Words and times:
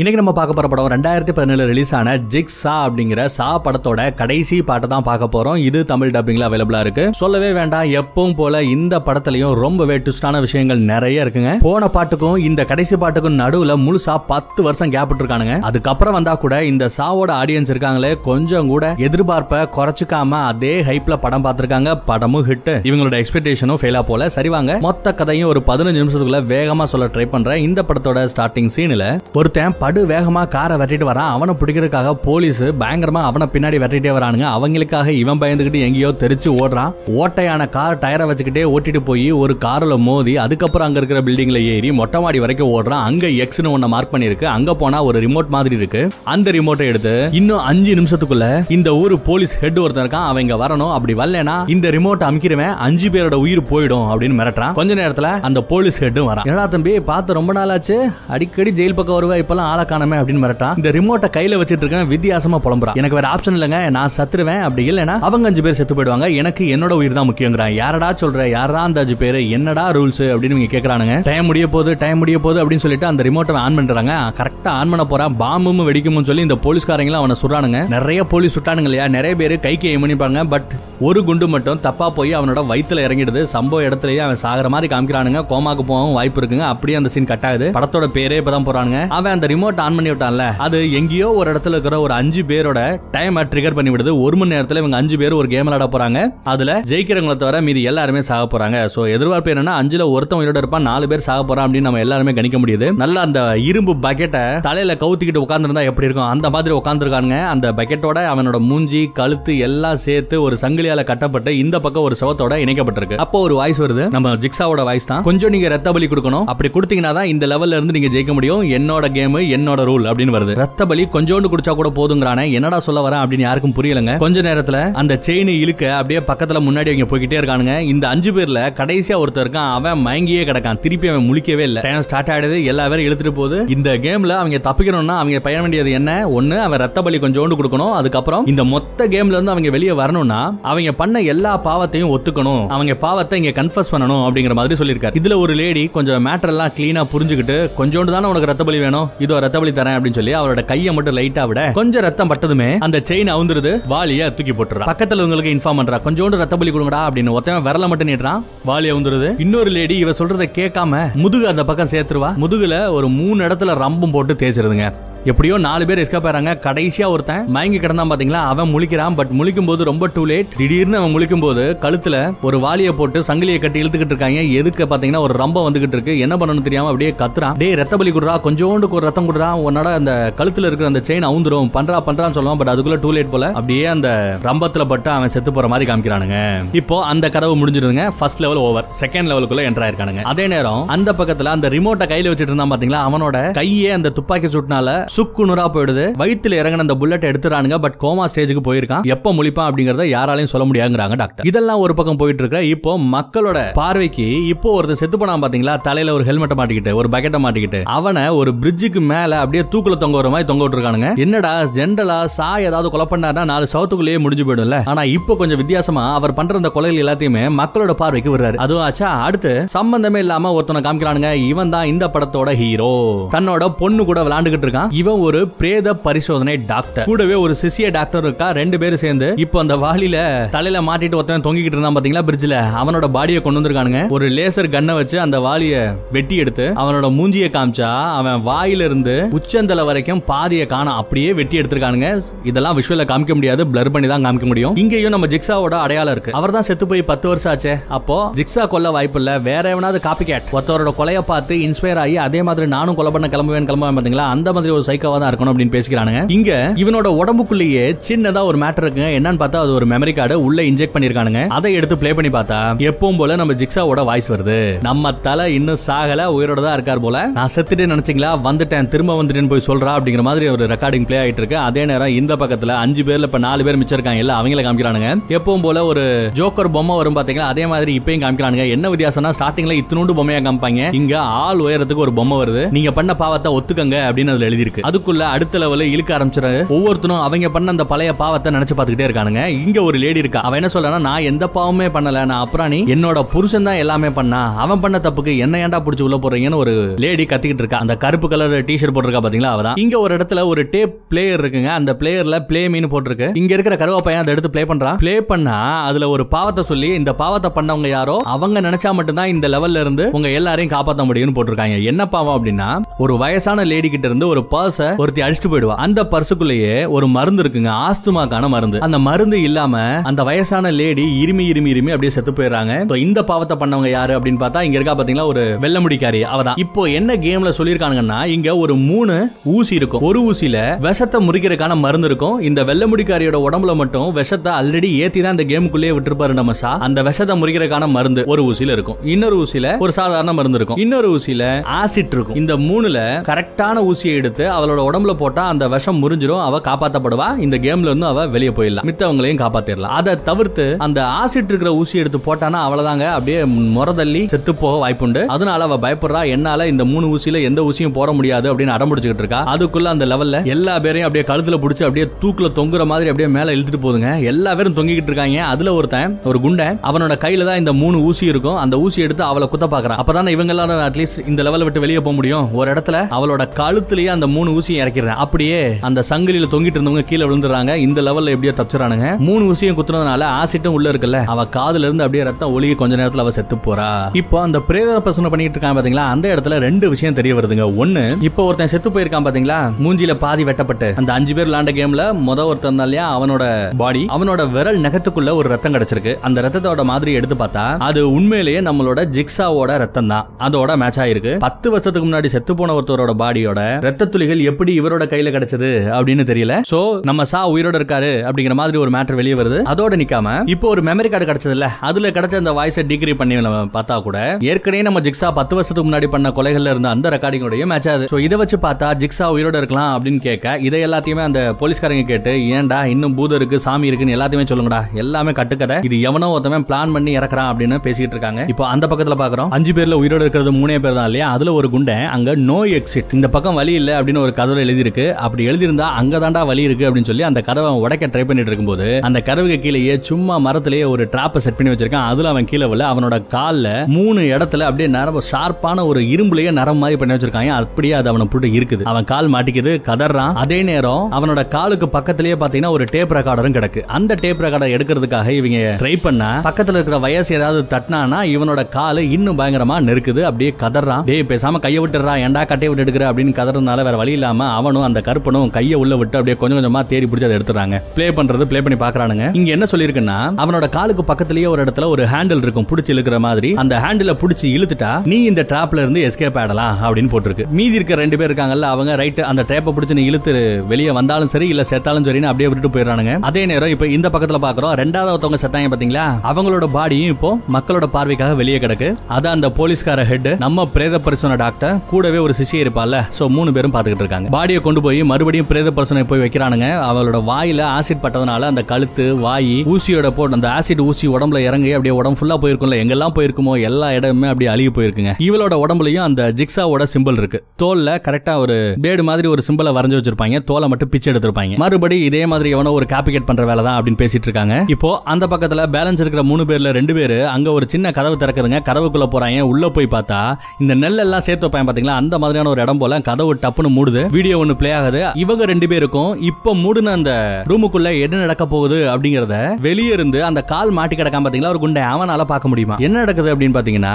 இன்னைக்கு 0.00 0.18
நம்ம 0.20 0.32
பார்க்க 0.34 0.56
போற 0.56 0.66
படம் 0.72 0.90
ரெண்டாயிரத்தி 0.92 1.32
பதினேழு 1.36 1.64
ரிலீஸ் 1.70 1.90
ஆன 1.98 2.10
ஜிக் 2.32 2.50
சா 2.56 2.74
அப்படிங்கிற 2.88 3.20
சா 3.36 3.46
படத்தோட 3.62 4.00
கடைசி 4.18 4.56
பாட்டை 4.68 4.88
தான் 4.92 5.04
பார்க்க 5.08 5.26
போறோம். 5.32 5.56
இது 5.68 5.78
தமிழ் 5.92 6.12
டப்பிங்ல 6.16 6.44
அவைலபிளா 6.48 6.80
இருக்கு. 6.84 7.04
சொல்லவே 7.20 7.48
வேண்டாம் 7.56 7.88
எப்பவும் 8.00 8.34
போல 8.40 8.60
இந்த 8.74 8.98
படத்துலயும் 9.06 9.54
ரொம்பவே 9.62 9.96
ட்விஸ்டான 10.04 10.40
விஷயங்கள் 10.44 10.84
நிறைய 10.90 11.24
இருக்குங்க. 11.24 11.54
போன 11.64 11.88
பாட்டுக்கும் 11.96 12.36
இந்த 12.48 12.64
கடைசி 12.64 12.96
பாட்டுக்கும் 13.04 13.38
நடுவுல 13.40 13.76
முழுசா 13.86 14.14
பத்து 14.30 14.62
வருஷம் 14.66 14.92
கேப் 14.94 15.14
இருக்கானுங்க 15.16 15.56
அதுக்கப்புறம் 15.70 16.16
வந்தா 16.18 16.34
கூட 16.44 16.62
இந்த 16.72 16.88
சாவோட 16.98 17.32
ஆடியன்ஸ் 17.40 17.72
இருக்காங்களே 17.74 18.12
கொஞ்சம் 18.28 18.70
கூட 18.74 18.92
எதிர்பார்ப்பை 19.08 19.60
குறைச்சிக்காம 19.78 20.40
அதே 20.52 20.72
ஹைப்ல 20.90 21.18
படம் 21.24 21.46
பார்த்திருக்காங்க. 21.48 21.96
படமும் 22.12 22.46
ஹிட் 22.50 22.72
இவங்களோட 22.90 23.18
எக்ஸ்பெக்டேஷனும் 23.22 23.82
ஃபெயிலா 23.82 24.04
போல. 24.12 24.30
சரிவாங்க 24.36 24.78
மொத்த 24.86 25.14
கதையும் 25.22 25.50
ஒரு 25.54 25.62
பதினஞ்சு 25.72 26.02
நிமிஷத்துக்குள்ள 26.02 26.42
வேகமா 26.54 26.88
சொல்ல 26.94 27.10
ட்ரை 27.16 27.28
பண்ணுறேன் 27.34 27.66
இந்த 27.66 27.86
படத்தோட 27.90 28.26
ஸ்டார்டிங் 28.36 28.72
சீன்ல 28.78 29.10
ஒருத்தன் 29.40 29.86
படு 29.88 30.00
வேகமாக 30.10 30.48
காரை 30.54 30.74
வெட்டிட்டு 30.80 31.06
வரான். 31.08 31.28
அவனை 31.34 31.52
பிடிக்கிறதுக்காக 31.58 32.08
போலீஸ் 32.24 32.60
பயங்கரமாக 32.80 33.28
அவனை 33.28 33.46
பின்னாடி 33.52 33.76
வெட்டிட்டே 33.82 34.10
வரானுங்க. 34.16 34.46
அவங்களுக்காக 34.56 35.12
இவன் 35.20 35.38
பயந்துக்கிட்டு 35.42 35.80
எங்கேயோ 35.86 36.10
தெரிச்சு 36.22 36.50
ஓடுறான். 36.62 36.90
ஓட்டையான 37.20 37.68
கார் 37.76 37.96
டயரை 38.02 38.24
வச்சுக்கிட்டே 38.30 38.64
ஓட்டிட்டு 38.72 39.00
போய் 39.06 39.24
ஒரு 39.42 39.54
காரில் 39.62 39.94
மோதி 40.08 40.32
அதுக்கப்புறம் 40.42 40.86
அங்கே 40.86 41.00
இருக்கிற 41.00 41.20
பில்டிங்கில் 41.28 41.60
ஏறி 41.74 41.92
மொட்டை 42.00 42.20
மாடி 42.24 42.42
வரைக்கும் 42.44 42.72
ஓடுறான். 42.74 43.04
அங்கே 43.10 43.30
எக்ஸ்னு 43.44 43.72
ஒன்று 43.76 43.90
மார்க் 43.94 44.12
பண்ணியிருக்கு. 44.14 44.46
அங்கே 44.56 44.74
போனால் 44.82 45.06
ஒரு 45.08 45.22
ரிமோட் 45.26 45.54
மாதிரி 45.56 45.78
இருக்கு. 45.80 46.02
அந்த 46.34 46.54
ரிமோட்டை 46.58 46.88
எடுத்து 46.92 47.14
இன்னும் 47.40 47.64
அஞ்சு 47.70 47.94
நிமிஷத்துக்குள்ள 48.00 48.48
இந்த 48.78 48.92
ஊர் 49.04 49.16
போலீஸ் 49.30 49.56
ஹெட் 49.62 49.80
ஒருத்தன் 49.84 50.04
இருக்கான். 50.06 50.28
அவன் 50.32 50.52
வரணும். 50.64 50.92
அப்படி 50.98 51.16
வரலனா 51.22 51.56
இந்த 51.76 51.94
ரிமோட் 51.98 52.26
அமுக்கிறவன் 52.30 52.76
அஞ்சு 52.88 53.10
பேரோட 53.16 53.38
உயிர் 53.46 53.64
போயிடும் 53.72 54.06
அப்படின்னு 54.10 54.38
மிரட்டுறான். 54.42 54.76
கொஞ்ச 54.80 55.00
நேரத்துல 55.02 55.32
அந்த 55.50 55.62
போலீஸ் 55.72 56.02
ஹெட்டும் 56.04 56.30
வரான். 56.32 56.46
என்னடா 56.50 56.68
தம்பி 56.76 56.94
பார்த்து 57.10 57.40
ரொம்ப 57.40 57.58
நாள் 57.60 57.74
ஆச்சு 57.78 57.98
அடிக்கடி 58.36 58.70
ஜெயில் 58.82 59.00
பக்கம் 59.00 59.18
வருவா 59.20 59.40
இப்பெல்லாம் 59.44 59.76
ஆளை 59.78 59.90
காணமே 59.90 60.16
அப்படின்னு 60.16 60.42
மிரட்டான். 60.44 60.76
இந்த 60.76 60.90
ரிமோட்டை 60.90 61.28
கையில 61.36 61.56
வச்சுட்டு 61.60 61.82
இருக்கேன் 61.82 62.06
வித்தியாசமா 62.06 62.58
புலம்புறான். 62.64 62.94
எனக்கு 62.94 63.18
வேற 63.18 63.28
ஆப்ஷன் 63.34 63.56
இல்லைங்க 63.58 63.90
நான் 63.90 64.14
சத்துருவேன் 64.16 64.60
அப்படி 64.60 64.90
இல்லைன்னா 64.90 65.18
அவங்க 65.28 65.48
அஞ்சு 65.48 65.62
பேர் 65.62 65.72
செத்து 65.72 65.94
போயிடுவாங்க. 65.94 66.34
எனக்கு 66.34 66.76
என்னோட 66.76 66.90
உயிர் 66.90 67.12
தான் 67.12 67.28
முக்கியங்கிறான். 67.30 67.72
யாரடா 67.72 68.12
சொல்ற 68.12 68.48
யாரா 68.50 68.82
அந்த 68.82 69.00
அஞ்சு 69.00 69.16
பேரு 69.16 69.50
என்னடா 69.50 69.90
ரூல்ஸ் 69.90 70.22
அப்படின்னு 70.34 70.56
இவங்க 70.56 70.70
கேக்குறானுங்க. 70.76 71.22
டைம் 71.22 71.46
முடிய 71.46 71.68
போகுது 71.68 71.96
டைம் 71.98 72.18
முடிய 72.18 72.38
போகுது 72.38 72.60
அப்படின்னு 72.64 72.84
சொல்லிட்டு 72.84 73.06
அந்த 73.06 73.22
ரிமோட்டை 73.22 73.54
ஆன் 73.54 73.74
பண்றாங்க. 73.74 74.32
கரெக்டா 74.38 74.72
ஆன் 74.80 74.88
பண்ண 74.88 75.04
போறான். 75.04 75.36
பாம்பும் 75.36 75.86
வெடிக்கும்னு 75.88 76.24
சொல்லி 76.24 76.42
இந்த 76.42 76.54
போலீஸ்காரங்களும் 76.54 77.22
அவனை 77.22 77.36
சுடுறானுங்க. 77.42 77.88
நிறைய 77.88 78.24
போலீஸ் 78.24 78.58
சுட்டானுங்க 78.58 78.88
இல்லையா? 78.88 79.08
நிறைய 79.08 79.36
பேர் 79.36 79.60
கைக்கு 79.60 79.88
எய்ம் 79.88 80.02
பண்ணிப்பாங்க. 80.02 80.48
பட் 80.48 80.70
ஒரு 81.00 81.24
குண்டு 81.24 81.48
மட்டும் 81.48 81.80
தப்பா 81.80 82.10
போய் 82.10 82.36
அவனோட 82.36 82.62
வயித்துல 82.70 83.02
இறங்கிடுது. 83.06 83.46
சம்பவ 83.52 83.80
இடத்துலயே 83.88 84.18
அவன் 84.18 84.36
சாகிற 84.36 84.68
மாதிரி 84.68 84.94
காமிக்கிறானுங்க. 84.94 85.40
கோமாக்கு 85.52 85.84
போகவும் 85.90 86.12
வாய்ப்பு 86.12 86.40
இருக்குங்க. 86.40 86.66
அப்படியே 86.72 86.96
அந்த 86.98 87.08
சீன் 87.08 87.30
கட் 87.32 87.44
ஆகுது. 87.50 87.70
படத்தோட 87.74 88.06
பேரே 88.16 88.36
இப்பதான் 88.40 88.66
போறானுங்க 88.68 89.08
அவன் 89.08 89.32
அந்த 89.32 89.46
ரிமோட் 89.46 89.67
ஆன் 89.76 89.94
பண்ணி 89.94 90.10
விட்டான்ல. 90.10 90.56
அது 90.56 90.92
எங்கேயோ 90.92 91.32
ஒரு 91.32 91.52
இடத்துல 91.52 91.76
இருக்கிற 91.76 92.00
ஒரு 92.00 92.12
அஞ்சு 92.12 92.42
பேரோட 92.42 93.00
டைம் 93.10 93.36
ட்ரிகர் 93.36 93.74
பண்ணி 93.74 93.90
விடுது. 93.90 94.22
ஒரு 94.22 94.36
மணி 94.36 94.54
நேரத்துல 94.54 94.76
இவங்க 94.76 94.96
அஞ்சு 94.96 95.18
பேர் 95.18 95.32
ஒரு 95.32 95.48
கேம் 95.48 95.66
விளையாட 95.68 95.86
போறாங்க. 95.94 96.18
அதுல 96.42 96.80
ஜெயிக்கிறவங்கள 96.90 97.36
தவிர 97.36 97.60
மீதி 97.60 97.82
எல்லாருமே 97.82 98.22
சாக 98.22 98.44
போறாங்க. 98.52 98.78
சோ 98.94 99.00
எதிர்பார்ப்பு 99.14 99.52
என்னன்னா 99.54 99.74
அஞ்சுல 99.80 100.10
ஒருத்தன் 100.10 100.40
உயிரோட 100.40 100.56
இருப்பான் 100.56 100.82
நாலு 100.82 101.08
பேர் 101.08 101.26
சாக 101.28 101.44
போறான் 101.44 101.66
அப்படின்னு 101.66 101.88
நம்ம 101.88 101.98
எல்லாருமே 101.98 102.32
கணிக்க 102.32 102.58
முடியுது. 102.58 102.94
நல்லா 102.94 103.20
அந்த 103.20 103.56
இரும்பு 103.58 103.94
பக்கெட்டை 103.94 104.60
தலையில 104.60 104.94
கவுத்திக்கிட்டு 104.94 105.44
உட்காந்துருந்தா 105.44 105.84
எப்படி 105.84 106.06
இருக்கும்? 106.08 106.28
அந்த 106.28 106.50
மாதிரி 106.50 106.74
உட்காந்துருக்கானுங்க 106.74 107.46
அந்த 107.46 107.72
பக்கெட்டோட 107.72 108.18
அவனோட 108.32 108.58
மூஞ்சி 108.58 109.10
கழுத்து 109.20 109.58
எல்லாம் 109.58 109.96
சேர்த்து 109.96 110.42
ஒரு 110.42 110.58
சங்கிலியால 110.60 111.04
கட்டப்பட்டு 111.04 111.58
இந்த 111.58 111.80
பக்கம் 111.80 112.02
ஒரு 112.02 112.16
சவத்தோட 112.20 112.54
இணைக்கப்பட்டிருக்கு. 112.64 113.16
அப்போ 113.16 113.40
ஒரு 113.40 113.54
வாய்ஸ் 113.54 113.82
வருது. 113.82 114.10
நம்ம 114.10 114.34
ஜிக்ஸாவோட 114.34 114.82
வாய்ஸ் 114.90 115.06
தான். 115.06 115.22
கொஞ்சம் 115.22 115.50
நீங்க 115.50 115.68
ரத்த 115.68 115.92
பலி 115.92 116.06
கொடுக்கணும். 116.06 116.44
அப்படி 116.44 116.70
கொடுத்தீங்கன்னா 116.74 117.12
தான் 117.12 117.26
இந்த 117.26 117.46
லெவல்ல 117.46 117.78
இருந்து 117.78 117.96
நீங்க 117.96 118.10
ஜெயிக்க 118.16 118.32
முடியும். 118.32 118.62
என்னோட 118.62 119.12
கேம் 119.12 119.36
என்னோட 119.58 119.80
ரூல் 119.90 120.06
அப்படின்னு 120.10 120.36
வருது. 120.36 120.54
ரத்த 120.54 120.86
பலி 120.86 121.06
கொஞ்சோண்டு 121.12 121.50
குடிச்சா 121.52 121.74
கூட 121.74 121.92
போதுங்கிறானே. 121.98 122.52
என்னடா 122.52 122.78
சொல்ல 122.78 123.08
வரேன் 123.08 123.22
அப்படின்னு 123.24 123.46
யாருக்கும் 123.48 123.74
புரியலங்க. 123.76 124.16
கொஞ்ச 124.16 124.40
நேரத்துல 124.40 124.92
அந்த 124.92 125.18
செயின் 125.26 125.60
இழுக்க 125.60 125.96
அப்படியே 125.96 126.20
பக்கத்துல 126.20 126.60
முன்னாடி 126.68 126.88
அவங்க 126.88 127.06
போய்கிட்டே 127.10 127.38
இருக்கானுங்க. 127.40 127.78
இந்த 127.80 128.08
அஞ்சு 128.08 128.32
பேர்ல 128.32 128.60
கடைசியா 128.80 129.16
ஒருத்தர் 129.22 129.44
இருக்கான். 129.44 129.70
அவன் 129.70 130.06
மயங்கியே 130.06 130.42
கிடக்கான். 130.44 130.80
திருப்பி 130.80 131.08
அவன் 131.08 131.26
முழிக்கவே 131.30 131.58
இல்ல. 131.58 131.80
டைம் 131.80 132.02
ஸ்டார்ட் 132.02 132.28
ஆயிடுது. 132.28 132.64
எல்லா 132.64 132.88
பேரும் 132.88 133.04
இழுத்துட்டு 133.04 133.30
போகுது. 133.30 133.64
இந்த 133.68 133.90
கேம்ல 133.90 134.28
அவங்க 134.28 134.56
தப்பிக்கணும்னா 134.70 135.16
அவங்க 135.22 135.40
பயண 135.40 135.60
வேண்டியது 135.60 135.90
என்ன? 135.90 136.28
ஒண்ணு 136.28 136.58
அவன் 136.58 136.78
ரத்த 136.78 137.02
பலி 137.02 137.18
கொஞ்சோண்டு 137.18 137.58
கொடுக்கணும். 137.60 137.92
அதுக்கப்புறம் 137.92 138.46
இந்த 138.46 138.64
மொத்த 138.64 139.08
கேம்ல 139.08 139.36
இருந்து 139.36 139.50
அவங்க 139.50 139.70
வெளியே 139.70 139.92
வரணும்னா 139.92 140.54
அவங்க 140.62 140.92
பண்ண 140.92 141.20
எல்லா 141.20 141.52
பாவத்தையும் 141.64 142.12
ஒத்துக்கணும். 142.16 142.66
அவங்க 142.66 142.94
பாவத்தை 142.94 143.42
இங்க 143.42 143.62
கன்ஃபர்ஸ் 143.62 143.92
பண்ணணும் 143.92 144.24
அப்படிங்கிற 144.26 144.54
மாதிரி 144.54 144.74
சொல்லியிருக்காரு. 144.80 145.16
இதுல 145.22 145.36
ஒரு 145.36 145.54
லேடி 145.54 145.86
கொஞ்சம் 145.86 146.26
மேட்டர் 146.26 146.52
எல்லாம் 146.54 146.72
கிளீனா 146.76 147.02
புரிஞ்சுக்கிட்டு 147.12 147.56
கொஞ்சோண்டு 147.78 148.10
தானே 148.10 148.26
உனக்கு 148.26 148.46
ரத்த 148.46 148.64
பலி 148.64 148.78
வேணும்? 148.78 149.08
இதோ 149.18 149.38
ரத்தவழி 149.48 149.74
தரேன் 149.80 149.98
அப்படின்னு 149.98 150.18
சொல்லி 150.20 150.34
அவரோட 150.34 150.64
கையை 150.64 150.94
மட்டும் 150.94 151.16
லைட்டா 151.16 151.46
விட 151.46 151.70
கொஞ்சம் 151.74 152.02
ரத்தம் 152.02 152.30
பட்டதுமே 152.30 152.70
அந்த 152.78 153.02
செயின் 153.08 153.32
அவுந்துருது 153.34 153.74
வாலிய 153.88 154.32
தூக்கி 154.34 154.52
போட்டுறா 154.52 154.86
பக்கத்துல 154.90 155.22
உங்களுக்கு 155.22 155.54
இன்ஃபார்ம் 155.54 155.78
பண்றா. 155.80 155.98
கொஞ்சோண்டு 156.04 156.40
ரத்த 156.42 156.56
பலி 156.56 156.70
கொடுங்கடா 156.70 157.00
அப்படின்னு 157.08 157.30
ஒருத்தன் 157.30 157.64
விரல 157.64 157.88
மட்டும் 157.88 158.08
நீட்டுறான் 158.08 158.42
வாலி 158.66 158.88
அவுந்துருது. 158.92 159.28
இன்னொரு 159.40 159.70
லேடி 159.70 159.96
இவ 159.96 160.10
சொல்றத 160.10 160.46
கேட்காம 160.58 161.14
முதுகு 161.14 161.48
அந்த 161.48 161.64
பக்கம் 161.64 161.88
சேர்த்துருவா. 161.88 162.30
முதுகுல 162.44 162.90
ஒரு 162.90 163.08
மூணு 163.08 163.46
இடத்துல 163.46 163.76
ரம்பம் 163.84 164.10
போட்டு 164.10 164.34
தேய்ச்சிருதுங்க. 164.34 164.86
எப்படியோ 165.24 165.58
நாலு 165.58 165.86
பேர் 165.86 165.98
எஸ்கேப் 165.98 166.26
ஆறாங்க 166.26 166.52
கடைசியா 166.66 167.06
ஒருத்தன் 167.06 167.50
மயங்கி 167.50 167.78
கிடந்தான் 167.78 168.10
பாத்தீங்களா? 168.10 168.40
அவன் 168.52 168.74
முழிக்கிறான். 168.74 169.14
பட் 169.14 169.28
முழிக்கும் 169.38 169.66
போது 169.66 169.84
ரொம்ப 169.84 170.10
டூ 170.14 170.24
லேட் 170.24 170.46
திடீர்னு 170.56 170.96
அவன் 170.96 171.14
முழிக்கும் 171.14 171.40
போது 171.40 171.76
கழுத்துல 171.82 172.34
ஒரு 172.42 172.58
வாலியை 172.58 172.92
போட்டு 172.92 173.20
சங்கிலியை 173.20 173.58
கட்டி 173.58 173.82
இழுத்துக்கிட்டு 173.82 174.12
இருக்காங்க. 174.12 174.40
எதுக்கு 174.40 174.86
பாத்தீங்கன்னா 174.86 175.18
ஒரு 175.18 175.34
ரம்பம் 175.34 175.66
வந்துகிட்டு 175.68 175.94
இருக்கு. 175.96 176.18
என்ன 176.18 176.36
பண்ணணும் 176.36 176.62
தெரியாம 176.62 176.86
அப்படியே 176.86 177.14
கத்துறான். 177.18 177.58
டே 177.58 177.74
ரத்த 177.74 177.96
பலி 177.96 178.10
குடுறா. 178.10 178.36
கொஞ்சோண்டு 178.44 178.88
ஒரு 178.88 179.06
ரத்தம் 179.06 179.34
குடுறா. 179.34 179.48
உன்னோட 179.68 179.94
அந்த 179.94 180.32
கழுத்துல 180.36 180.66
இருக்கிற 180.66 180.86
அந்த 180.86 181.02
செயின் 181.06 181.28
அவுந்துரும். 181.30 181.70
பண்றா 181.74 182.02
பண்றான்னு 182.08 182.36
சொல்லுவான். 182.38 182.56
பட் 182.56 182.68
அதுக்குள்ள 182.68 183.00
டூ 183.00 183.12
லேட் 183.12 183.30
போல. 183.30 183.46
அப்படியே 183.46 183.84
அந்த 183.84 184.38
ரம்பத்துல 184.42 184.84
பட்டு 184.84 185.10
அவன் 185.10 185.28
செத்து 185.28 185.52
போற 185.52 185.68
மாதிரி 185.68 185.92
காமிக்கிறானுங்க. 185.92 186.64
இப்போ 186.72 187.04
அந்த 187.04 187.30
கதவு 187.30 187.56
முடிஞ்சிருங்க 187.56 188.10
ஃபர்ஸ்ட் 188.18 188.40
லெவல் 188.40 188.56
ஓவர் 188.56 188.84
செகண்ட் 189.00 189.30
லெவலுக்குள்ள 189.32 189.64
என்டர் 189.68 189.86
ஆயிருக்கானுங்க. 189.88 190.22
அதே 190.22 190.46
நேரம் 190.46 190.88
அந்த 190.88 191.12
பக்கத்துல 191.12 191.44
அந்த 191.44 191.68
ரிமோட்டை 191.68 192.06
கையில 192.08 192.30
வச்சிட்டு 192.30 192.40
இருந்தான் 192.40 192.70
பாத்தீங்களா? 192.70 193.00
அவனோட 193.08 193.36
கையே 193.60 193.92
அந்த 193.92 194.10
துப்பாக்கி 194.10 194.46
சுட்டினால 194.46 195.06
சுக்கு 195.16 195.42
நுறா 195.48 195.64
போயிடுது. 195.74 196.04
வயித்துல 196.20 196.58
இறங்கின 196.60 196.84
அந்த 196.86 196.94
புல்லட் 197.00 197.26
எடுத்துறானுங்க 197.30 197.76
பட் 197.84 197.96
கோமா 198.02 198.24
ஸ்டேஜுக்கு 198.30 198.62
போயிருக்கான். 198.68 199.04
எப்ப 199.14 199.32
முழிப்பான் 199.38 199.68
அப்படிங்கறத 199.70 200.06
யாராலையும் 200.14 200.52
சொல்ல 200.52 200.64
முடியாதுங்கிறாங்க 200.70 201.16
டாக்டர் 201.22 201.48
இதெல்லாம் 201.50 201.82
ஒரு 201.84 201.92
பக்கம் 201.98 202.20
போயிட்டு 202.22 202.42
இருக்க 202.44 202.60
இப்போ 202.74 202.92
மக்களோட 203.14 203.58
பார்வைக்கு 203.80 204.26
இப்போ 204.52 204.68
ஒருத்தர் 204.78 205.00
செத்து 205.02 205.18
போனான் 205.22 205.42
பாத்தீங்களா 205.44 205.74
தலையில 205.86 206.14
ஒரு 206.18 206.26
ஹெல்மெட்டை 206.28 206.58
மாட்டிக்கிட்டு 206.60 206.94
ஒரு 207.00 207.10
பக்கெட்டை 207.14 207.40
மாட்டிக்கிட்டு 207.44 207.80
அவனை 207.96 208.24
ஒரு 208.40 208.52
பிரிட்ஜுக்கு 208.62 209.02
மேல 209.12 209.40
அப்படியே 209.42 209.64
தூக்குல 209.74 209.98
தொங்க 210.02 210.18
வர 210.20 210.30
மாதிரி 210.34 210.48
தொங்க 210.50 210.62
விட்டுருக்கானுங்க. 210.64 211.10
என்னடா 211.24 211.52
ஜென்ரலா 211.78 212.18
சா 212.36 212.48
ஏதாவது 212.68 212.90
கொலை 212.94 213.06
பண்ணாருன்னா 213.12 213.44
நாலு 213.52 213.66
சவத்துக்குள்ளேயே 213.74 214.20
முடிஞ்சு 214.24 214.46
போயிடும்ல. 214.48 214.78
ஆனா 214.92 215.04
இப்போ 215.16 215.36
கொஞ்சம் 215.42 215.60
வித்தியாசமா 215.62 216.04
அவர் 216.18 216.36
பண்ற 216.38 216.60
அந்த 216.62 216.72
கொலைகள் 216.76 217.02
எல்லாத்தையுமே 217.04 217.44
மக்களோட 217.60 217.94
பார்வைக்கு 218.02 218.34
வர்றாரு 218.36 218.62
அதுவும் 218.66 218.84
ஆச்சா 218.86 219.10
அடுத்து 219.26 219.54
சம்பந்தமே 219.76 220.20
இல்லாம 220.24 220.52
ஒருத்தனை 220.58 220.82
காமிக்கிறானுங்க 220.86 221.32
இவன் 221.50 221.74
தான் 221.76 221.90
இந்த 221.92 222.04
படத்தோட 222.14 222.50
ஹீரோ 222.62 222.92
தன்னோட 223.36 223.64
பொண்ணு 223.82 224.04
கூட 224.10 224.18
விளையாண்டுகிட்டு 224.26 224.66
இருக்கான். 224.68 224.92
இவன் 225.00 225.22
ஒரு 225.26 225.40
பிரேத 225.56 225.88
பரிசோதனை 226.04 226.52
டாக்டர். 226.70 227.06
கூடவே 227.08 227.34
ஒரு 227.44 227.54
சிசிய 227.60 227.86
டாக்டர் 227.96 228.24
இருக்கா 228.26 228.46
ரெண்டு 228.58 228.76
பேரும் 228.82 229.00
சேர்ந்து. 229.02 229.26
இப்போ 229.44 229.56
அந்த 229.62 229.74
வாளியில 229.82 230.18
தலையில 230.54 230.78
மாட்டிட்டு 230.86 231.18
ஒருத்தன் 231.18 231.44
தொங்கிக்கிட்டு 231.46 231.76
இருந்தான் 231.76 231.96
பாத்தீங்களா 231.96 232.22
பிரிட்ஜ்ல 232.28 232.56
அவனோட 232.80 233.06
பாடியை 233.16 233.40
கொண்டு 233.44 233.58
வந்திருக்கானுங்க. 233.58 234.00
ஒரு 234.16 234.26
லேசர் 234.36 234.68
கன்னை 234.74 234.94
வச்சு 234.98 235.16
அந்த 235.24 235.38
வாளிய 235.46 235.74
வெட்டி 236.16 236.36
எடுத்து 236.44 236.66
அவனோட 236.82 237.08
மூஞ்சியை 237.18 237.50
காமிச்சா 237.56 237.90
அவன் 238.20 238.40
வாயில 238.48 238.86
இருந்து 238.88 239.16
உச்சந்தலை 239.38 239.84
வரைக்கும் 239.90 240.22
பாதியை 240.30 240.66
காணும் 240.72 240.98
அப்படியே 241.02 241.32
வெட்டி 241.40 241.60
எடுத்திருக்கானுங்க. 241.60 242.10
இதெல்லாம் 242.52 242.78
விஷுவல 242.78 243.06
காமிக்க 243.12 243.36
முடியாது 243.40 243.68
பிளர் 243.74 243.92
பண்ணி 243.96 244.10
தான் 244.14 244.26
காமிக்க 244.28 244.48
முடியும். 244.52 244.74
இங்கேயும் 244.84 245.14
நம்ம 245.16 245.30
ஜிக்ஸாவோட 245.34 245.76
அடையாளம் 245.84 246.16
இருக்கு. 246.16 246.34
அவர் 246.40 246.56
தான் 246.58 246.68
செத்து 246.70 246.88
போய் 246.92 247.06
பத்து 247.12 247.28
வருஷம் 247.32 247.52
ஆச்சு. 247.52 247.74
அப்போ 247.98 248.18
ஜிக்ஸா 248.40 248.66
கொல்ல 248.74 248.94
வாய்ப்பு 248.98 249.20
இல்ல 249.22 249.36
வேற 249.50 249.64
எவனாவது 249.76 250.00
காப்பி 250.08 250.26
கேட் 250.32 250.50
ஒருத்தவரோட 250.56 250.94
கொலையை 251.02 251.24
பார்த்து 251.32 251.60
இன்ஸ்பயர் 251.68 252.02
ஆகி 252.06 252.18
அதே 252.26 252.42
மாதிரி 252.50 252.72
நானும் 252.76 252.98
கொலை 253.00 253.12
பண்ண 253.16 253.28
கிளம்புவேன் 253.36 253.70
கிளம்புவேன் 253.70 253.98
பாத்தீங்களா? 254.00 254.28
அந்த 254.36 254.48
மாதிரி 254.56 254.74
ஒரு 254.78 254.86
சைக்காவா 254.88 255.18
தான் 255.22 255.30
இருக்கணும் 255.30 255.52
அப்படின்னு 255.52 255.74
பேசிக்கிறானுங்க. 255.76 256.22
இங்க 256.36 256.50
இவனோட 256.82 257.08
உடம்புக்குள்ளேயே 257.20 257.84
சின்னதா 258.08 258.42
ஒரு 258.50 258.58
மேட்டர் 258.64 258.84
இருக்குங்க. 258.86 259.10
என்னன்னு 259.18 259.42
பார்த்தா 259.42 259.62
அது 259.64 259.72
ஒரு 259.78 259.88
மெமரி 259.92 260.14
கார்டு 260.18 260.36
உள்ள 260.48 260.62
இன்ஜெக்ட் 260.70 260.94
பண்ணிருக்கானுங்க. 260.94 261.42
அதை 261.58 261.72
எடுத்து 261.78 261.98
ப்ளே 262.02 262.12
பண்ணி 262.18 262.32
பார்த்தா 262.38 262.60
எப்பவும் 262.90 263.20
போல 263.20 263.36
நம்ம 263.42 263.52
ஜிக்ஸாவோட 263.62 264.00
வாய்ஸ் 264.10 264.30
வருது. 264.32 264.58
நம்ம 264.88 265.12
தலை 265.26 265.46
இன்னும் 265.58 265.80
சாகல 265.86 266.24
உயிரோட 266.36 266.60
தான் 266.66 266.76
இருக்கார் 266.78 267.04
போல. 267.06 267.18
நான் 267.38 267.52
செத்துட்டு 267.54 267.90
நினைச்சீங்களா? 267.94 268.30
வந்துட்டேன் 268.48 268.88
திரும்ப 268.92 269.16
வந்துட்டேன்னு 269.22 269.52
போய் 269.52 269.66
சொல்றா 269.66 269.92
அப்படிங்கிற 269.98 270.22
மாதிரி 270.28 270.48
ஒரு 270.54 270.66
ரெக்கார்டிங் 270.72 271.06
பிளே 271.08 271.18
ஆயிட்டு 271.22 271.42
இருக்கு. 271.42 271.56
அதே 271.68 271.84
நேரம் 271.90 272.14
இந்த 272.20 272.36
பக்கத்துல 272.42 272.76
அஞ்சு 272.84 273.02
பேர்ல 273.08 273.28
இப்ப 273.30 273.38
நாலு 273.46 273.64
பேர் 273.64 273.80
மிச்சம் 273.80 273.96
இருக்காங்க. 273.98 274.22
எல்லாம் 274.24 274.40
அவங்கள 274.40 274.62
காமிக்கிறானுங்க. 274.66 275.10
எப்பவும் 275.38 275.64
போல 275.66 275.84
ஒரு 275.84 276.04
ஜோக்கர் 276.40 276.70
பொம்மை 276.76 276.96
வரும் 276.96 277.16
பாத்தீங்களா 277.18 277.48
அதே 277.54 277.66
மாதிரி 277.66 277.92
இப்பயும் 278.00 278.22
காமிக்கிறானுங்க. 278.24 278.66
என்ன 278.76 278.90
வித்தியாசம்னா 278.94 279.32
ஸ்டார்டிங்ல 279.38 279.76
இத்தினூண்டு 279.80 280.16
பொம்மையா 280.20 280.40
காமிப்பாங்க. 280.46 280.92
இங்க 281.00 281.14
ஆள் 281.42 281.62
உயரத்துக்கு 281.66 282.06
ஒரு 282.06 282.12
பொம்மை 282.12 282.38
வருது. 282.42 282.64
நீங்க 282.76 282.92
பண்ண 282.98 283.14
பாவத்தை 283.22 283.52
ஒத்துக்கங்க 283.58 283.98
அப்படின்னு 284.08 284.32
அதுல 284.34 284.48
எழுதியிருக்கு. 284.50 284.77
இருக்கு. 284.78 284.90
அதுக்குள்ள 284.90 285.22
அடுத்த 285.36 285.58
லெவல 285.58 285.88
இழுக்க 285.94 286.18
ஆரம்பிச்சிடாரு 286.18 286.60
ஒவ்வொருத்தரும் 286.76 287.22
அவங்க 287.26 287.50
பண்ண 287.56 287.70
அந்த 287.70 287.84
பழைய 287.84 288.12
பாவத்தை 288.22 288.52
நினைச்சு 288.54 288.74
பார்த்துக்கிட்டே 288.76 289.06
இருக்கானுங்க. 289.08 289.42
இங்க 289.66 289.82
ஒரு 289.82 289.98
லேடி 289.98 290.18
இருக்கா. 290.18 290.40
அவன் 290.40 290.58
என்ன 290.60 290.70
சொல்றானா 290.74 291.00
நான் 291.08 291.26
எந்த 291.30 291.48
பாவமே 291.48 291.86
பண்ணல. 291.86 292.24
நான் 292.30 292.42
அப்புறாணி 292.44 292.78
என்னோட 292.94 293.18
புருஷன் 293.32 293.68
தான் 293.68 293.80
எல்லாமே 293.82 294.08
பண்ணா. 294.18 294.40
அவன் 294.64 294.80
பண்ண 294.80 294.98
தப்புக்கு 294.98 295.36
என்ன 295.44 295.58
ஏன்டா 295.66 295.78
புடிச்சு 295.86 296.04
உள்ள 296.06 296.16
போறீங்கன்னு 296.16 296.60
ஒரு 296.62 296.94
லேடி 297.04 297.24
கத்திக்கிட்டு 297.24 297.62
இருக்கா. 297.64 297.78
அந்த 297.78 297.96
கருப்பு 297.96 298.28
கலர் 298.28 298.56
டிஷர்ட் 298.68 298.94
போட்டிருக்கா 298.96 299.22
பாத்தீங்களா? 299.26 299.52
அவதான். 299.56 299.78
இங்க 299.84 299.98
ஒரு 300.00 300.16
இடத்துல 300.16 300.46
ஒரு 300.46 300.68
டேப் 300.70 300.94
பிளேயர் 301.08 301.40
இருக்குங்க. 301.44 301.70
அந்த 301.80 301.92
பிளேயர்ல 302.00 302.38
பிளே 302.46 302.68
மீன் 302.68 302.90
போட்டிருக்கு. 302.92 303.28
இங்க 303.34 303.52
இருக்கிற 303.54 303.76
கருவா 303.76 304.00
பையன் 304.04 304.22
அதை 304.22 304.32
எடுத்து 304.32 304.50
ப்ளே 304.50 304.62
பண்றான். 304.62 304.96
ப்ளே 304.96 305.20
பண்ணா 305.20 305.84
அதுல 305.84 306.08
ஒரு 306.08 306.26
பாவத்தை 306.26 306.64
சொல்லி 306.64 306.88
இந்த 307.00 307.14
பாவத்தை 307.14 307.50
பண்ணவங்க 307.54 307.88
யாரோ 307.88 308.16
அவங்க 308.34 308.60
நினைச்சா 308.60 308.92
மட்டும்தான் 308.92 309.32
இந்த 309.34 309.48
லெவல்ல 309.48 309.80
இருந்து 309.80 310.10
உங்க 310.10 310.28
எல்லாரையும் 310.28 310.74
காப்பாத்த 310.76 311.08
முடியும்னு 311.08 311.36
போட்டிருக்காங்க. 311.36 311.82
என்ன 311.82 312.08
பாவம் 312.14 312.36
அப்படின்னா 312.38 312.68
ஒரு 312.98 313.16
வயசான 313.16 313.64
லேடி 313.64 313.88
கிட்ட 313.88 314.06
இருந்து 314.08 314.28
ஒரு 314.28 314.40
பர்ஸ 314.52 314.67
ஒருத்தி 315.02 315.22
அடிச்சுட்டு 315.26 315.52
போயிடுவா. 315.52 315.76
அந்த 315.86 316.00
பர்சுக்குள்ளேயே 316.12 316.74
ஒரு 316.96 317.08
மருந்து 317.16 317.42
இருக்குங்க 317.42 317.72
ஆஸ்துமாக்கான 317.86 318.48
மருந்து. 318.54 318.80
அந்த 318.86 318.98
மருந்து 319.08 319.42
இல்லாம 319.42 319.82
அந்த 320.10 320.22
வயசான 320.30 320.70
லேடி 320.80 321.06
இருமி 321.24 321.46
இருமி 321.52 321.70
இருமி 321.74 321.92
அப்படியே 321.94 322.14
செத்து 322.16 322.32
போயிடுறாங்க. 322.32 322.96
இந்த 323.06 323.22
பாவத்தை 323.30 323.56
பண்ணவங்க 323.60 323.90
யாரு 323.90 324.12
அப்படின்னு 324.18 324.42
பார்த்தா 324.44 324.62
இங்க 324.68 324.78
இருக்கா 324.78 324.96
பாத்தீங்களா 325.00 325.26
ஒரு 325.32 325.44
வெள்ள 325.64 325.78
முடிக்காரி 325.84 326.20
அவதான். 326.34 326.58
இப்போ 326.64 326.84
என்ன 326.98 327.16
கேம்ல 327.26 327.52
சொல்லிருக்காங்கன்னா 327.58 328.18
இங்க 328.36 328.56
ஒரு 328.64 328.76
மூணு 328.88 329.14
ஊசி 329.56 329.74
இருக்கும். 329.80 330.02
ஒரு 330.08 330.20
ஊசியில 330.30 330.58
விஷத்தை 330.86 331.18
முறிக்கிறதுக்கான 331.28 331.76
மருந்து 331.84 332.08
இருக்கும். 332.10 332.36
இந்த 332.48 332.60
வெள்ள 332.70 332.86
முடிக்காரியோட 332.86 333.38
உடம்புல 333.46 333.74
மட்டும் 333.82 334.08
விஷத்தை 334.20 334.52
ஆல்ரெடி 334.58 334.90
ஏத்தி 335.04 335.20
தான் 335.20 335.36
இந்த 335.38 335.46
கேமுக்குள்ளேயே 335.52 335.94
விட்டுருப்பாரு 335.96 336.36
நம்ம 336.40 336.52
சா. 336.62 336.72
அந்த 336.86 337.02
விஷத்தை 337.08 337.34
முறிக்கிறதுக்கான 337.40 337.88
மருந்து 337.96 338.24
ஒரு 338.32 338.42
ஊசியில 338.48 338.76
இருக்கும். 338.76 338.98
இன்னொரு 339.14 339.36
ஊசியில 339.42 339.66
ஒரு 339.84 339.92
சாதாரண 339.98 340.32
மருந்து 340.38 340.58
இருக்கும். 340.60 340.80
இன்னொரு 340.84 341.08
ஊசியில 341.16 341.44
ஆசிட் 341.80 342.14
இருக்கும். 342.16 342.38
இந்த 342.42 342.56
மூணுல 342.68 342.98
கரெக்டான 343.28 343.82
ஊசியை 343.90 344.14
எடுத்து 344.20 344.44
அவளோட 344.58 344.82
உடம்புல 344.88 345.14
போட்டா 345.14 345.46
அந்த 345.48 345.68
விஷம் 345.68 346.00
முறிஞ்சிரும் 346.02 346.42
அவ 346.42 346.60
காப்பாத்தப்படுவா. 346.64 347.38
இந்த 347.38 347.56
கேம்ல 347.56 347.88
இருந்து 347.90 348.06
அவ 348.06 348.26
வெளியே 348.26 348.50
போயிடலாம். 348.50 348.86
மித்தவங்களையும் 348.90 349.40
காப்பாத்திடலாம். 349.44 349.96
அதை 349.98 350.22
தவிர்த்து 350.22 350.76
அந்த 350.78 351.06
ஆசிட் 351.22 351.50
இருக்கிற 351.52 351.74
ஊசி 351.74 351.98
எடுத்து 351.98 352.18
போட்டானா 352.18 352.58
அவ்வளவுதாங்க 352.66 353.06
அப்படியே 353.08 353.42
முறதள்ளி 353.76 354.26
செத்து 354.26 354.54
போக 354.54 354.74
வாய்ப்புண்டு. 354.82 355.26
அதனால 355.26 355.64
அவ 355.64 355.76
பயப்படுறா 355.78 356.28
என்னால 356.28 356.66
இந்த 356.68 356.84
மூணு 356.84 357.06
ஊசியில 357.16 357.42
எந்த 357.42 357.62
ஊசியும் 357.62 357.92
போட 357.92 358.12
முடியாது 358.12 358.54
அப்படின்னு 358.54 358.74
அடம்பிடிச்சுக்கிட்டு 358.76 359.22
இருக்கா. 359.24 359.54
அதுக்குள்ள 359.54 359.84
அந்த 359.84 360.04
லெவல்ல 360.04 360.44
எல்லா 360.44 360.78
பேரையும் 360.78 361.08
அப்படியே 361.08 361.24
கழுத்துல 361.30 361.60
பிடிச்சி 361.60 361.82
அப்படியே 361.88 362.06
தூக்குல 362.22 362.50
தொங்குற 362.58 362.86
மாதிரி 362.86 363.10
அப்படியே 363.10 363.34
மேல 363.38 363.52
இழுத்துட்டு 363.52 363.80
போதுங்க. 363.82 364.24
எல்லா 364.24 364.54
பேரும் 364.54 364.74
தொங்கிக்கிட்டு 364.74 365.10
இருக்காங்க. 365.10 365.44
அதுல 365.44 365.72
ஒருத்தன் 365.72 366.20
ஒரு 366.24 366.40
குண்டை 366.40 366.66
அவனோட 366.66 367.14
கையில 367.24 367.44
தான் 367.44 367.58
இந்த 367.58 367.72
மூணு 367.72 367.98
ஊசி 367.98 368.26
இருக்கும். 368.26 368.56
அந்த 368.56 368.78
ஊசி 368.78 369.02
எடுத்து 369.02 369.22
அவளை 369.22 369.48
குத்த 369.48 369.66
பாக்குறான் 369.66 370.00
அப்பதான் 370.02 370.28
இவங்க 370.28 370.52
எல்லாம் 370.52 370.70
அட்லீஸ்ட் 370.70 371.26
இந்த 371.26 371.42
லெவலை 371.42 371.62
விட்டு 371.62 371.80
வெளியே 371.80 371.98
போக 371.98 372.16
முடியும். 372.16 372.54
ஒரு 372.54 372.72
இடத்துல 372.72 372.96
அவளோட 373.18 373.42
கழுத்துலயே 373.56 374.06
அந்த 374.06 374.26
மூணு 374.26 374.47
மூணு 374.48 374.58
ஊசியும் 374.58 374.80
இறக்கிறேன் 374.82 375.20
அப்படியே 375.24 375.58
அந்த 375.88 376.00
சங்கிலியில 376.10 376.46
தொங்கிட்டு 376.52 376.78
இருந்தவங்க 376.78 377.02
கீழே 377.08 377.24
விழுந்துறாங்க 377.28 377.72
இந்த 377.86 378.00
லெவல்ல 378.06 378.32
எப்படியோ 378.34 378.52
தப்பிச்சுறானுங்க 378.58 379.08
மூணு 379.26 379.42
ஊசியும் 379.50 379.76
குத்துனதுனால 379.78 380.28
ஆசிட்டும் 380.40 380.76
உள்ள 380.76 380.86
இருக்குல்ல 380.92 381.18
அவ 381.32 381.44
காதுல 381.56 381.86
இருந்து 381.88 382.04
அப்படியே 382.04 382.24
ரத்தம் 382.28 382.52
ஒழுகி 382.56 382.74
கொஞ்ச 382.82 382.96
நேரத்துல 383.00 383.24
அவ 383.24 383.32
செத்து 383.38 383.56
போறா. 383.66 383.88
இப்போ 384.20 384.36
அந்த 384.46 384.58
பிரேத 384.68 384.94
பிரசனை 385.06 385.30
பண்ணிட்டு 385.32 385.56
இருக்கான் 385.56 385.76
பாத்தீங்களா? 385.78 386.04
அந்த 386.14 386.26
இடத்துல 386.34 386.58
ரெண்டு 386.66 386.88
விஷயம் 386.94 387.16
தெரிய 387.18 387.34
வருதுங்க. 387.38 387.66
ஒண்ணு 387.82 388.04
இப்போ 388.28 388.44
ஒருத்தன் 388.48 388.72
செத்து 388.74 388.90
போயிருக்கான் 388.90 389.26
பாத்தீங்களா? 389.26 389.58
மூஞ்சில 389.84 390.14
பாதி 390.24 390.44
வெட்டப்பட்டு. 390.50 390.88
அந்த 391.02 391.12
அஞ்சு 391.16 391.34
பேர் 391.38 391.48
விளாண்ட 391.50 391.74
கேம்ல 391.80 392.04
முத 392.28 392.46
ஒருத்தன் 392.50 392.84
இல்லையா? 392.86 393.06
அவனோட 393.18 393.44
பாடி 393.82 394.02
அவனோட 394.16 394.40
விரல் 394.56 394.80
நகத்துக்குள்ள 394.86 395.34
ஒரு 395.40 395.48
ரத்தம் 395.54 395.76
கிடைச்சிருக்கு. 395.76 396.14
அந்த 396.28 396.38
ரத்தத்தோட 396.46 396.84
மாதிரி 396.92 397.12
எடுத்து 397.20 397.38
பார்த்தா 397.44 397.66
அது 397.88 398.02
உண்மையிலேயே 398.16 398.62
நம்மளோட 398.70 398.98
ஜிக்ஸாவோட 399.18 399.70
ரத்தம் 399.84 400.10
தான். 400.14 400.26
அதோட 400.48 400.76
மேட்ச் 400.84 401.00
ஆயிருக்கு. 401.04 401.34
பத்து 401.46 401.66
வருஷத்துக்கு 401.74 402.08
முன்னாடி 402.08 402.30
செத்து 402.36 402.54
போன 402.60 402.74
ஒருத்தரோட 402.78 403.12
பாடியோட 403.22 403.60
ரத்த 403.86 404.10
துளிகள் 404.12 404.37
எப்படி 404.42 404.80
இவரோட 404.80 405.04
கையில 405.12 405.32
கிடைச்சது 405.34 405.70
அப்படின்னு 405.98 406.24
தெரியல. 406.30 406.54
சோ 406.70 407.00
நம்ம 407.02 407.24
சா 407.24 407.50
உயிரோட 407.50 407.76
இருக்காரு 407.80 408.10
அப்படிங்கிற 408.28 408.52
மாதிரி 408.52 408.78
ஒரு 408.78 408.90
மேட்டர் 408.90 409.14
வெளியே 409.14 409.34
வருது. 409.34 409.58
அதோட 409.74 409.94
நிக்காம 410.02 410.48
இப்போ 410.54 410.68
ஒரு 410.68 410.82
மெமரி 410.82 411.08
கார்டு 411.08 411.28
கிடைச்சது 411.30 411.50
இல்ல 411.50 411.68
அதுல 411.80 412.10
கிடைச்ச 412.10 412.34
அந்த 412.34 412.52
வாய்ஸை 412.52 412.86
டிகிரி 412.86 413.14
பண்ணி 413.14 413.34
நம்ம 413.34 413.64
பார்த்தா 413.80 414.02
கூட 414.02 414.36
ஏற்கனவே 414.40 414.82
நம்ம 414.82 415.00
ஜிக்ஸா 415.00 415.32
பத்து 415.32 415.54
வருஷத்துக்கு 415.54 415.90
முன்னாடி 415.90 416.06
பண்ண 416.06 416.28
கொலைகள்ல 416.28 416.74
இருந்த 416.74 416.88
அந்த 416.88 417.08
ரெக்கார்டிங்கோடய 417.08 417.66
மேட்ச் 417.66 417.88
ஆகுது 417.88 418.08
சோ 418.12 418.18
இதை 418.18 418.38
வச்சு 418.38 418.56
பார்த்தா 418.56 418.90
ஜிக்ஸா 419.02 419.28
உயிரோட 419.36 419.56
இருக்கலாம் 419.56 419.92
அப்படின்னு 419.94 420.20
கேட்க 420.20 420.58
இதை 420.58 420.84
எல்லாத்தையுமே 420.84 421.22
அந்த 421.28 421.54
போலீஸ்காரங்க 421.60 422.04
கேட்டு 422.04 422.30
ஏன்டா 422.30 422.84
இன்னும் 422.84 423.14
பூதம் 423.14 423.36
இருக்கு 423.36 423.60
சாமி 423.60 423.86
இருக்குன்னு 423.86 424.16
எல்லாத்தையுமே 424.16 424.46
சொல்லுங்கடா. 424.50 424.80
எல்லாமே 424.94 425.32
கட்டுக்கதை. 425.32 425.76
இது 425.82 426.00
எவனோ 426.00 426.28
ஒருத்தவன் 426.36 426.64
பிளான் 426.68 426.92
பண்ணி 426.92 427.16
இறக்குறான் 427.18 427.48
அப்படின்னு 427.50 427.76
பேசிட்டு 427.86 428.14
இருக்காங்க. 428.16 428.44
இப்போ 428.48 428.66
அந்த 428.66 428.86
பக்கத்துல 428.86 429.16
பாக்குறோம். 429.22 429.48
அஞ்சு 429.48 429.72
பேர்ல 429.72 429.96
உயிரோட 430.02 430.20
இருக்கிறது 430.20 430.52
மூணே 430.52 430.78
பேர் 430.78 430.94
தான் 430.94 431.04
இல்லையா? 431.04 431.30
அதுல 431.30 431.52
ஒரு 431.52 431.70
குண்டை 431.70 431.94
அங்க 431.94 432.34
நோ 432.34 432.64
எக்ஸிட் 432.78 433.12
இந்த 433.12 433.28
பக்கம் 433.28 433.54
வழி 433.54 433.72
இல்ல 433.72 434.00
அப்படின்னு 434.00 434.22
ஒரு 434.28 434.36
கதவுல 434.38 434.64
எழுதி 434.66 434.82
இருக்கு 434.84 435.04
அப்படி 435.24 435.42
எழுதியிருந்தா 435.50 435.86
அங்க 436.00 436.16
தாண்டா 436.22 436.40
வழி 436.46 436.62
இருக்கு 436.68 436.84
அப்படின்னு 436.88 437.10
சொல்லி 437.10 437.24
அந்த 437.28 437.40
கதவை 437.48 437.68
அவன் 437.70 437.82
உடைக்க 437.84 438.06
ட்ரை 438.06 438.24
பண்ணிட்டு 438.28 438.50
இருக்கும்போது 438.50 438.86
அந்த 439.08 439.18
கதவுக்கு 439.28 439.58
கீழேயே 439.60 439.94
சும்மா 440.08 440.34
மரத்திலேயே 440.46 440.84
ஒரு 440.94 441.04
டிராப்பை 441.12 441.40
செட் 441.44 441.56
பண்ணி 441.58 441.72
வச்சிருக்கான். 441.72 442.08
அதுல 442.12 442.28
அவன் 442.28 442.48
கீழே 442.50 442.66
விழ 442.72 442.82
அவனோட 442.92 443.16
கால்ல 443.34 443.68
மூணு 443.96 444.20
இடத்துல 444.32 444.66
அப்படியே 444.68 444.88
நரம்பு 444.96 445.22
ஷார்ப்பான 445.30 445.84
ஒரு 445.90 446.00
இரும்புலயே 446.14 446.52
நரம் 446.58 446.80
மாதிரி 446.82 446.98
பண்ணி 447.00 447.14
வச்சிருக்காங்க 447.14 447.52
அப்படியே 447.60 447.94
அது 448.00 448.08
அவனை 448.12 448.26
போட்டு 448.32 448.50
இருக்குது 448.58 448.86
அவன் 448.92 449.08
கால் 449.12 449.30
மாட்டிக்குது 449.34 449.72
கதறான். 449.88 450.34
அதே 450.44 450.58
நேரம் 450.70 451.12
அவனோட 451.18 451.42
காலுக்கு 451.48 451.88
பக்கத்திலேயே 451.96 452.36
பாத்தீங்கன்னா 452.42 452.74
ஒரு 452.76 452.86
டேப் 452.92 453.14
ரெக்கார்டரும் 453.18 453.56
கிடக்கு. 453.58 453.82
அந்த 453.98 454.18
டேப் 454.24 454.44
ரெக்கார்டர் 454.46 454.74
எடுக்கிறதுக்காக 454.76 455.28
இவங்க 455.40 455.58
ட்ரை 455.82 455.94
பண்ணா 456.02 456.30
பக்கத்துல 456.48 456.78
இருக்கிற 456.78 456.98
வயசு 457.06 457.36
ஏதாவது 457.38 457.62
தட்டினானா 457.72 458.20
இவனோட 458.34 458.64
காலு 458.76 459.04
இன்னும் 459.16 459.38
பயங்கரமா 459.38 459.78
நெருக்குது 459.88 460.22
அப்படியே 460.30 460.52
கதறான். 460.64 461.04
டேய் 461.10 461.26
பேசாம 461.32 461.62
கையை 461.66 461.82
விட்டுறா 461.84 462.16
ஏண்டா 462.26 462.44
கட்டையை 462.44 462.68
விட்டு 462.68 462.84
எடுக்கிற? 462.84 463.04
அப்படின்னு 463.08 463.32
கதறதுனால 463.38 463.82
வேற 463.86 463.96
வழி 464.00 464.07
இல்லாம 464.16 464.48
அவனும் 464.58 464.86
அந்த 464.88 465.00
கருப்பனும் 465.08 465.50
கையை 465.56 465.76
உள்ள 465.82 465.96
விட்டு 466.00 466.18
அப்படியே 466.18 466.36
கொஞ்சம் 466.40 466.58
கொஞ்சமா 466.58 466.82
தேடி 466.92 467.06
பிடிச்சி 467.10 467.26
அதை 467.28 467.36
எடுத்துறாங்க 467.38 467.76
ப்ளே 467.96 468.06
பண்றது 468.18 468.44
ப்ளே 468.50 468.60
பண்ணி 468.66 468.78
பாக்குறானுங்க. 468.84 469.26
இங்க 469.38 469.50
என்ன 469.56 469.66
சொல்லிருக்குன்னா 469.72 470.18
அவனோட 470.44 470.68
காலுக்கு 470.76 471.04
பக்கத்துலயே 471.10 471.48
ஒரு 471.52 471.60
இடத்துல 471.64 471.88
ஒரு 471.94 472.04
ஹேண்டில் 472.12 472.44
இருக்கும் 472.46 472.68
பிடிச்சி 472.70 472.92
இழுக்கிற 472.94 473.18
மாதிரி. 473.26 473.50
அந்த 473.62 473.74
ஹேண்டில 473.84 474.14
பிடிச்சி 474.22 474.46
இழுத்துட்டா 474.56 474.92
நீ 475.12 475.18
இந்த 475.30 475.44
டிராப்ல 475.50 475.82
இருந்து 475.84 476.02
எஸ்கேப் 476.08 476.38
ஆடலாம் 476.42 476.76
அப்படின்னு 476.86 477.12
போட்டிருக்கு. 477.14 477.46
மீதி 477.58 477.78
இருக்க 477.80 478.00
ரெண்டு 478.02 478.18
பேர் 478.20 478.28
இருக்காங்கல்ல 478.30 478.68
அவங்க 478.74 478.96
ரைட் 479.02 479.20
அந்த 479.30 479.44
டேப்பை 479.50 479.72
பிடிச்சி 479.76 479.98
நீ 480.00 480.04
இழுத்து 480.10 480.34
வெளியே 480.72 480.90
வந்தாலும் 480.98 481.32
சரி 481.34 481.48
இல்ல 481.54 481.62
செத்தாலும் 481.70 482.06
சரின்னு 482.08 482.30
அப்படியே 482.30 482.50
விட்டுட்டு 482.50 482.72
போயிடறானுங்க. 482.74 483.14
அதே 483.30 483.44
நேரம் 483.52 483.72
இப்ப 483.74 483.86
இந்த 483.96 484.08
பக்கத்துல 484.14 484.40
பாக்குறோம் 484.46 484.74
ரெண்டாவது 484.82 485.12
ஒருத்தவங்க 485.14 485.40
செத்தாங்க 485.44 485.70
பாத்தீங்களா? 485.74 486.06
அவங்களோட 486.30 486.68
பாடியும் 486.76 487.12
இப்போ 487.14 487.30
மக்களோட 487.56 487.88
பார்வைக்காக 487.96 488.36
வெளியே 488.42 488.58
கிடக்கு. 488.64 488.90
அதான் 489.16 489.36
அந்த 489.36 489.50
போலீஸ்கார 489.58 490.04
ஹெட் 490.10 490.30
நம்ம 490.44 490.66
பிரேத 490.74 490.98
பரிசோன 491.06 491.36
டாக்டர் 491.44 491.76
கூடவே 491.90 492.18
ஒரு 492.26 492.34
சிஷி 492.38 492.56
இருப்பால 492.64 493.02
சோ 493.18 493.26
மூணு 493.36 493.52
பேரும் 493.56 493.74
பாத்துக்கிட்டு 493.74 493.97
இருக்காங்க 493.98 494.28
பாடியை 494.36 494.60
கொண்டு 494.60 494.80
போய் 494.86 495.00
மறுபடியும் 495.10 495.48
பிரேத 495.50 495.70
பிரசனை 495.76 496.02
போய் 496.10 496.22
வைக்கிறானுங்க. 496.24 496.66
அவளோட 496.88 497.18
வாயில 497.30 497.62
ஆசிட் 497.76 498.02
பட்டதுனால 498.02 498.48
அந்த 498.52 498.62
கழுத்து 498.62 499.04
வாய் 499.24 499.52
ஊசியோட 499.72 500.08
போட்டு 500.16 500.36
அந்த 500.38 500.48
ஆசிட் 500.56 500.82
ஊசி 500.88 501.08
உடம்புல 501.08 501.38
இறங்கி 501.48 501.70
அப்படியே 501.72 501.94
உடம்பு 502.00 502.18
ஃபுல்லா 502.20 502.36
போயிருக்கும்ல. 502.42 502.78
எங்கெல்லாம் 502.82 503.14
போயிருக்குமோ 503.16 503.54
எல்லா 503.68 503.88
இடமுமே 503.98 504.28
அப்படியே 504.32 504.50
அழுகி 504.54 504.70
போயிருக்குங்க. 504.78 505.14
இவளோட 505.28 505.54
உடம்புலயும் 505.64 506.06
அந்த 506.08 506.22
ஜிக்ஸாவோட 506.40 506.86
சிம்பிள் 506.94 507.18
இருக்கு. 507.22 507.40
தோல்ல 507.62 507.96
கரெக்டா 508.06 508.34
ஒரு 508.44 508.56
பேடு 508.84 509.02
மாதிரி 509.10 509.28
ஒரு 509.28 509.42
சிம்பிளை 509.48 509.72
வரைஞ்சு 509.78 509.98
வச்சிருப்பாங்க. 509.98 510.42
தோலை 510.44 510.68
மட்டும் 510.68 510.88
பிச்சு 510.88 511.12
எடுத்திருப்பாங்க. 511.12 511.56
மறுபடி 511.64 511.98
இதே 512.08 512.22
மாதிரி 512.26 512.50
எவனோ 512.56 512.72
ஒரு 512.78 512.86
காப்பிகேட் 512.94 513.28
பண்ற 513.30 513.44
வேலை 513.44 513.64
தான் 513.64 513.76
அப்படின்னு 513.78 514.00
பேசிட்டு 514.02 514.28
இருக்காங்க. 514.30 514.64
இப்போ 514.74 514.90
அந்த 515.12 515.26
பக்கத்துல 515.26 515.66
பேலன்ஸ் 515.76 516.02
இருக்கிற 516.04 516.22
மூணு 516.22 516.44
பேர்ல 516.44 516.70
ரெண்டு 516.78 516.94
பேரு 516.94 517.18
அங்க 517.28 517.48
ஒரு 517.52 517.66
சின்ன 517.68 517.90
கதவு 517.98 518.16
திறக்குதுங்க. 518.22 518.60
கதவுக்குள்ள 518.68 519.08
போறாங்க. 519.14 519.40
உள்ள 519.52 519.68
போய் 519.68 519.92
பார்த்தா 519.96 520.20
இந்த 520.60 520.74
நெல் 520.82 521.02
எல்லாம் 521.04 521.24
சேர்த்து 521.26 521.46
வைப்பாங்க 521.46 521.68
பாத்தீங்களா? 521.70 521.96
அந்த 522.02 522.18
மாதிரியான 522.22 522.50
ஒரு 522.54 522.60
இடம் 522.60 522.78
போல 522.78 523.00
கதவு 523.08 523.34
டப்புன்னு 523.42 523.70
மூடுது 523.88 524.10
வீடியோ 524.10 524.38
ஒன்னு 524.38 524.56
பிளே 524.56 524.70
ஆகுது. 524.72 525.00
இவங்க 525.14 525.44
ரெண்டு 525.44 525.68
பேருக்கும் 525.68 526.20
இப்ப 526.20 526.54
மூடுன 526.54 526.92
அந்த 526.92 527.12
ரூமுக்குள்ள 527.48 528.00
என்ன 528.00 528.16
நடக்க 528.16 528.46
போகுது 528.46 528.78
அப்படிங்கறத 528.92 529.36
வெளியே 529.60 529.92
இருந்து 529.92 530.24
அந்த 530.24 530.42
கால் 530.42 530.70
மாட்டி 530.70 530.96
கிடக்காம 530.96 531.24
பாத்தீங்களா? 531.26 531.48
ஒரு 531.48 531.58
குண்டை 531.58 531.82
அவனால 531.82 532.24
பார்க்க 532.24 532.48
முடியுமா? 532.48 532.76
என்ன 532.78 532.98
நடக்குது 532.98 533.36
அப்படின்னு 533.36 533.56
பாத்தீங்கன்னா 533.58 533.94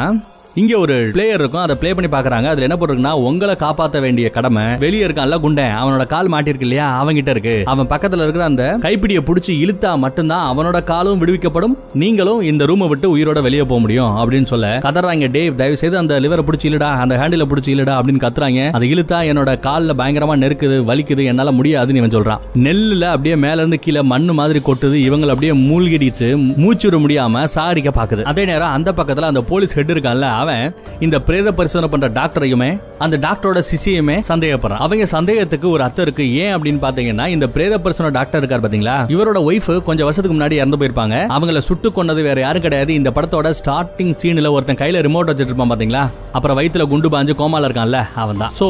இங்க 0.61 0.77
ஒரு 0.77 1.09
பிளேயர் 1.13 1.39
இருக்கும் 1.39 1.61
அதை 1.61 1.75
ப்ளே 1.75 1.93
பண்ணி 1.93 2.09
பாக்குறாங்க 2.09 2.47
அதுல 2.49 2.65
என்ன 2.65 2.75
போட்டிருக்குன்னா 2.75 3.11
உங்களை 3.11 3.55
காப்பாத்த 3.59 3.99
வேண்டிய 4.01 4.29
கடமை 4.29 4.63
வெளியே 4.79 5.05
இருக்கான்ல 5.05 5.37
குண்டன் 5.39 5.71
அவனோட 5.75 6.07
கால் 6.07 6.29
மாட்டிருக்கு 6.29 6.65
இல்லையா? 6.67 6.87
அவன்கிட்ட 7.03 7.27
இருக்கு. 7.27 7.61
அவன் 7.65 7.87
பக்கத்துல 7.87 8.21
இருக்கிற 8.21 8.43
அந்த 8.43 8.77
கைப்பிடியை 8.81 9.21
பிடிச்சி 9.21 9.53
இழுத்தா 9.63 9.97
மட்டும்தான் 9.97 10.43
அவனோட 10.51 10.83
காலும் 10.83 11.21
விடுவிக்கப்படும். 11.21 11.73
நீங்களும் 11.93 12.41
இந்த 12.41 12.65
ரூமை 12.65 12.87
விட்டு 12.87 13.17
உயிரோட 13.17 13.41
வெளியே 13.41 13.63
போக 13.63 13.79
முடியும் 13.81 14.17
அப்படின்னு 14.17 14.45
சொல்ல 14.45 14.77
கதறாங்க 14.83 15.29
டேவ் 15.37 15.55
தயவு 15.55 15.77
செய்து 15.77 15.97
அந்த 15.97 16.19
லிவரை 16.19 16.45
பிடிச்சி 16.49 16.69
இழுடா 16.71 16.91
அந்த 17.05 17.17
ஹேண்டில 17.17 17.47
பிடிச்சி 17.53 17.73
இழுடா 17.75 17.95
அப்படின்னு 17.99 18.23
கத்துறாங்க. 18.25 18.71
அதை 18.71 18.93
இழுத்தா 18.93 19.21
என்னோட 19.31 19.55
கால்ல 19.67 19.95
பயங்கரமா 20.01 20.37
நெருக்குது 20.43 20.77
வலிக்குது 20.91 21.23
என்னால 21.23 21.51
முடியாதுன்னு 21.51 22.01
இவன் 22.03 22.15
சொல்றான். 22.17 22.39
நெல்லுல 22.55 23.01
அப்படியே 23.01 23.35
மேல 23.35 23.57
இருந்து 23.57 23.79
கீழே 23.79 24.01
மண்ணு 24.01 24.33
மாதிரி 24.33 24.61
கொட்டுது 24.69 24.99
இவங்களை 25.07 25.33
அப்படியே 25.35 25.51
மூழ்கிடிச்சு 25.51 26.55
மூச்சு 26.57 26.89
விட 26.89 27.01
முடியாம 27.03 27.47
சாரிக்க 27.55 27.91
பாக்குது. 27.99 28.23
அதே 28.23 28.45
நேரம் 28.45 28.71
அந்த 28.71 28.91
பக்கத்துல 28.91 29.31
அந்த 29.33 29.41
போலீஸ் 29.41 29.73
ஹெட் 29.73 29.91
இருக்கான்ல 29.91 30.41
அவன் 30.43 30.65
இந்த 31.05 31.17
பிரேத 31.27 31.51
பரிசோதனை 31.59 31.89
பண்ற 31.93 32.07
டாக்டரையுமே 32.19 32.69
அந்த 33.05 33.15
டாக்டரோட 33.25 33.59
சிசியுமே 33.69 34.17
சந்தேகப்படுறான். 34.31 34.83
அவங்க 34.85 35.05
சந்தேகத்துக்கு 35.15 35.67
ஒரு 35.75 35.81
அர்த்தம் 35.87 36.05
இருக்கு. 36.07 36.25
ஏன் 36.43 36.53
அப்படின்னு 36.55 36.81
பாத்தீங்கன்னா 36.85 37.25
இந்த 37.35 37.45
பிரேத 37.55 37.77
பரிசோதனை 37.85 38.13
டாக்டர் 38.17 38.41
இருக்கார் 38.41 38.63
பாத்தீங்களா? 38.65 38.97
இவரோட 39.15 39.39
ஒய்ஃப் 39.49 39.71
கொஞ்சம் 39.89 40.07
வருஷத்துக்கு 40.07 40.37
முன்னாடி 40.37 40.57
இறந்து 40.61 40.79
போயிருப்பாங்க. 40.81 41.17
அவங்கள 41.35 41.61
சுட்டு 41.69 41.91
கொண்டது 41.97 42.21
வேற 42.29 42.39
யாரும் 42.45 42.65
கிடையாது. 42.65 42.91
இந்த 42.99 43.09
படத்தோட 43.17 43.49
ஸ்டார்டிங் 43.59 44.13
சீன்ல 44.21 44.51
ஒருத்தன் 44.55 44.81
கையில 44.81 45.03
ரிமோட் 45.07 45.29
வச்சிட்டு 45.31 45.51
இருப்பான் 45.51 45.73
பாத்தீங்களா? 45.73 46.03
அப்புறம் 46.37 46.57
வயிற்றுல 46.59 46.87
குண்டு 46.93 47.09
பாஞ்சு 47.13 47.33
கோமால 47.41 47.67
இருக்கான்ல 47.69 47.99
அவன் 48.23 48.41
தான் 48.43 48.53
சோ 48.59 48.67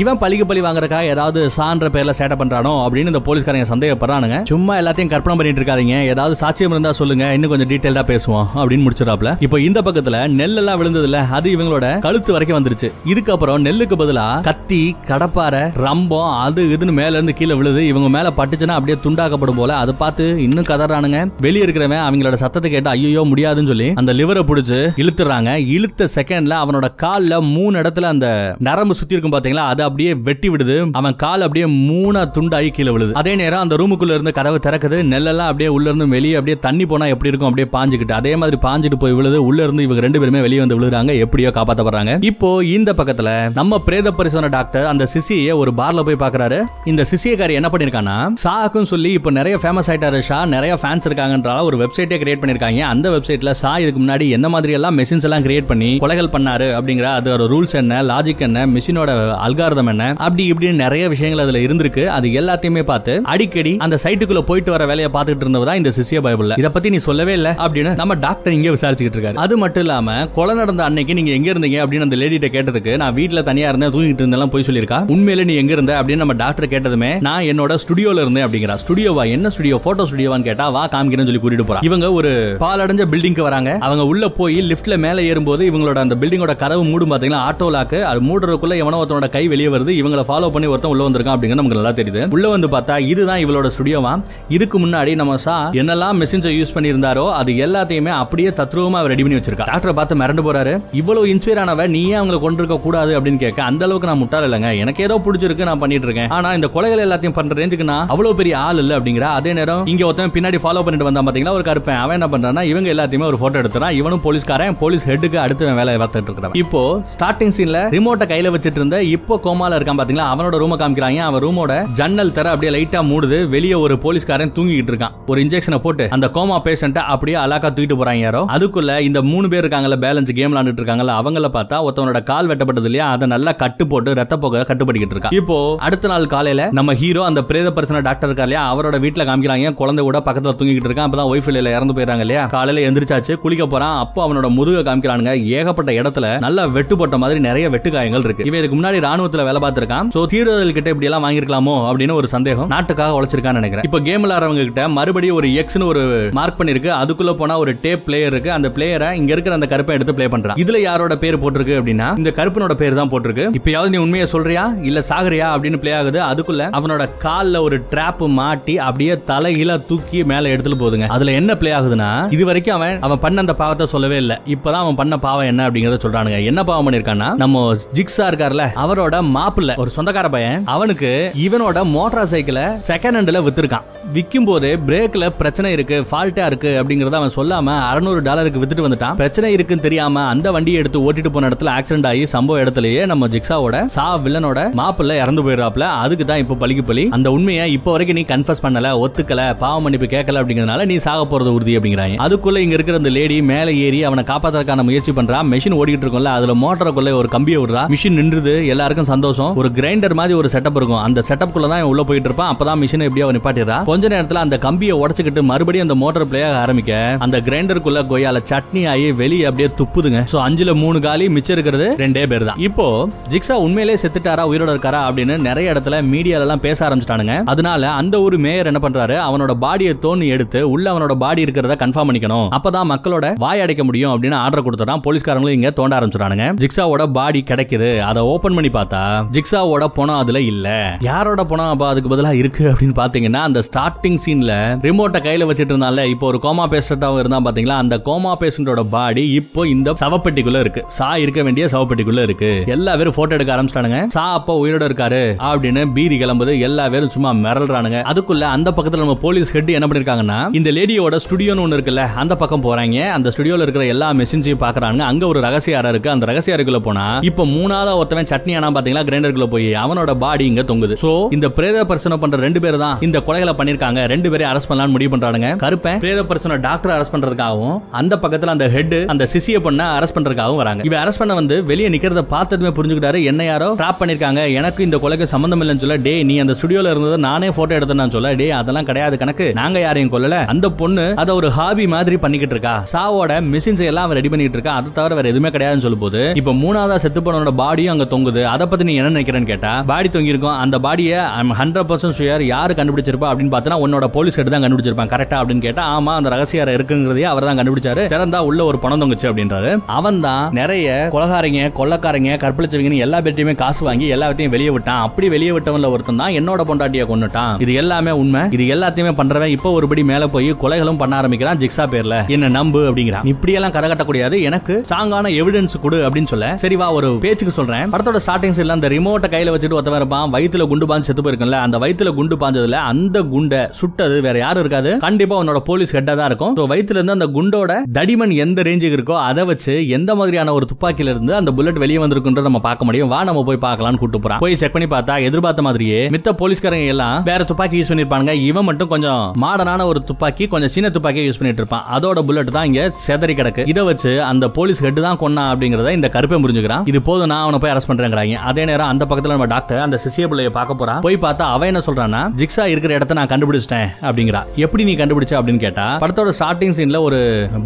இவன் 0.00 0.20
பழிக்கு 0.22 0.46
பழி 0.48 0.60
வாங்குறக்கா 0.66 1.00
ஏதாவது 1.12 1.40
சான்ற 1.56 1.86
பேர்ல 1.94 2.12
சேட்டை 2.20 2.36
பண்றானோ 2.40 2.72
அப்படின்னு 2.84 3.12
இந்த 3.12 3.22
போலீஸ்காரங்க 3.28 3.68
சந்தேகப்படுறானுங்க. 3.72 4.38
சும்மா 4.52 4.74
எல்லாத்தையும் 4.80 5.12
கற்பனை 5.14 5.36
பண்ணிட்டு 5.38 5.60
இருக்காதீங்க. 5.62 5.96
ஏதாவது 6.12 6.34
சாட்சியம் 6.42 6.74
இருந்தா 6.74 6.92
சொல்லுங்க. 7.00 7.26
இன்னும் 7.36 7.52
கொஞ்சம் 7.54 7.70
டீடைல்டா 7.72 8.04
பேசுவோம் 8.12 8.46
அப்படின்னு 8.58 8.86
முடிச்சிடாப்ல 8.86 9.32
இப்போ 9.46 9.60
இந்த 9.68 9.80
பக்கத்துல 9.86 10.18
நெல் 10.40 10.58
எல்லாம் 10.62 10.78
விழுந்ததுல 11.08 11.34
அது 11.36 11.48
இவங்களோட 11.56 11.86
கழுத்து 11.98 12.32
வரைக்கும் 12.32 12.58
வந்துருச்சு. 12.58 12.88
இதுக்கப்புறம் 13.12 13.64
நெல்லுக்கு 13.66 13.96
பதிலா 14.02 14.26
கத்தி 14.48 14.82
கடப்பாரை 15.06 15.62
ரம்பம் 15.84 16.32
அது 16.44 16.62
இதுன்னு 16.74 16.94
மேல 17.00 17.16
இருந்து 17.16 17.34
கீழே 17.34 17.54
விழுது. 17.60 17.80
இவங்க 17.86 18.08
மேல 18.16 18.28
பட்டுச்சுன்னா 18.38 18.76
அப்படியே 18.78 18.98
துண்டாக்கப்படும் 19.06 19.58
போல. 19.60 19.76
அதை 19.76 19.94
பார்த்து 19.98 20.24
இன்னும் 20.42 20.68
கதறானுங்க. 20.70 21.20
வெளியே 21.40 21.64
இருக்கிறவன் 21.64 22.04
அவங்களோட 22.08 22.38
சத்தத்தை 22.42 22.70
கேட்டு 22.70 22.92
ஐயோ 22.94 23.24
முடியாதுன்னு 23.32 23.72
சொல்லி 23.72 23.88
அந்த 24.02 24.12
லிவரை 24.20 24.42
பிடிச்சு 24.50 24.80
இழுத்துறாங்க. 25.02 25.50
இழுத்த 25.76 26.08
செகண்ட்ல 26.16 26.56
அவனோட 26.64 26.86
கால்ல 27.04 27.40
மூணு 27.54 27.74
இடத்துல 27.80 28.10
அந்த 28.14 28.28
நரம்பு 28.68 28.94
சுத்தி 28.94 29.16
இருக்கும் 29.16 29.36
பாத்தீங்களா? 29.36 29.66
அது 29.72 29.82
அப்படியே 29.88 30.14
வெட்டி 30.28 30.48
விடுது. 30.48 30.76
அவன் 30.92 31.16
கால் 31.24 31.44
அப்படியே 31.46 31.66
மூணா 31.88 32.22
துண்டாகி 32.36 32.70
கீழே 32.70 32.90
விழுது. 32.90 33.14
அதே 33.14 33.34
நேரம் 33.34 33.64
அந்த 33.64 33.74
ரூமுக்குள்ள 33.80 34.16
இருந்து 34.16 34.32
கதவு 34.32 34.58
திறக்குது. 34.66 34.98
நெல்லெல்லாம் 35.12 35.50
அப்படியே 35.50 35.70
உள்ள 35.76 35.88
இருந்து 35.88 36.08
வெளியே 36.08 36.34
அப்படியே 36.34 36.58
தண்ணி 36.66 36.86
போனா 36.86 37.06
எப்படி 37.14 37.30
இருக்கும்? 37.32 37.48
அப்படியே 37.50 37.68
பாஞ்சுக்கிட்டு. 37.76 38.14
அதே 38.20 38.32
மாதிரி 38.36 38.58
பாஞ்சிட்டு 38.66 38.98
போய் 38.98 39.16
விழுது. 39.18 39.38
உள்ள 39.44 39.62
இருந்து 39.62 39.82
இவங்க 39.82 40.02
ரெண்டு 40.06 40.20
பேருமே 40.20 40.40
வெளியே 40.40 40.58
வந்து 40.58 40.76
விழுது 40.76 40.96
விழுறாங்க 40.98 41.24
எப்படியோ 41.24 41.50
காப்பாத்தப்படுறாங்க. 41.58 42.12
இப்போ 42.30 42.48
இந்த 42.76 42.90
பக்கத்துல 42.98 43.30
நம்ம 43.58 43.78
பிரேத 43.86 44.08
பரிசோதனை 44.18 44.50
டாக்டர் 44.56 44.86
அந்த 44.92 45.04
சிசியை 45.14 45.52
ஒரு 45.62 45.70
பார்ல 45.80 46.02
போய் 46.08 46.22
பாக்குறாரு. 46.24 46.58
இந்த 46.90 47.02
சிசியக்காரி 47.10 47.54
என்ன 47.60 47.68
பண்ணிருக்கானா 47.72 48.16
சாக்கும் 48.44 48.88
சொல்லி 48.92 49.10
இப்போ 49.18 49.30
நிறைய 49.38 49.56
ஃபேமஸ் 49.62 49.88
ஆயிட்டாரு 49.92 50.20
ஷா. 50.28 50.38
நிறைய 50.54 50.74
ஃபேன்ஸ் 50.82 51.06
இருக்காங்கன்றால 51.08 51.64
ஒரு 51.68 51.76
வெப்சைட்டே 51.82 52.18
கிரியேட் 52.22 52.42
பண்ணிருக்காங்க. 52.42 52.82
அந்த 52.94 53.06
வெப்சைட்ல 53.14 53.52
சா 53.62 53.72
இதுக்கு 53.84 54.02
முன்னாடி 54.04 54.26
என்ன 54.38 54.46
மாதிரி 54.54 54.74
எல்லாம் 54.78 54.96
மெஷின்ஸ் 55.00 55.26
எல்லாம் 55.28 55.44
கிரியேட் 55.46 55.70
பண்ணி 55.72 55.90
கொலைகள் 56.04 56.32
பண்ணாரு 56.36 56.68
அப்படிங்கிற 56.78 57.08
அதோட 57.18 57.46
ரூல்ஸ் 57.54 57.76
என்ன 57.82 58.02
லாஜிக் 58.12 58.44
என்ன 58.48 58.66
மிஷினோட 58.76 59.10
அல்காரதம் 59.46 59.90
என்ன 59.94 60.04
அப்படி 60.26 60.44
இப்படின்னு 60.52 60.82
நிறைய 60.84 61.04
விஷயங்கள் 61.14 61.44
அதுல 61.46 61.60
இருந்திருக்கு. 61.66 62.04
அது 62.16 62.26
எல்லாத்தையுமே 62.40 62.84
பார்த்து 62.92 63.14
அடிக்கடி 63.34 63.74
அந்த 63.86 63.96
சைட்டுக்குள்ள 64.04 64.42
போயிட்டு 64.50 64.70
வர 64.76 64.82
வேலையை 64.92 65.10
பார்த்துட்டு 65.16 65.44
இருந்தவ 65.46 65.66
தான் 65.70 65.80
இந்த 65.82 65.90
சிசிய 65.98 66.20
பைபிள் 66.26 66.56
இதை 66.60 66.70
பத்தி 66.76 66.88
நீ 66.94 67.00
சொல்லவே 67.08 67.32
இல்லை 67.38 67.52
அப்படின்னு 67.64 67.92
நம்ம 68.02 68.16
டாக்டர் 68.26 68.56
இங்கே 68.58 68.72
விசாரிச்சுக்கிட்டு 68.76 69.18
இருக்காரு. 69.18 69.38
அது 69.44 69.54
மட்டும் 69.62 69.84
இல்லாம 69.86 70.16
கொலை 70.36 70.54
நடந்த 70.62 70.82
அன்னைக்கு 70.88 71.16
நீங்க 71.18 71.32
எங்க 71.38 71.48
இருந்தீங்க 71.52 71.78
அப்படின்னு 71.84 72.06
அந்த 72.08 72.18
லேடிட்ட 72.22 72.50
கேட்டதுக்கு 72.56 72.92
நான் 73.02 73.14
வீட்டுல 73.18 73.42
தனியா 73.48 73.68
இருந்தேன் 73.72 73.92
தூங்கிட்டு 73.94 74.22
இருந்தெல்லாம் 74.24 74.52
போய் 74.54 74.66
சொல்லியிருக்கா. 74.68 74.98
உண்மையில 75.14 75.44
நீ 75.50 75.54
எங்க 75.62 75.72
இருந்த 75.76 75.92
அப்படின்னு 76.00 76.22
நம்ம 76.24 76.36
டாக்டர் 76.42 76.68
கேட்டதுமே 76.74 77.10
நான் 77.26 77.46
என்னோட 77.52 77.72
ஸ்டுடியோல 77.84 78.22
இருந்தேன் 78.24 78.44
அப்படிங்கிறா. 78.46 78.76
ஸ்டுடியோவா 78.82 79.24
என்ன 79.36 79.50
ஸ்டுடியோ 79.54 79.78
போட்டோ 79.86 80.06
ஸ்டுடியோவான்னு 80.10 80.48
கேட்டா 80.50 80.66
வா 80.76 80.82
காமிக்கிறேன்னு 80.94 81.28
சொல்லி 81.30 81.42
கூட்டிட்டு 81.44 81.66
போறா. 81.70 81.82
இவங்க 81.88 82.06
ஒரு 82.18 82.30
பாலடைஞ்ச 82.64 83.06
பில்டிங்க்கு 83.12 83.46
வராங்க. 83.48 83.70
அவங்க 83.86 84.04
உள்ள 84.12 84.28
போய் 84.38 84.58
லிப்ட்ல 84.70 84.96
மேல 85.04 85.24
ஏறும்போது 85.30 85.64
இவங்களோட 85.70 85.98
அந்த 86.04 86.16
பில்டிங்கோட 86.22 86.54
கதவு 86.62 86.84
மூடும் 86.90 87.12
பாத்தீங்கன்னா 87.14 87.42
ஆட்டோ 87.48 87.68
லாக்கு 87.76 88.00
அது 88.10 88.22
மூடுறதுக்குள்ள 88.28 88.76
எவனோ 88.84 89.00
ஒருத்தனோட 89.02 89.28
கை 89.36 89.44
வெளியே 89.54 89.70
வருது. 89.74 89.94
இவங்கள 90.00 90.24
ஃபாலோ 90.30 90.50
பண்ணி 90.56 90.70
ஒருத்தன் 90.72 90.92
உள்ள 90.94 91.08
வந்திருக்கான் 91.08 91.36
அப்படிங்கிறது 91.36 91.62
நமக்கு 91.62 91.80
நல்லா 91.80 91.94
தெரியுது. 92.00 92.22
உள்ள 92.36 92.48
வந்து 92.54 92.70
பார்த்தா 92.76 92.96
இதுதான் 93.12 93.42
இவளோட 93.44 93.70
ஸ்டுடியோவா 93.76 94.14
இதுக்கு 94.56 94.76
முன்னாடி 94.84 95.14
நம்ம 95.22 95.36
சா 95.46 95.56
என்னெல்லாம் 95.82 96.18
மெஷின்ஸை 96.22 96.52
யூஸ் 96.58 96.74
பண்ணியிருந்தாரோ 96.76 97.26
அது 97.40 97.52
எல்லாத்தையுமே 97.66 98.12
அப்படியே 98.22 98.50
தத்ரூபமா 98.60 99.00
ரெடி 99.12 99.24
பண்ணி 99.24 99.38
வச்சிருக்கா. 99.38 99.66
டாக்டரை 99.72 99.94
பார்த்து 99.98 100.20
மிரண்டு 100.22 100.42
போறாரு. 100.48 100.67
சொல்றாரு 100.68 100.96
இவ்வளவு 101.00 101.26
இன்ஸ்பயர் 101.32 101.60
ஆனவ 101.62 101.86
நீயே 101.94 102.14
அவங்களை 102.20 102.38
கொண்டிருக்க 102.44 102.76
கூடாது 102.86 103.12
அப்படின்னு 103.18 103.40
கேட்க 103.44 103.60
அந்த 103.70 103.82
அளவுக்கு 103.86 104.08
நான் 104.10 104.20
முட்டாள் 104.22 104.46
இல்லைங்க. 104.48 104.70
எனக்கு 104.82 105.04
ஏதோ 105.06 105.16
பிடிச்சிருக்கு 105.26 105.68
நான் 105.70 105.82
பண்ணிட்டு 105.82 106.06
இருக்கேன். 106.08 106.30
ஆனா 106.36 106.48
இந்த 106.58 106.68
கொலைகள் 106.74 107.04
எல்லாத்தையும் 107.06 107.36
பண்ற 107.38 107.56
ரேஞ்சுக்கு 107.60 107.86
நான் 107.92 108.08
அவ்வளவு 108.14 108.38
பெரிய 108.40 108.54
ஆள் 108.66 108.80
இல்ல 108.82 108.92
அப்படிங்கிற 108.98 109.26
அதே 109.38 109.52
நேரம் 109.58 109.86
இங்க 109.92 110.04
ஒருத்தன் 110.08 110.34
பின்னாடி 110.36 110.60
ஃபாலோ 110.64 110.82
பண்ணிட்டு 110.86 111.08
வந்தா 111.08 111.24
பாத்தீங்களா? 111.28 111.54
ஒரு 111.58 111.66
கருப்பன் 111.68 112.00
அவன் 112.04 112.16
என்ன 112.18 112.28
பண்றான்னா 112.34 112.64
இவங்க 112.72 112.88
எல்லாத்தையுமே 112.94 113.28
ஒரு 113.30 113.38
போட்டோ 113.42 113.62
எடுத்துறான். 113.62 113.96
இவனும் 114.00 114.22
போலீஸ்காரன் 114.26 114.78
போலீஸ் 114.82 115.06
ஹெட்டுக்கு 115.10 115.38
அடுத்து 115.44 115.74
வேலை 115.80 115.96
பார்த்துட்டு 116.04 116.30
இருக்கிறான் 116.30 116.58
இப்போ 116.62 116.82
ஸ்டார்டிங் 117.16 117.54
சீன்ல 117.58 117.80
ரிமோட்டை 117.96 118.26
கையில 118.32 118.52
வச்சிட்டு 118.54 118.80
இருந்த 118.82 118.96
இப்போ 119.16 119.34
கோமால 119.46 119.78
இருக்கான் 119.78 120.00
பாத்தீங்களா? 120.00 120.28
அவனோட 120.34 120.56
ரூமை 120.64 120.78
காமிக்கிறாங்க. 120.82 121.22
அவன் 121.28 121.42
ரூமோட 121.46 121.72
ஜன்னல் 122.00 122.34
தர 122.38 122.46
அப்படியே 122.54 122.72
லைட்டா 122.76 123.02
மூடுது. 123.10 123.38
வெளியே 123.54 123.76
ஒரு 123.84 123.94
போலீஸ்காரன் 124.04 124.54
தூங்கிட்டு 124.58 124.92
இருக்கான். 124.92 125.14
ஒரு 125.32 125.38
இன்ஜெக்ஷனை 125.44 125.78
போட்டு 125.86 126.04
அந்த 126.16 126.26
கோமா 126.36 126.56
பேஷண்ட்டை 126.66 127.02
அப்படியே 127.14 127.36
அலாக்கா 127.44 127.68
தூக்கிட்டு 127.76 127.98
போறாங்க 128.00 128.22
யாரோ. 128.26 128.42
அதுக்குள்ள 128.56 128.92
இந்த 129.08 129.18
மூணு 129.30 129.46
பேர் 129.52 129.62
இருக்காங்கல்ல 129.64 129.96
பேலன்ஸ் 130.04 130.32
கேம்ல 130.38 130.57
விளாண்டுட்டு 130.58 130.80
இருக்காங்கல்ல 130.82 131.14
அவங்கள 131.20 131.48
பார்த்தா 131.56 131.76
ஒருத்தவனோட 131.86 132.20
கால் 132.30 132.48
வெட்டப்பட்டது 132.50 132.88
இல்லையா? 132.90 133.06
அதை 133.14 133.26
நல்லா 133.34 133.52
கட்டு 133.62 133.84
போட்டு 133.92 134.10
ரத்த 134.20 134.34
போக 134.44 134.64
கட்டுப்படுத்திட்டு 134.70 135.14
இருக்கா 135.16 135.30
இப்போ 135.40 135.56
அடுத்த 135.86 136.08
நாள் 136.12 136.26
காலையில 136.34 136.62
நம்ம 136.78 136.94
ஹீரோ 137.02 137.22
அந்த 137.30 137.40
பிரேத 137.48 137.68
பரிசன 137.76 138.02
டாக்டர் 138.08 138.28
இருக்கா 138.30 138.46
இல்லையா? 138.48 138.62
அவரோட 138.72 138.96
வீட்டுல 139.04 139.24
காமிக்கிறாங்க 139.30 139.72
குழந்தை 139.80 140.02
கூட 140.08 140.18
பக்கத்துல 140.28 140.54
தூங்கிட்டு 140.60 140.88
இருக்கான்? 140.90 141.08
அப்பதான் 141.08 141.30
ஒய்ஃப் 141.32 141.48
இல்ல 141.50 141.74
இறந்து 141.76 141.96
போயிறாங்க 141.98 142.24
இல்லையா? 142.26 142.44
காலையில 142.56 142.84
எந்திரிச்சாச்சு 142.88 143.34
குளிக்க 143.44 143.64
போறான். 143.74 143.96
அப்போ 144.04 144.20
அவனோட 144.26 144.48
முதுக 144.58 144.82
காமிக்கிறானுங்க. 144.88 145.32
ஏகப்பட்ட 145.58 145.90
இடத்துல 146.00 146.26
நல்லா 146.46 146.64
வெட்டு 146.76 146.94
போட்ட 147.00 147.18
மாதிரி 147.22 147.40
நிறைய 147.48 147.66
வெட்டு 147.74 147.90
காயங்கள் 147.96 148.26
இருக்கு. 148.28 148.46
இவன் 148.50 148.60
இதுக்கு 148.60 148.78
முன்னாடி 148.80 149.00
ராணுவத்துல 149.08 149.44
வேலை 149.48 149.62
பார்த்திருக்கான். 149.64 150.08
சோ 150.16 150.22
தீவிரவாதிகள் 150.34 150.76
கிட்ட 150.78 150.88
இப்படி 150.94 151.08
எல்லாம் 151.10 151.26
வாங்கிருக்கலாமோ 151.26 151.76
அப்படின்னு 151.90 152.16
ஒரு 152.20 152.30
சந்தேகம் 152.34 152.70
நாட்டுக்காக 152.74 153.16
உழைச்சிருக்கான்னு 153.18 153.62
நினைக்கிறேன். 153.62 153.86
இப்போ 153.90 154.00
கேம் 154.08 154.24
விளையாடுறவங்க 154.26 154.64
கிட்ட 154.70 154.84
மறுபடியும் 154.98 155.38
ஒரு 155.40 155.50
எக்ஸ்னு 155.62 155.88
ஒரு 155.92 156.02
மார்க் 156.40 156.58
பண்ணிருக்கு 156.60 156.92
அதுக்குள்ள 157.00 157.34
போனா 157.42 157.56
ஒரு 157.64 157.74
டேப் 157.84 158.04
பிளேயர் 158.08 158.32
இருக்கு. 158.34 158.52
அந்த 158.58 158.70
பிளேயரை 158.76 159.10
இங்க 159.20 159.32
இருக்கிற 159.36 159.58
அந்த 159.60 159.68
கருப்பை 159.74 159.94
எடுத்து 159.98 160.14
பிளே 160.18 160.26
ப்ளே 160.28 160.40
இதுல 160.54 160.78
யாரோட 160.78 161.16
பேர் 161.16 161.40
போட்டிருக்கு 161.42 161.74
அப்படின்னா 161.80 162.08
இந்த 162.18 162.32
கருப்பனோட 162.36 162.74
பேர் 162.74 162.94
தான் 162.94 163.10
போட்டிருக்கு. 163.10 163.46
இப்பயாவது 163.58 163.88
நீ 163.88 163.96
உண்மையை 163.96 164.26
சொல்றியா? 164.26 164.64
இல்ல 164.82 165.04
சாகுறியா? 165.08 165.48
அப்படின்னு 165.54 165.76
பிளே 165.76 165.92
ஆகுது. 165.92 166.20
அதுக்குள்ள 166.22 166.64
அவனோட 166.78 167.08
கால்ல 167.24 167.60
ஒரு 167.60 167.76
டிராப் 167.90 168.24
மாட்டி 168.40 168.78
அப்படியே 168.78 169.14
தலையில 169.24 169.78
தூக்கி 169.78 170.24
மேல 170.24 170.48
எடுத்துட்டு 170.48 170.80
போதுங்க 170.84 171.06
அதுல 171.06 171.32
என்ன 171.32 171.56
பிளே 171.56 171.72
ஆகுதுன்னா 171.72 172.10
இது 172.30 172.44
வரைக்கும் 172.44 172.74
அவன் 172.74 173.00
அவன் 173.00 173.18
பண்ண 173.18 173.40
அந்த 173.40 173.54
பாவத்தை 173.54 173.86
சொல்லவே 173.86 174.16
இல்ல. 174.16 174.40
இப்பதான் 174.46 174.84
அவன் 174.84 174.94
பண்ண 174.94 175.16
பாவம் 175.16 175.46
என்ன 175.46 175.68
அப்படிங்கறத 175.68 175.98
சொல்றானுங்க. 176.04 176.44
என்ன 176.44 176.64
பாவம் 176.64 176.86
பண்ணிருக்கான்னா 176.86 177.36
நம்ம 177.36 177.74
ஜிக்ஸா 177.94 178.26
இருக்கார்ல 178.30 178.66
அவரோட 178.84 179.16
மாப்பிள்ள 179.36 179.76
ஒரு 179.76 179.90
சொந்தக்கார 179.96 180.28
பையன் 180.28 180.62
அவனுக்கு 180.64 181.10
இவனோட 181.46 181.84
மோட்டார் 181.84 182.30
சைக்கிளை 182.32 182.62
செகண்ட் 182.88 183.16
ஹேண்ட்ல 183.18 183.42
வித்திருக்கான். 183.46 183.86
விற்கும் 184.12 184.44
போது 184.44 184.68
பிரேக்ல 184.86 185.24
பிரச்சனை 185.38 185.72
இருக்கு 185.72 185.96
ஃபால்ட்டா 186.10 186.44
இருக்கு 186.46 186.70
அப்படிங்கறத 186.80 187.18
அவன் 187.20 187.36
சொல்லாம 187.36 187.74
அறுநூறு 187.90 188.22
டாலருக்கு 188.22 188.60
வித்துட்டு 188.62 188.86
வந்துட்டான். 188.86 189.14
பிரச்சனை 189.14 189.52
இருக்குன்னு 189.52 189.82
தெரியாம 189.82 190.24
அந்த 190.38 190.50
வண்டியை 190.56 190.80
எடுத்து 190.80 190.98
ஓட்டிட்டு 191.04 191.30
போன 191.32 191.48
இடத்துல 191.48 191.70
ஆக்சிடென்ட் 191.76 192.06
ஆகி 192.06 192.24
சம்பவ 192.32 192.56
இடத்துலயே 192.64 193.02
நம்ம 193.06 193.28
ஜிக்ஸாவோட 193.28 193.76
சா 193.94 194.04
வில்லனோட 194.24 194.58
மாப்பிள்ள 194.80 195.12
இறந்து 195.22 195.42
போயிடுறாப்ல 195.44 195.84
அதுக்கு 196.02 196.24
தான் 196.24 196.40
இப்ப 196.42 196.56
பழிக்கு 196.60 196.82
பலி 196.90 197.04
அந்த 197.16 197.28
உண்மையை 197.36 197.64
இப்ப 197.72 197.90
வரைக்கும் 197.90 198.18
நீ 198.18 198.22
கன்ஃபர்ஸ் 198.28 198.62
பண்ணல 198.62 198.90
ஒத்துக்கல 199.04 199.42
பாவ 199.62 199.80
மன்னிப்பு 199.84 200.06
கேட்கல 200.12 200.40
அப்படிங்கறதுனால 200.40 200.84
நீ 200.90 200.96
சாக 201.06 201.22
போறது 201.30 201.50
உறுதி 201.56 201.72
அப்படிங்கிறாங்க. 201.78 202.16
அதுக்குள்ள 202.26 202.62
இங்க 202.64 202.74
இருக்கிற 202.78 202.96
அந்த 202.96 203.10
லேடி 203.16 203.38
மேல 203.50 203.72
ஏறி 203.86 204.04
அவனை 204.10 204.24
காப்பாத்துறதுக்கான 204.28 204.84
முயற்சி 204.88 205.12
பண்றா. 205.12 205.40
மெஷின் 205.52 205.76
ஓடிட்டு 205.80 206.06
இருக்கும்ல 206.06 206.32
அதுல 206.38 206.54
மோட்டருக்குள்ள 206.64 207.14
ஒரு 207.20 207.30
கம்பியை 207.34 207.62
விடுறா. 207.62 207.82
மிஷின் 207.94 208.18
நின்றுது 208.20 208.54
எல்லாருக்கும் 208.66 209.10
சந்தோஷம். 209.12 209.56
ஒரு 209.62 209.70
கிரைண்டர் 209.80 210.16
மாதிரி 210.20 210.36
ஒரு 210.40 210.50
செட்டப் 210.52 210.78
இருக்கும். 210.80 211.02
அந்த 211.08 211.24
செட்டப் 211.28 211.54
குள்ள 211.56 211.68
தான் 211.74 211.82
உள்ள 211.82 212.04
போயிட்டு 212.10 212.30
இருப்பான். 212.30 212.52
அப்பதான் 212.54 212.80
மிஷின் 212.84 213.06
எப்படியோ 213.08 213.32
நிப்பாட்டிடுறா. 213.38 213.80
கொஞ்ச 213.90 214.08
நேரத்துல 214.14 214.42
அந்த 214.46 214.58
கம்பியை 214.68 214.96
உடச்சுக்கிட்டு 215.02 215.44
மறுபடியும் 215.52 215.88
அந்த 215.88 215.98
மோட்டர் 216.04 216.28
பிளே 216.28 216.42
ஆக 216.50 216.58
ஆரம்பிக்க 216.64 217.16
அந்த 217.26 217.36
கிரைண்டருக்குள்ள 217.48 218.06
கொய்யால 218.14 218.44
சட்னி 218.52 218.84
ஆகி 218.94 219.06
வெளியே 219.22 219.44
அப்படியே 219.50 219.68
துப்புதுங்க. 219.78 220.22
சோ 220.30 220.36
அஞ்சுல 220.46 220.70
மூணு 220.82 220.98
காலி 221.00 221.26
மிச்சம் 221.34 221.54
இருக்கிறது 221.56 221.86
ரெண்டே 222.02 222.22
பேர் 222.30 222.44
தான் 222.48 222.58
இப்போ 222.66 222.86
ஜிக்ஸா 223.32 223.54
உண்மையிலே 223.66 223.94
செத்துட்டாரா 224.02 224.42
உயிரோட 224.50 224.70
இருக்காரா 224.74 225.00
அப்படின்னு 225.08 225.34
நிறைய 225.46 225.72
இடத்துல 225.72 225.96
மீடியால 226.12 226.44
எல்லாம் 226.46 226.62
பேச 226.64 226.78
ஆரம்பிச்சிட்டானுங்க. 226.86 227.34
அதனால 227.52 227.90
அந்த 228.00 228.14
ஒரு 228.26 228.36
மேயர் 228.44 228.68
என்ன 228.70 228.80
பண்றாரு? 228.84 229.16
அவனோட 229.28 229.52
பாடியை 229.64 229.92
தோண்டி 230.04 230.26
எடுத்து 230.34 230.60
உள்ள 230.74 230.86
அவனோட 230.92 231.14
பாடி 231.22 231.44
இருக்கிறத 231.46 231.76
கன்ஃபார்ம் 231.82 232.08
பண்ணிக்கணும். 232.10 232.48
அப்பதான் 232.56 232.90
மக்களோட 232.92 233.26
வாய் 233.44 233.62
அடைக்க 233.64 233.84
முடியும் 233.88 234.12
அப்படின்னு 234.14 234.36
ஆர்டர் 234.44 234.64
கொடுத்துறான் 234.66 235.02
போலீஸ்காரங்களும் 235.06 235.56
இங்க 235.58 235.70
தோண்ட 235.78 235.98
ஆரம்பிச்சிட்டானுங்க. 235.98 236.46
ஜிக்ஸாவோட 236.62 237.06
பாடி 237.18 237.42
கிடைக்குது. 237.50 237.90
அதை 238.10 238.22
ஓபன் 238.32 238.56
பண்ணி 238.58 238.72
பார்த்தா 238.78 239.02
ஜிக்ஸாவோட 239.36 239.86
பணம் 239.98 240.20
அதுல 240.22 240.40
இல்ல. 240.52 240.66
யாரோட 241.08 241.44
பணம் 241.52 241.72
அப்ப 241.74 241.88
அதுக்கு 241.92 242.12
பதிலா 242.14 242.32
இருக்கு 242.42 242.64
அப்படின்னு 242.72 242.98
பாத்தீங்கன்னா 243.02 243.42
அந்த 243.48 243.62
ஸ்டார்டிங் 243.68 244.20
சீன்ல 244.26 244.52
ரிமோட்டை 244.86 245.22
கையில 245.28 245.48
வச்சிட்டு 245.50 245.74
இருந்தால 245.74 246.06
இப்போ 246.14 246.26
ஒரு 246.32 246.40
கோமா 246.46 246.66
பேஷண்டாவும் 246.74 247.22
இருந்தா 247.22 247.40
பாத்தீங்களா? 247.48 247.78
அந்த 247.84 247.96
கோமா 248.08 248.34
பேஷண்டோட 248.42 248.82
பாடி 248.96 249.26
இப்போ 249.40 249.60
இந்த 249.74 249.94
சவப்பெட்டிக்குள்ள 250.18 250.60
இருக்கு. 250.64 250.82
சா 250.98 251.08
இருக்க 251.22 251.40
வேண்டிய 251.46 251.64
சவப்பெட்டிக்குள்ள 251.72 252.20
இருக்கு. 252.26 252.48
எல்லா 252.74 252.92
பேரும் 253.00 253.14
போட்டோ 253.18 253.34
எடுக்க 253.36 253.50
ஆரம்பிச்சிட்டானுங்க. 253.54 253.98
சா 254.14 254.22
அப்பா 254.38 254.52
உயிரோட 254.62 254.84
இருக்காரு 254.88 255.20
அப்படின்னு 255.48 255.82
பீதி 255.96 256.16
கிளம்புது. 256.22 256.52
எல்லா 256.68 256.84
பேரும் 256.94 257.12
சும்மா 257.16 257.30
மிரல்றானுங்க 257.44 257.98
அதுக்குள்ள 258.10 258.44
அந்த 258.56 258.68
பக்கத்துல 258.76 259.02
நம்ம 259.04 259.16
போலீஸ் 259.24 259.52
ஹெட் 259.56 259.70
என்ன 259.78 259.88
பண்ணிருக்காங்கன்னா 259.90 260.38
இந்த 260.60 260.70
லேடியோட 260.78 261.18
ஸ்டுடியோன்னு 261.24 261.64
ஒன்னு 261.64 261.76
இருக்குல்ல 261.78 262.04
அந்த 262.22 262.36
பக்கம் 262.40 262.64
போறாங்க. 262.66 263.04
அந்த 263.16 263.32
ஸ்டுடியோல 263.34 263.66
இருக்கிற 263.66 263.84
எல்லா 263.94 264.08
மெஷின்ஸையும் 264.20 264.62
பாக்குறாங்க 264.64 265.04
அங்க 265.10 265.24
ஒரு 265.32 265.40
ரகசிய 265.46 265.78
அறை 265.80 265.92
இருக்கு. 265.94 266.10
அந்த 266.14 266.26
ரகசிய 266.30 266.56
அறைக்குள்ள 266.56 266.80
போனா 266.88 267.04
இப்போ 267.30 267.46
மூணாவது 267.54 267.94
ஒருத்தவன் 268.00 268.30
சட்னி 268.32 268.54
ஆனா 268.58 268.70
பாத்தீங்களா? 268.78 269.04
கிரைண்டருக்குள்ள 269.10 269.48
போய் 269.54 269.68
அவனோட 269.84 270.10
பாடி 270.24 270.46
இங்க 270.52 270.64
தொங்குது. 270.72 270.96
சோ 271.04 271.12
இந்த 271.38 271.48
பிரேத 271.58 271.84
பரிசனை 271.92 272.18
பண்ற 272.24 272.42
ரெண்டு 272.46 272.62
பேர் 272.66 272.80
தான் 272.84 272.96
இந்த 273.08 273.20
கொலைகளை 273.28 273.54
பண்ணிருக்காங்க. 273.60 274.00
ரெண்டு 274.14 274.30
பேரையும் 274.32 274.52
அரெஸ்ட் 274.52 274.70
பண்ணலாம்னு 274.72 274.96
முடிவு 274.96 275.12
பண்றானுங்க. 275.14 275.50
கருப்பன் 275.64 276.02
பிரேத 276.06 276.22
பரிசனை 276.32 276.58
டாக்டர் 276.68 276.94
அரெஸ்ட் 276.96 277.14
பண்றதுக்காகவும் 277.16 277.78
அந்த 278.00 278.14
பக்கத்துல 278.24 278.54
அந்த 278.56 278.68
ஹெட் 278.76 278.96
அந்த 279.14 279.24
சிசிய 279.34 279.58
பண்ண 279.68 279.82
அரெஸ்ட் 280.08 280.18
பண்றதுக்காகவும் 280.18 280.60
வராங்க. 280.62 280.82
இவ 280.88 280.96
அரெஸ்ட் 281.02 281.20
பண்ண 281.22 281.32
வந்து 281.38 281.56
வெளியே 281.70 281.88
நிக்கிறத 281.94 282.20
பார்த்ததுமே 282.34 282.70
புரிஞ்சுக்கிட்டாரு. 282.76 283.18
என்ன 283.30 283.42
யாரோ 283.48 283.68
ட்ராப் 283.80 283.98
பண்ணிருக்காங்க 284.00 284.40
எனக்கு 284.58 284.80
இந்த 284.86 284.96
கொலைக்கு 285.02 285.26
சம்பந்தம் 285.32 285.62
இல்லைன்னு 285.62 285.82
சொல்ல 285.84 285.96
டே 286.06 286.14
நீ 286.28 286.34
அந்த 286.44 286.54
ஸ்டுடியோல 286.58 286.92
இருந்ததை 286.94 287.18
நானே 287.28 287.48
போட்டோ 287.56 287.74
எடுத்தேன்னு 287.78 288.14
சொல்ல 288.16 288.30
டே 288.40 288.46
அதெல்லாம் 288.60 288.88
கிடையாது 288.90 289.18
கணக்கு. 289.22 289.46
நாங்க 289.60 289.78
யாரையும் 289.86 290.12
கொல்லல. 290.14 290.38
அந்த 290.52 290.66
பொண்ணு 290.80 291.04
அதை 291.22 291.34
ஒரு 291.40 291.48
ஹாபி 291.58 291.86
மாதிரி 291.94 292.18
பண்ணிக்கிட்டு 292.24 292.56
இருக்கா. 292.56 292.74
சாவோட 292.94 293.34
மிஷின்ஸ் 293.52 293.84
எல்லாம் 293.90 294.06
அவன் 294.08 294.18
ரெடி 294.20 294.30
பண்ணிட்டு 294.34 294.58
இருக்கா. 294.58 294.74
அதை 294.80 294.92
தவிர 294.98 295.18
வேற 295.18 295.28
எதுவுமே 295.32 295.52
கிடையாதுன்னு 295.56 295.86
சொல்லும் 295.86 296.04
போது 296.04 296.22
இப்போ 296.42 296.54
மூணாவதா 296.62 296.98
செத்து 297.04 297.22
போனோட 297.26 297.52
பாடியும் 297.62 297.94
அங்க 297.94 298.06
தொங்குது. 298.14 298.44
அதை 298.54 298.66
பத்தி 298.72 298.86
நீ 298.90 298.94
என்ன 299.02 299.12
நினைக்கிறேன்னு 299.16 299.50
கேட்டா 299.52 299.72
பாடி 299.92 300.10
தொங்கி 300.16 300.34
இருக்கும் 300.34 300.56
அந்த 300.64 300.76
பாடியை 300.86 301.20
ஹண்ட்ரட் 301.60 301.88
பர்சன்ட் 301.92 302.18
ஷுயர் 302.20 302.44
யாரு 302.54 302.72
கண்டுபிடிச்சிருப்பா? 302.80 303.30
அப்படின்னு 303.32 303.54
பார்த்தா 303.56 303.80
உன்னோட 303.86 304.06
போலீஸ் 304.16 304.38
கிட்ட 304.40 304.52
தான் 304.54 304.64
கண்டுபிடிச்சிருப்பான். 304.66 305.12
கரெக்டா 305.14 305.36
அப்படின்னு 305.40 305.66
கேட்டா 305.68 305.84
ஆமா 305.96 306.14
அந்த 306.20 306.28
ரகசியம் 306.36 306.74
இருக்குங்கிறதே 306.78 307.26
அவர் 307.32 307.48
தான் 307.48 307.58
கண்டுபிடிச்சாரு. 307.60 308.02
திறந்தா 308.14 308.38
உள்ள 308.48 308.60
ஒரு 308.70 308.78
பணம் 308.82 309.00
தொங்குச்சு 309.02 309.26
அப்படின்றாரு. 309.30 309.70
அவன் 309.98 310.20
தான் 310.26 310.44
நிறைய 310.60 310.88
கொலகாரங்க 311.14 311.70
கொள்ளக்காரங்க 311.78 312.38
கற்பழிச்சவங்கன்னு 312.44 313.02
எல்லா 313.06 313.20
பேர்ட்டையுமே 313.26 313.54
காசு 313.62 313.82
வாங்கி 313.88 314.06
எல்லாத்தையும் 314.16 314.54
வெளியே 314.54 314.72
விட்டான். 314.76 315.02
அப்படி 315.06 315.26
வெளியே 315.34 315.52
விட்டவன்ல 315.56 315.90
ஒருத்தன் 315.94 316.20
தான் 316.22 316.34
என்னோட 316.40 316.60
பொண்டாட்டிய 316.70 317.04
கொண்டுட்டான் 317.10 317.54
இது 317.64 317.72
எல்லாமே 317.82 318.12
உண்மை. 318.22 318.42
இது 318.56 318.64
எல்லாத்தையுமே 318.74 319.12
பண்றவன் 319.20 319.54
இப்போ 319.56 319.72
ஒருபடி 319.78 320.04
மேல 320.10 320.28
போய் 320.34 320.50
கொலைகளும் 320.62 321.00
பண்ண 321.02 321.14
ஆரம்பிக்கிறான் 321.20 321.60
ஜிக்ஸா 321.62 321.86
பேர்ல. 321.94 322.16
என்ன 322.36 322.50
நம்பு 322.58 322.82
அப்படிங்கிறான். 322.88 323.26
இப்படி 323.32 323.54
எல்லாம் 323.58 323.74
கதை 323.76 323.88
கட்டக்கூடாது. 323.90 324.36
எனக்கு 324.48 324.74
ஸ்ட்ராங்கான 324.86 325.32
எவிடன்ஸ் 325.40 325.76
கொடு 325.84 326.00
அப்படின்னு 326.06 326.32
சொல்ல. 326.32 326.48
சரி 326.64 326.78
வா 326.82 326.88
ஒரு 326.98 327.10
பேச்சுக்கு 327.24 327.54
சொல்றேன். 327.58 327.86
படத்தோட 327.94 328.20
ஸ்டார்டிங்ஸ் 328.26 328.60
இல்ல 328.64 328.76
அந்த 328.78 328.90
ரிமோட்டை 328.94 329.30
கையில 329.34 329.52
வச்சுட்டு 329.54 329.78
ஒருத்தவன் 329.78 330.02
இருப்பான். 330.02 330.26
வயிற்றுல 330.34 330.66
குண்டு 330.72 330.88
பாஞ்சு 330.90 331.08
செத்து 331.10 331.24
போயிருக்கல 331.24 331.60
அந்த 331.66 331.78
வயிற்றுல 331.84 332.12
குண்டு 332.18 332.38
பாஞ்சதுல 332.42 332.80
அந்த 332.92 333.22
குண்டை 333.34 333.62
சுட்டது 333.80 334.16
வேற 334.28 334.36
யாரும் 334.44 334.62
இருக்காது. 334.64 334.92
கண்டிப்பா 335.06 335.40
உன்னோட 335.42 335.60
போலீஸ் 335.70 335.94
ஹெட்டா 335.96 336.14
தான் 336.20 336.30
இருக்கும். 336.32 336.54
வயிற்றுல 336.72 336.98
இருந்து 337.00 337.16
அந்த 337.18 337.28
குண்டோட 337.36 337.72
தடிமன் 337.98 338.34
எந்த 338.44 338.62
ரேஞ்சுக்கு 338.68 338.98
இருக்கோ 338.98 339.16
அதை 339.28 339.44
வச்சு 339.50 339.74
எந்த 339.96 340.10
மாதிரியான 340.18 340.52
ஒரு 340.58 340.66
துப்பாக்கியில 340.70 341.12
இருந்து 341.14 341.32
அந்த 341.38 341.50
புல்லட் 341.56 341.80
வெளியே 341.82 342.00
வந்திருக்குன்ற 342.02 342.42
நம்ம 342.46 342.60
பார்க்க 342.66 342.86
முடியும். 342.88 343.10
வா 343.12 343.20
நம்ம 343.28 343.42
போய் 343.48 343.60
பார்க்கலாம்னு 343.66 344.00
கூட்டு 344.02 344.18
போறான். 344.24 344.40
போய் 344.44 344.58
செக் 344.62 344.74
பண்ணி 344.74 344.88
பார்த்தா 344.94 345.14
எதிர்பார்த்த 345.28 345.66
மாதிரியே 345.66 346.00
மித்த 346.14 346.32
போலீஸ்காரங்க 346.40 346.92
எல்லாம் 346.94 347.16
வேற 347.30 347.44
துப்பாக்கி 347.50 347.78
யூஸ் 347.80 347.90
பண்ணிருப்பாங்க 347.92 348.32
இவன் 348.48 348.66
மட்டும் 348.68 348.90
கொஞ்சம் 348.94 349.22
மாடனான 349.44 349.86
ஒரு 349.90 350.02
துப்பாக்கி 350.10 350.46
கொஞ்சம் 350.54 350.72
சின்ன 350.76 350.90
துப்பாக்கி 350.96 351.26
யூஸ் 351.28 351.40
பண்ணிட்டு 351.40 351.62
இருப்பான். 351.62 351.84
அதோட 351.96 352.18
புல்லட் 352.28 352.52
தான் 352.56 352.66
இங்க 352.70 352.82
செதறி 353.06 353.36
கிடக்கு. 353.40 353.64
இதை 353.74 353.84
வச்சு 353.90 354.12
அந்த 354.30 354.44
போலீஸ் 354.58 354.82
ஹெட் 354.86 355.00
தான் 355.06 355.20
கொன்னா 355.22 355.44
அப்படிங்கறத 355.52 355.92
இந்த 355.98 356.10
கருப்பை 356.16 356.40
புரிஞ்சுக்கிறான். 356.44 356.84
இது 356.92 357.00
போதும் 357.08 357.30
நான் 357.32 357.44
அவனை 357.46 357.60
போய் 357.64 357.72
அரெஸ்ட் 357.74 357.90
பண்றேங்கிறாங்க. 357.92 358.38
அதே 358.50 358.64
நேரம் 358.72 358.90
அந்த 358.94 359.04
பக்கத்துல 359.10 359.34
நம்ம 359.36 359.48
டாக்டர் 359.54 359.82
அந்த 359.86 359.96
சிசிய 360.04 360.26
பிள்ளைய 360.32 360.52
பார்க்க 360.58 360.80
போறான். 360.82 361.00
போய் 361.06 361.18
பார்த்தா 361.26 361.46
அவன் 361.56 361.70
என்ன 361.72 361.82
சொல்றான்னா 361.88 362.22
ஜிக்ஸா 362.40 362.66
இருக்கிற 362.74 362.92
இடத்த 362.98 363.18
நான் 363.20 363.32
கண்டுபிடிச்சிட்டேன் 363.32 363.88
அப்படிங்கிறா. 364.08 364.42
எப்படி 364.66 364.84
நீ 364.90 364.94
கண்டுபிடிச்ச 365.02 365.34
அப்படின்னு 365.40 365.64
கேட்டா 365.66 365.86
படத்தோட 366.04 366.32
ஸ்டார்டிங் 366.40 366.76
சீன்ல 366.78 367.00
ஒரு 367.08 367.18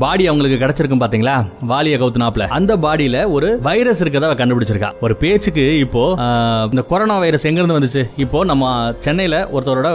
பாடி 0.05 0.25
அவங்களுக்கு 0.31 0.61
கிடைச்சிருக்கும் 0.63 1.05
பாத்தீங்களா? 1.05 1.37
வாலிய 1.73 1.99
கவுத்துனாப்ல. 2.03 2.47
அந்த 2.59 2.73
பாடியில 2.87 3.25
ஒரு 3.37 3.51
வைரஸ் 3.69 4.03
இருக்கதா 4.05 4.31
கண்டுபிடிச்சிருக்கா. 4.43 4.91
ஒரு 5.07 5.17
பேச்சுக்கு 5.23 5.67
இப்போ 5.85 6.05
இந்த 6.71 6.85
கொரோனா 6.93 7.19
வைரஸ் 7.25 7.47
எங்க 7.51 7.61
இருந்து 7.63 7.79
வந்துச்சு? 7.79 8.05
இப்போ 8.25 8.39
நம்ம 8.51 8.71
சென்னையில 9.07 9.37
ஒருத்தரோட 9.55 9.89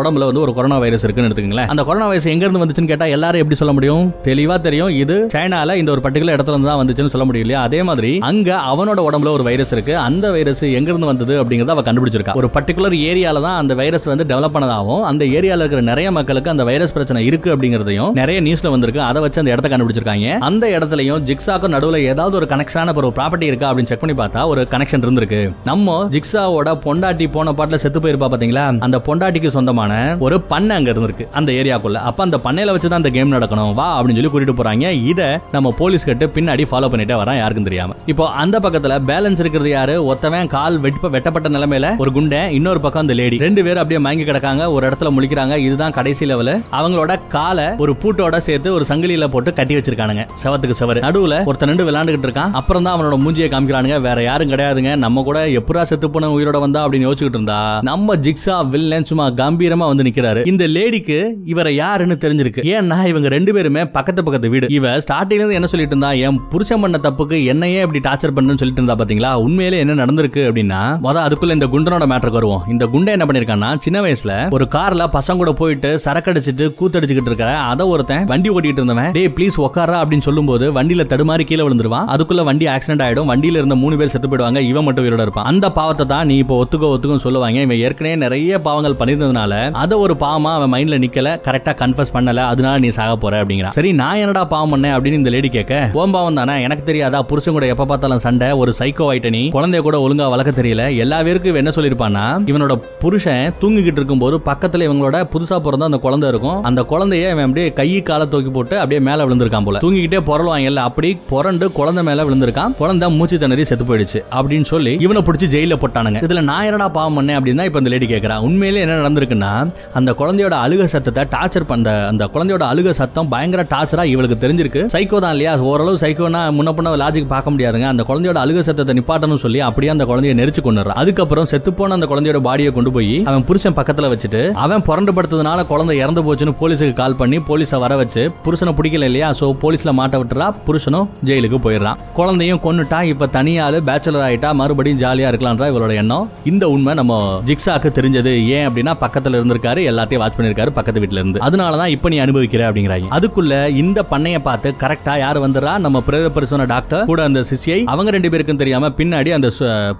உடம்புல 0.00 0.26
வந்து 0.30 0.44
ஒரு 0.46 0.54
கொரோனா 0.58 0.78
வைரஸ் 0.84 1.04
இருக்குன்னு 1.04 1.30
எடுத்துக்கங்களேன். 1.30 1.70
அந்த 1.74 1.82
கொரோனா 1.88 2.06
வைரஸ் 2.12 2.28
எங்க 2.34 2.44
இருந்து 2.46 2.64
வந்துச்சுன்னு 2.64 2.90
கேட்டா 2.92 3.06
எல்லாரும் 3.16 3.40
எப்படி 3.42 3.58
சொல்ல 3.60 3.72
முடியும்? 3.78 4.04
தெளிவா 4.28 4.56
தெரியும். 4.66 4.92
இது 5.02 5.16
சைனால 5.34 5.76
இந்த 5.80 5.90
ஒரு 5.94 6.04
பர்டிகுலர் 6.06 6.36
இடத்துல 6.36 6.54
இருந்து 6.54 6.70
தான் 6.70 6.80
வந்துச்சுன்னு 6.82 7.12
சொல்ல 7.14 7.26
முடியும் 7.28 7.46
இல்லையா? 7.46 7.62
அதே 7.68 7.80
மாதிரி 7.88 8.12
அங்க 8.30 8.50
அவனோட 8.72 9.00
உடம்புல 9.08 9.32
ஒரு 9.36 9.46
வைரஸ் 9.48 9.72
இருக்கு. 9.76 9.94
அந்த 10.08 10.26
வைரஸ் 10.36 10.62
எங்க 10.78 10.88
இருந்து 10.92 11.10
வந்தது 11.10 11.34
அப்படிங்கறத 11.42 11.74
அவ 11.76 11.84
கண்டுபிடிச்சிருக்கா. 11.88 12.36
ஒரு 12.40 12.50
பர்டிகுலர் 12.56 12.96
ஏரியால 13.10 13.42
தான் 13.46 13.58
அந்த 13.62 13.74
வைரஸ் 13.80 14.08
வந்து 14.12 14.26
டெவலப் 14.32 14.54
பண்ணதாகவும் 14.56 15.04
அந்த 15.10 15.22
ஏரியால 15.38 15.62
இருக்கிற 15.64 15.82
நிறைய 15.90 16.08
மக்களுக்கு 16.18 16.52
அந்த 16.54 16.64
வைரஸ் 16.70 16.94
பிரச்சனை 16.96 17.22
இருக்கு 17.30 17.50
அப்படிங்கறதையும் 17.54 18.12
நிறைய 18.20 18.38
நியூஸ்ல 18.46 18.72
வந்திருக்கு. 18.74 19.02
அதை 19.10 19.22
வச்சு 19.24 19.40
அந்த 19.42 19.54
இடத்த 19.54 19.70
கண்டுபிடிச்சிருக்காங்க. 19.72 20.36
அந்த 20.48 20.64
இடத்துலயும் 20.76 21.24
ஜிக்ஸாக்கும் 21.52 21.74
நடுவில் 21.76 22.04
ஏதாவது 22.10 22.34
ஒரு 22.38 22.46
கனெக்ஷனான 22.50 22.92
ஒரு 23.00 23.08
ப்ராப்பர்ட்டி 23.16 23.46
இருக்கா 23.50 23.66
அப்படின்னு 23.70 23.90
செக் 23.90 24.02
பண்ணி 24.02 24.14
பார்த்தா 24.20 24.40
ஒரு 24.52 24.60
கனெக்ஷன் 24.72 25.02
இருந்திருக்கு. 25.04 25.40
நம்ம 25.68 25.96
ஜிக்ஸாவோட 26.14 26.70
பொண்டாட்டி 26.84 27.26
போன 27.34 27.52
பாட்டில் 27.58 27.80
செத்து 27.82 28.00
போயிருப்பா 28.00 28.28
பாத்தீங்களா? 28.32 28.64
அந்த 28.86 28.98
பொண்டாட்டிக்கு 29.06 29.50
சொந்தமான 29.56 29.92
ஒரு 30.26 30.36
பண்ணை 30.52 30.76
அங்க 30.76 30.90
இருந்திருக்கு 30.92 31.24
அந்த 31.38 31.50
ஏரியாக்குள்ள. 31.60 31.98
அப்ப 32.10 32.22
அந்த 32.26 32.38
பண்ணையில 32.46 32.74
வச்சு 32.76 32.88
தான் 32.92 33.02
அந்த 33.02 33.12
கேம் 33.16 33.34
நடக்கணும். 33.36 33.74
வா 33.80 33.88
அப்படின்னு 33.98 34.18
சொல்லி 34.18 34.32
கூட்டிட்டு 34.34 34.56
போறாங்க. 34.60 34.88
இதை 35.12 35.28
நம்ம 35.56 35.74
போலீஸ் 35.80 36.08
கிட்ட 36.10 36.28
பின்னாடி 36.36 36.66
ஃபாலோ 36.70 36.90
பண்ணிட்டே 36.94 37.18
வரான் 37.22 37.40
யாருக்கும் 37.42 37.68
தெரியாம. 37.68 37.96
இப்போ 38.12 38.26
அந்த 38.44 38.58
பக்கத்துல 38.66 38.96
பேலன்ஸ் 39.10 39.42
இருக்கிறது 39.44 39.72
யாரு? 39.76 39.96
ஒத்தவன் 40.14 40.50
கால் 40.56 40.78
வெட்ட 40.86 41.12
வெட்டப்பட்ட 41.16 41.48
நிலைமையில 41.56 41.90
ஒரு 42.04 42.12
குண்டை 42.18 42.40
இன்னொரு 42.60 42.82
பக்கம் 42.86 43.04
அந்த 43.04 43.16
லேடி 43.20 43.42
ரெண்டு 43.46 43.64
பேரும் 43.68 43.82
அப்படியே 43.84 44.02
மயங்கி 44.06 44.26
கிடக்காங்க 44.30 44.70
ஒரு 44.76 44.90
இடத்துல 44.90 45.12
முழிக்கிறாங்க. 45.18 45.56
இதுதான் 45.66 45.96
கடைசி 45.98 46.24
லெவல் 46.32 46.52
அவங்களோட 46.80 47.12
காலை 47.36 47.68
ஒரு 47.84 47.94
பூட்டோட 48.02 48.36
சேர்த்து 48.48 48.68
ஒரு 48.78 48.86
சங்கிலியில 48.90 49.30
போட்டு 49.36 49.50
கட்டி 49.60 49.76
வச்சிருக்கானுங்க. 49.78 50.24
செவத்துக்கு 50.44 50.78
செவரு. 50.82 51.00
நடுவுல 51.08 51.36
ஒருத்தன் 51.44 51.68
நின்று 51.68 51.86
விளையாண்டுகிட்டு 51.90 52.28
இருக்கான். 52.28 52.52
அப்புறம் 52.60 52.82
தான் 52.82 52.94
அவனோட 52.96 53.16
மூஞ்சியை 53.24 53.48
காமிக்கிறானுங்க. 53.52 54.00
வேற 54.00 54.22
யாரும் 54.22 54.50
கிடையாதுங்க. 54.50 54.96
நம்ம 54.96 55.22
கூட 55.22 55.46
எப்படா 55.46 55.82
செத்து 55.82 56.10
போன 56.10 56.30
உயிரோட 56.36 56.58
வந்தா 56.60 56.88
அப்படின்னு 56.88 57.08
யோசிச்சுட்டு 57.08 57.38
இருந்தா. 57.38 57.80
நம்ம 57.82 58.16
ஜிக்ஸா 58.16 58.68
வில்லன் 58.68 59.04
சும்மா 59.04 59.26
கம்பீரமா 59.30 59.86
வந்து 59.90 60.02
நிக்கிறாரு. 60.02 60.46
இந்த 60.46 60.66
லேடிக்கு 60.66 61.18
இவரை 61.44 61.74
யாருன்னு 61.74 62.18
தெரிஞ்சிருக்கு. 62.20 62.64
ஏன்னா 62.76 62.98
இவங்க 63.06 63.28
ரெண்டு 63.28 63.54
பேருமே 63.54 63.84
பக்கத்து 63.96 64.24
பக்கத்து 64.24 64.48
வீடு. 64.48 64.66
இவ 64.70 64.96
ஸ்டார்டிங்ல 64.98 65.40
இருந்து 65.40 65.58
என்ன 65.60 65.66
சொல்லிட்டு 65.66 65.96
இருந்தா 65.96 66.12
என் 66.26 66.40
புருஷன் 66.50 66.80
பண்ண 66.80 66.98
தப்புக்கு 67.02 67.44
என்னையே 67.44 67.80
இப்படி 67.80 68.02
டார்ச்சர் 68.08 68.34
பண்ணுன்னு 68.36 68.60
சொல்லிட்டு 68.62 68.82
இருந்தா 68.82 68.96
பாத்தீங்களா? 69.00 69.32
உண்மையிலே 69.46 69.78
என்ன 69.78 70.04
நடந்திருக்கு? 70.04 70.42
அப்படின்னா 70.50 70.80
முத 71.06 71.20
அதுக்குள்ள 71.26 71.50
இந்த 71.50 71.66
குண்டனோட 71.66 72.04
மேட்டருக்கு 72.12 72.40
வருவோம். 72.40 72.64
இந்த 72.68 72.86
குண்டை 72.86 73.12
என்ன 73.12 73.26
பண்ணிருக்கான்னா 73.28 73.70
சின்ன 73.78 74.00
வயசுல 74.00 74.32
ஒரு 74.50 74.68
கார்ல 74.74 75.08
பசங்க 75.16 75.36
கூட 75.36 75.52
போயிட்டு 75.52 76.00
சரக்கடிச்சிட்டு 76.04 76.66
கூத்தடிச்சுக்கிட்டு 76.80 77.30
இருக்க 77.32 77.50
அத 77.56 77.86
ஒருத்தன் 77.86 78.24
வண்டி 78.24 78.50
ஓட்டிட்டு 78.50 78.80
இருந்தவன் 78.80 79.10
டே 79.12 79.26
ப்ளீஸ் 79.28 79.56
உக்காரா? 79.66 79.96
அப்படின்னு 80.02 80.26
சொல்லும்போது 80.28 80.66
வண்டியில 80.72 81.04
தடுமாறி 81.32 81.44
கீழே 81.50 81.62
விழுந்துருவான் 81.66 82.08
அதுக்குள்ள 82.14 82.42
வண்டி 82.48 82.66
ஆக்சிடென்ட் 82.74 83.04
ஆயிடும். 83.04 83.28
வண்டியில 83.32 83.60
இருந்த 83.60 83.76
மூணு 83.82 83.94
பேர் 84.00 84.12
செத்து 84.14 84.28
போயிடுவாங்க. 84.28 84.60
இவன் 84.70 84.86
மட்டும் 84.86 85.04
உயிரோட 85.04 85.22
இருப்பான். 85.26 85.46
அந்த 85.50 85.66
பாவத்தை 85.78 86.04
தான் 86.12 86.26
நீ 86.30 86.34
இப்போ 86.42 86.54
ஒத்துக்கோ 86.62 86.88
ஒத்துக்கும் 86.94 87.22
சொல்லுவாங்க. 87.26 87.58
இவன் 87.66 87.80
ஏற்கனவே 87.86 88.14
நிறைய 88.24 88.58
பாவங்கள் 88.66 88.96
பண்ணியிருந்ததுனால 89.00 89.52
அதை 89.82 89.96
ஒரு 90.04 90.14
பாவமா 90.24 90.50
அவன் 90.58 90.72
மைண்ட்ல 90.74 90.98
நிக்கல. 91.04 91.30
கரெக்டா 91.46 91.72
கன்ஃபர்ஸ் 91.82 92.14
பண்ணல. 92.16 92.40
அதனால 92.52 92.74
நீ 92.84 92.88
சாக 92.98 93.14
போற 93.24 93.42
அப்படிங்கிறான் 93.42 93.76
சரி 93.78 93.92
நான் 94.02 94.20
என்னடா 94.22 94.44
பாவம் 94.54 94.72
பண்ணேன் 94.74 94.94
அப்படின்னு 94.96 95.20
இந்த 95.22 95.32
லேடி 95.36 95.50
கேட்க 95.56 95.70
ஓம் 96.02 96.14
பாவம் 96.16 96.38
தானே? 96.40 96.56
எனக்கு 96.66 96.84
தெரியாதா? 96.90 97.20
புருஷன் 97.30 97.56
கூட 97.58 97.66
எப்ப 97.74 97.86
பார்த்தாலும் 97.92 98.22
சண்டை. 98.26 98.50
ஒரு 98.62 98.72
சைக்கோ 98.80 99.06
ஆயிட்ட 99.10 99.30
நீ. 99.36 99.42
குழந்தைய 99.56 99.82
கூட 99.88 99.96
ஒழுங்கா 100.06 100.28
வளர்க்க 100.34 100.60
தெரியல. 100.60 100.84
எல்லா 101.04 101.18
பேருக்கும் 101.28 101.60
என்ன 101.62 101.72
சொல்லிருப்பானா 101.76 102.24
இவனோட 102.52 102.74
புருஷன் 103.04 103.44
தூங்கிக்கிட்டு 103.62 104.00
இருக்கும்போது 104.00 104.36
பக்கத்துல 104.50 104.86
இவங்களோட 104.88 105.16
புதுசா 105.34 105.58
பிறந்த 105.66 105.90
அந்த 105.90 106.00
குழந்தை 106.06 106.28
இருக்கும். 106.34 106.58
அந்த 106.70 106.80
குழந்தைய 106.92 107.32
இவன் 107.34 107.46
அப்படியே 107.48 107.68
கை 107.80 107.88
காலை 108.10 108.26
தூக்கி 108.32 108.50
போட்டு 108.56 108.74
அப்படியே 108.82 109.00
மேல 109.08 109.26
விழுந்திருக்கான் 109.26 109.66
போல. 109.68 109.80
தூங்கிக்கிட்டே 109.84 110.20
பொருள் 110.30 110.50
வாங்கல. 110.52 110.82
அப்படி 110.90 111.10
புரண்டு 111.30 111.66
குழந்தை 111.78 112.02
மேல 112.08 112.24
விழுந்திருக்கான். 112.26 112.72
குழந்தை 112.80 113.06
மூச்சு 113.18 113.36
திணறி 113.42 113.64
செத்து 113.68 113.84
போயிடுச்சு. 113.88 114.20
அப்படின்னு 114.38 114.66
சொல்லி 114.72 114.92
இவனை 115.04 115.20
பிடிச்சி 115.26 115.46
ஜெயில 115.54 115.76
போட்டானுங்க. 115.82 116.20
இதுல 116.26 116.40
நான் 116.50 116.64
என்னடா 116.68 116.88
பாவம் 116.96 117.16
பண்ணேன் 117.18 117.38
அப்படின்னா 117.38 117.64
இப்ப 117.68 117.80
இந்த 117.82 117.90
லேடி 117.94 118.06
கேட்கறான் 118.06 118.44
உண்மையிலே 118.48 118.80
என்ன 118.84 118.96
நடந்திருக்குன்னா 119.02 119.52
அந்த 119.98 120.10
குழந்தையோட 120.20 120.54
அழுக 120.64 120.84
சத்தத்தை 120.94 121.24
டார்ச்சர் 121.34 121.66
பண்ண 121.70 121.94
அந்த 122.10 122.26
குழந்தையோட 122.34 122.66
அழுக 122.72 122.90
சத்தம் 123.00 123.28
பயங்கர 123.34 123.64
டார்ச்சரா 123.74 124.04
இவளுக்கு 124.12 124.38
தெரிஞ்சிருக்கு. 124.44 124.82
சைக்கோ 124.94 125.20
தான் 125.24 125.34
இல்லையா? 125.36 125.54
ஓரளவு 125.70 126.02
சைக்கோனா 126.04 126.42
முன்ன 126.58 126.72
பண்ண 126.78 126.96
லாஜிக் 127.04 127.32
பார்க்க 127.34 127.54
முடியாதுங்க. 127.54 127.88
அந்த 127.92 128.04
குழந்தையோட 128.10 128.40
அழுக 128.44 128.66
சத்தத்தை 128.68 128.96
நிப்பாட்டணும் 128.98 129.42
சொல்லி 129.44 129.60
அப்படியே 129.68 129.92
அந்த 129.94 130.06
குழந்தைய 130.12 130.34
நெரிச்சு 130.40 130.64
கொண்டுறான் 130.68 131.00
அதுக்கப்புறம் 131.02 131.50
செத்து 131.54 131.72
போன 131.80 131.94
அந்த 131.98 132.08
குழந்தையோட 132.12 132.40
பாடியை 132.48 132.72
கொண்டு 132.78 132.92
போய் 132.98 133.14
அவன் 133.30 133.46
புருஷன் 133.50 133.78
பக்கத்துல 133.78 134.12
வச்சுட்டு 134.14 134.42
அவன் 134.64 134.86
புரண்டு 134.90 135.12
படுத்ததுனால 135.12 135.66
குழந்தை 135.72 135.96
இறந்து 136.02 136.22
போச்சுன்னு 136.26 136.58
போலீஸுக்கு 136.60 136.98
கால் 137.02 137.18
பண்ணி 137.22 137.40
போலீஸை 137.50 137.78
வர 137.86 137.96
வச்சு 138.02 138.24
புருஷனை 138.44 138.74
பிடிக்கல 138.78 139.08
இல்லையா? 139.10 139.30
சோ 139.40 139.48
போலீஸ்ல 139.62 139.92
மாட்ட 139.98 140.16
விட்டுறா 140.22 140.48
புருஷனும் 140.66 141.08
ஜெயிலுக்கு 141.24 141.58
போயிடுறான். 141.64 141.98
குழந்தையும் 142.14 142.60
கொன்னுட்டா 142.64 143.02
இப்ப 143.02 143.28
தனியாளு 143.32 143.78
பேச்சுலர் 143.88 144.24
ஆயிட்டா 144.28 144.52
மறுபடியும் 144.52 144.98
ஜாலியா 144.98 145.28
இருக்கலாம்ன்ற 145.32 145.66
இவளோட 145.72 145.94
எண்ணம். 145.94 146.28
இந்த 146.44 146.68
உண்மை 146.68 146.94
நம்ம 146.94 147.42
ஜிக்ஸாக்கு 147.46 147.90
தெரிஞ்சது. 147.98 148.32
ஏன் 148.46 148.68
அப்படின்னா 148.68 148.94
பக்கத்துல 149.04 149.38
இருந்திருக்காரு 149.38 149.80
எல்லாத்தையும் 149.90 150.22
வாட்ச் 150.22 150.38
பண்ணிருக்காரு 150.38 150.70
பக்கத்து 150.78 151.00
வீட்ல 151.00 151.20
இருந்து. 151.20 151.42
அதனாலதான் 151.48 151.92
இப்ப 151.96 152.08
நீ 152.08 152.18
அனுபவிக்கிற 152.18 152.64
அப்படிங்கிறாங்க. 152.68 153.10
அதுக்குள்ள 153.18 153.68
இந்த 153.82 154.04
பண்ணைய 154.10 154.38
பார்த்து 154.48 154.74
கரெக்டா 154.80 155.18
யார் 155.18 155.40
வந்துடுறா? 155.44 155.78
நம்ம 155.78 156.00
பிரேத 156.00 156.28
பரிசோன 156.28 156.66
டாக்டர் 156.66 157.04
கூட 157.04 157.22
அந்த 157.22 157.44
சிசியை 157.50 157.78
அவங்க 157.84 158.10
ரெண்டு 158.10 158.30
பேருக்கும் 158.30 158.60
தெரியாம 158.62 158.88
பின்னாடி 158.88 159.32
அந்த 159.38 159.50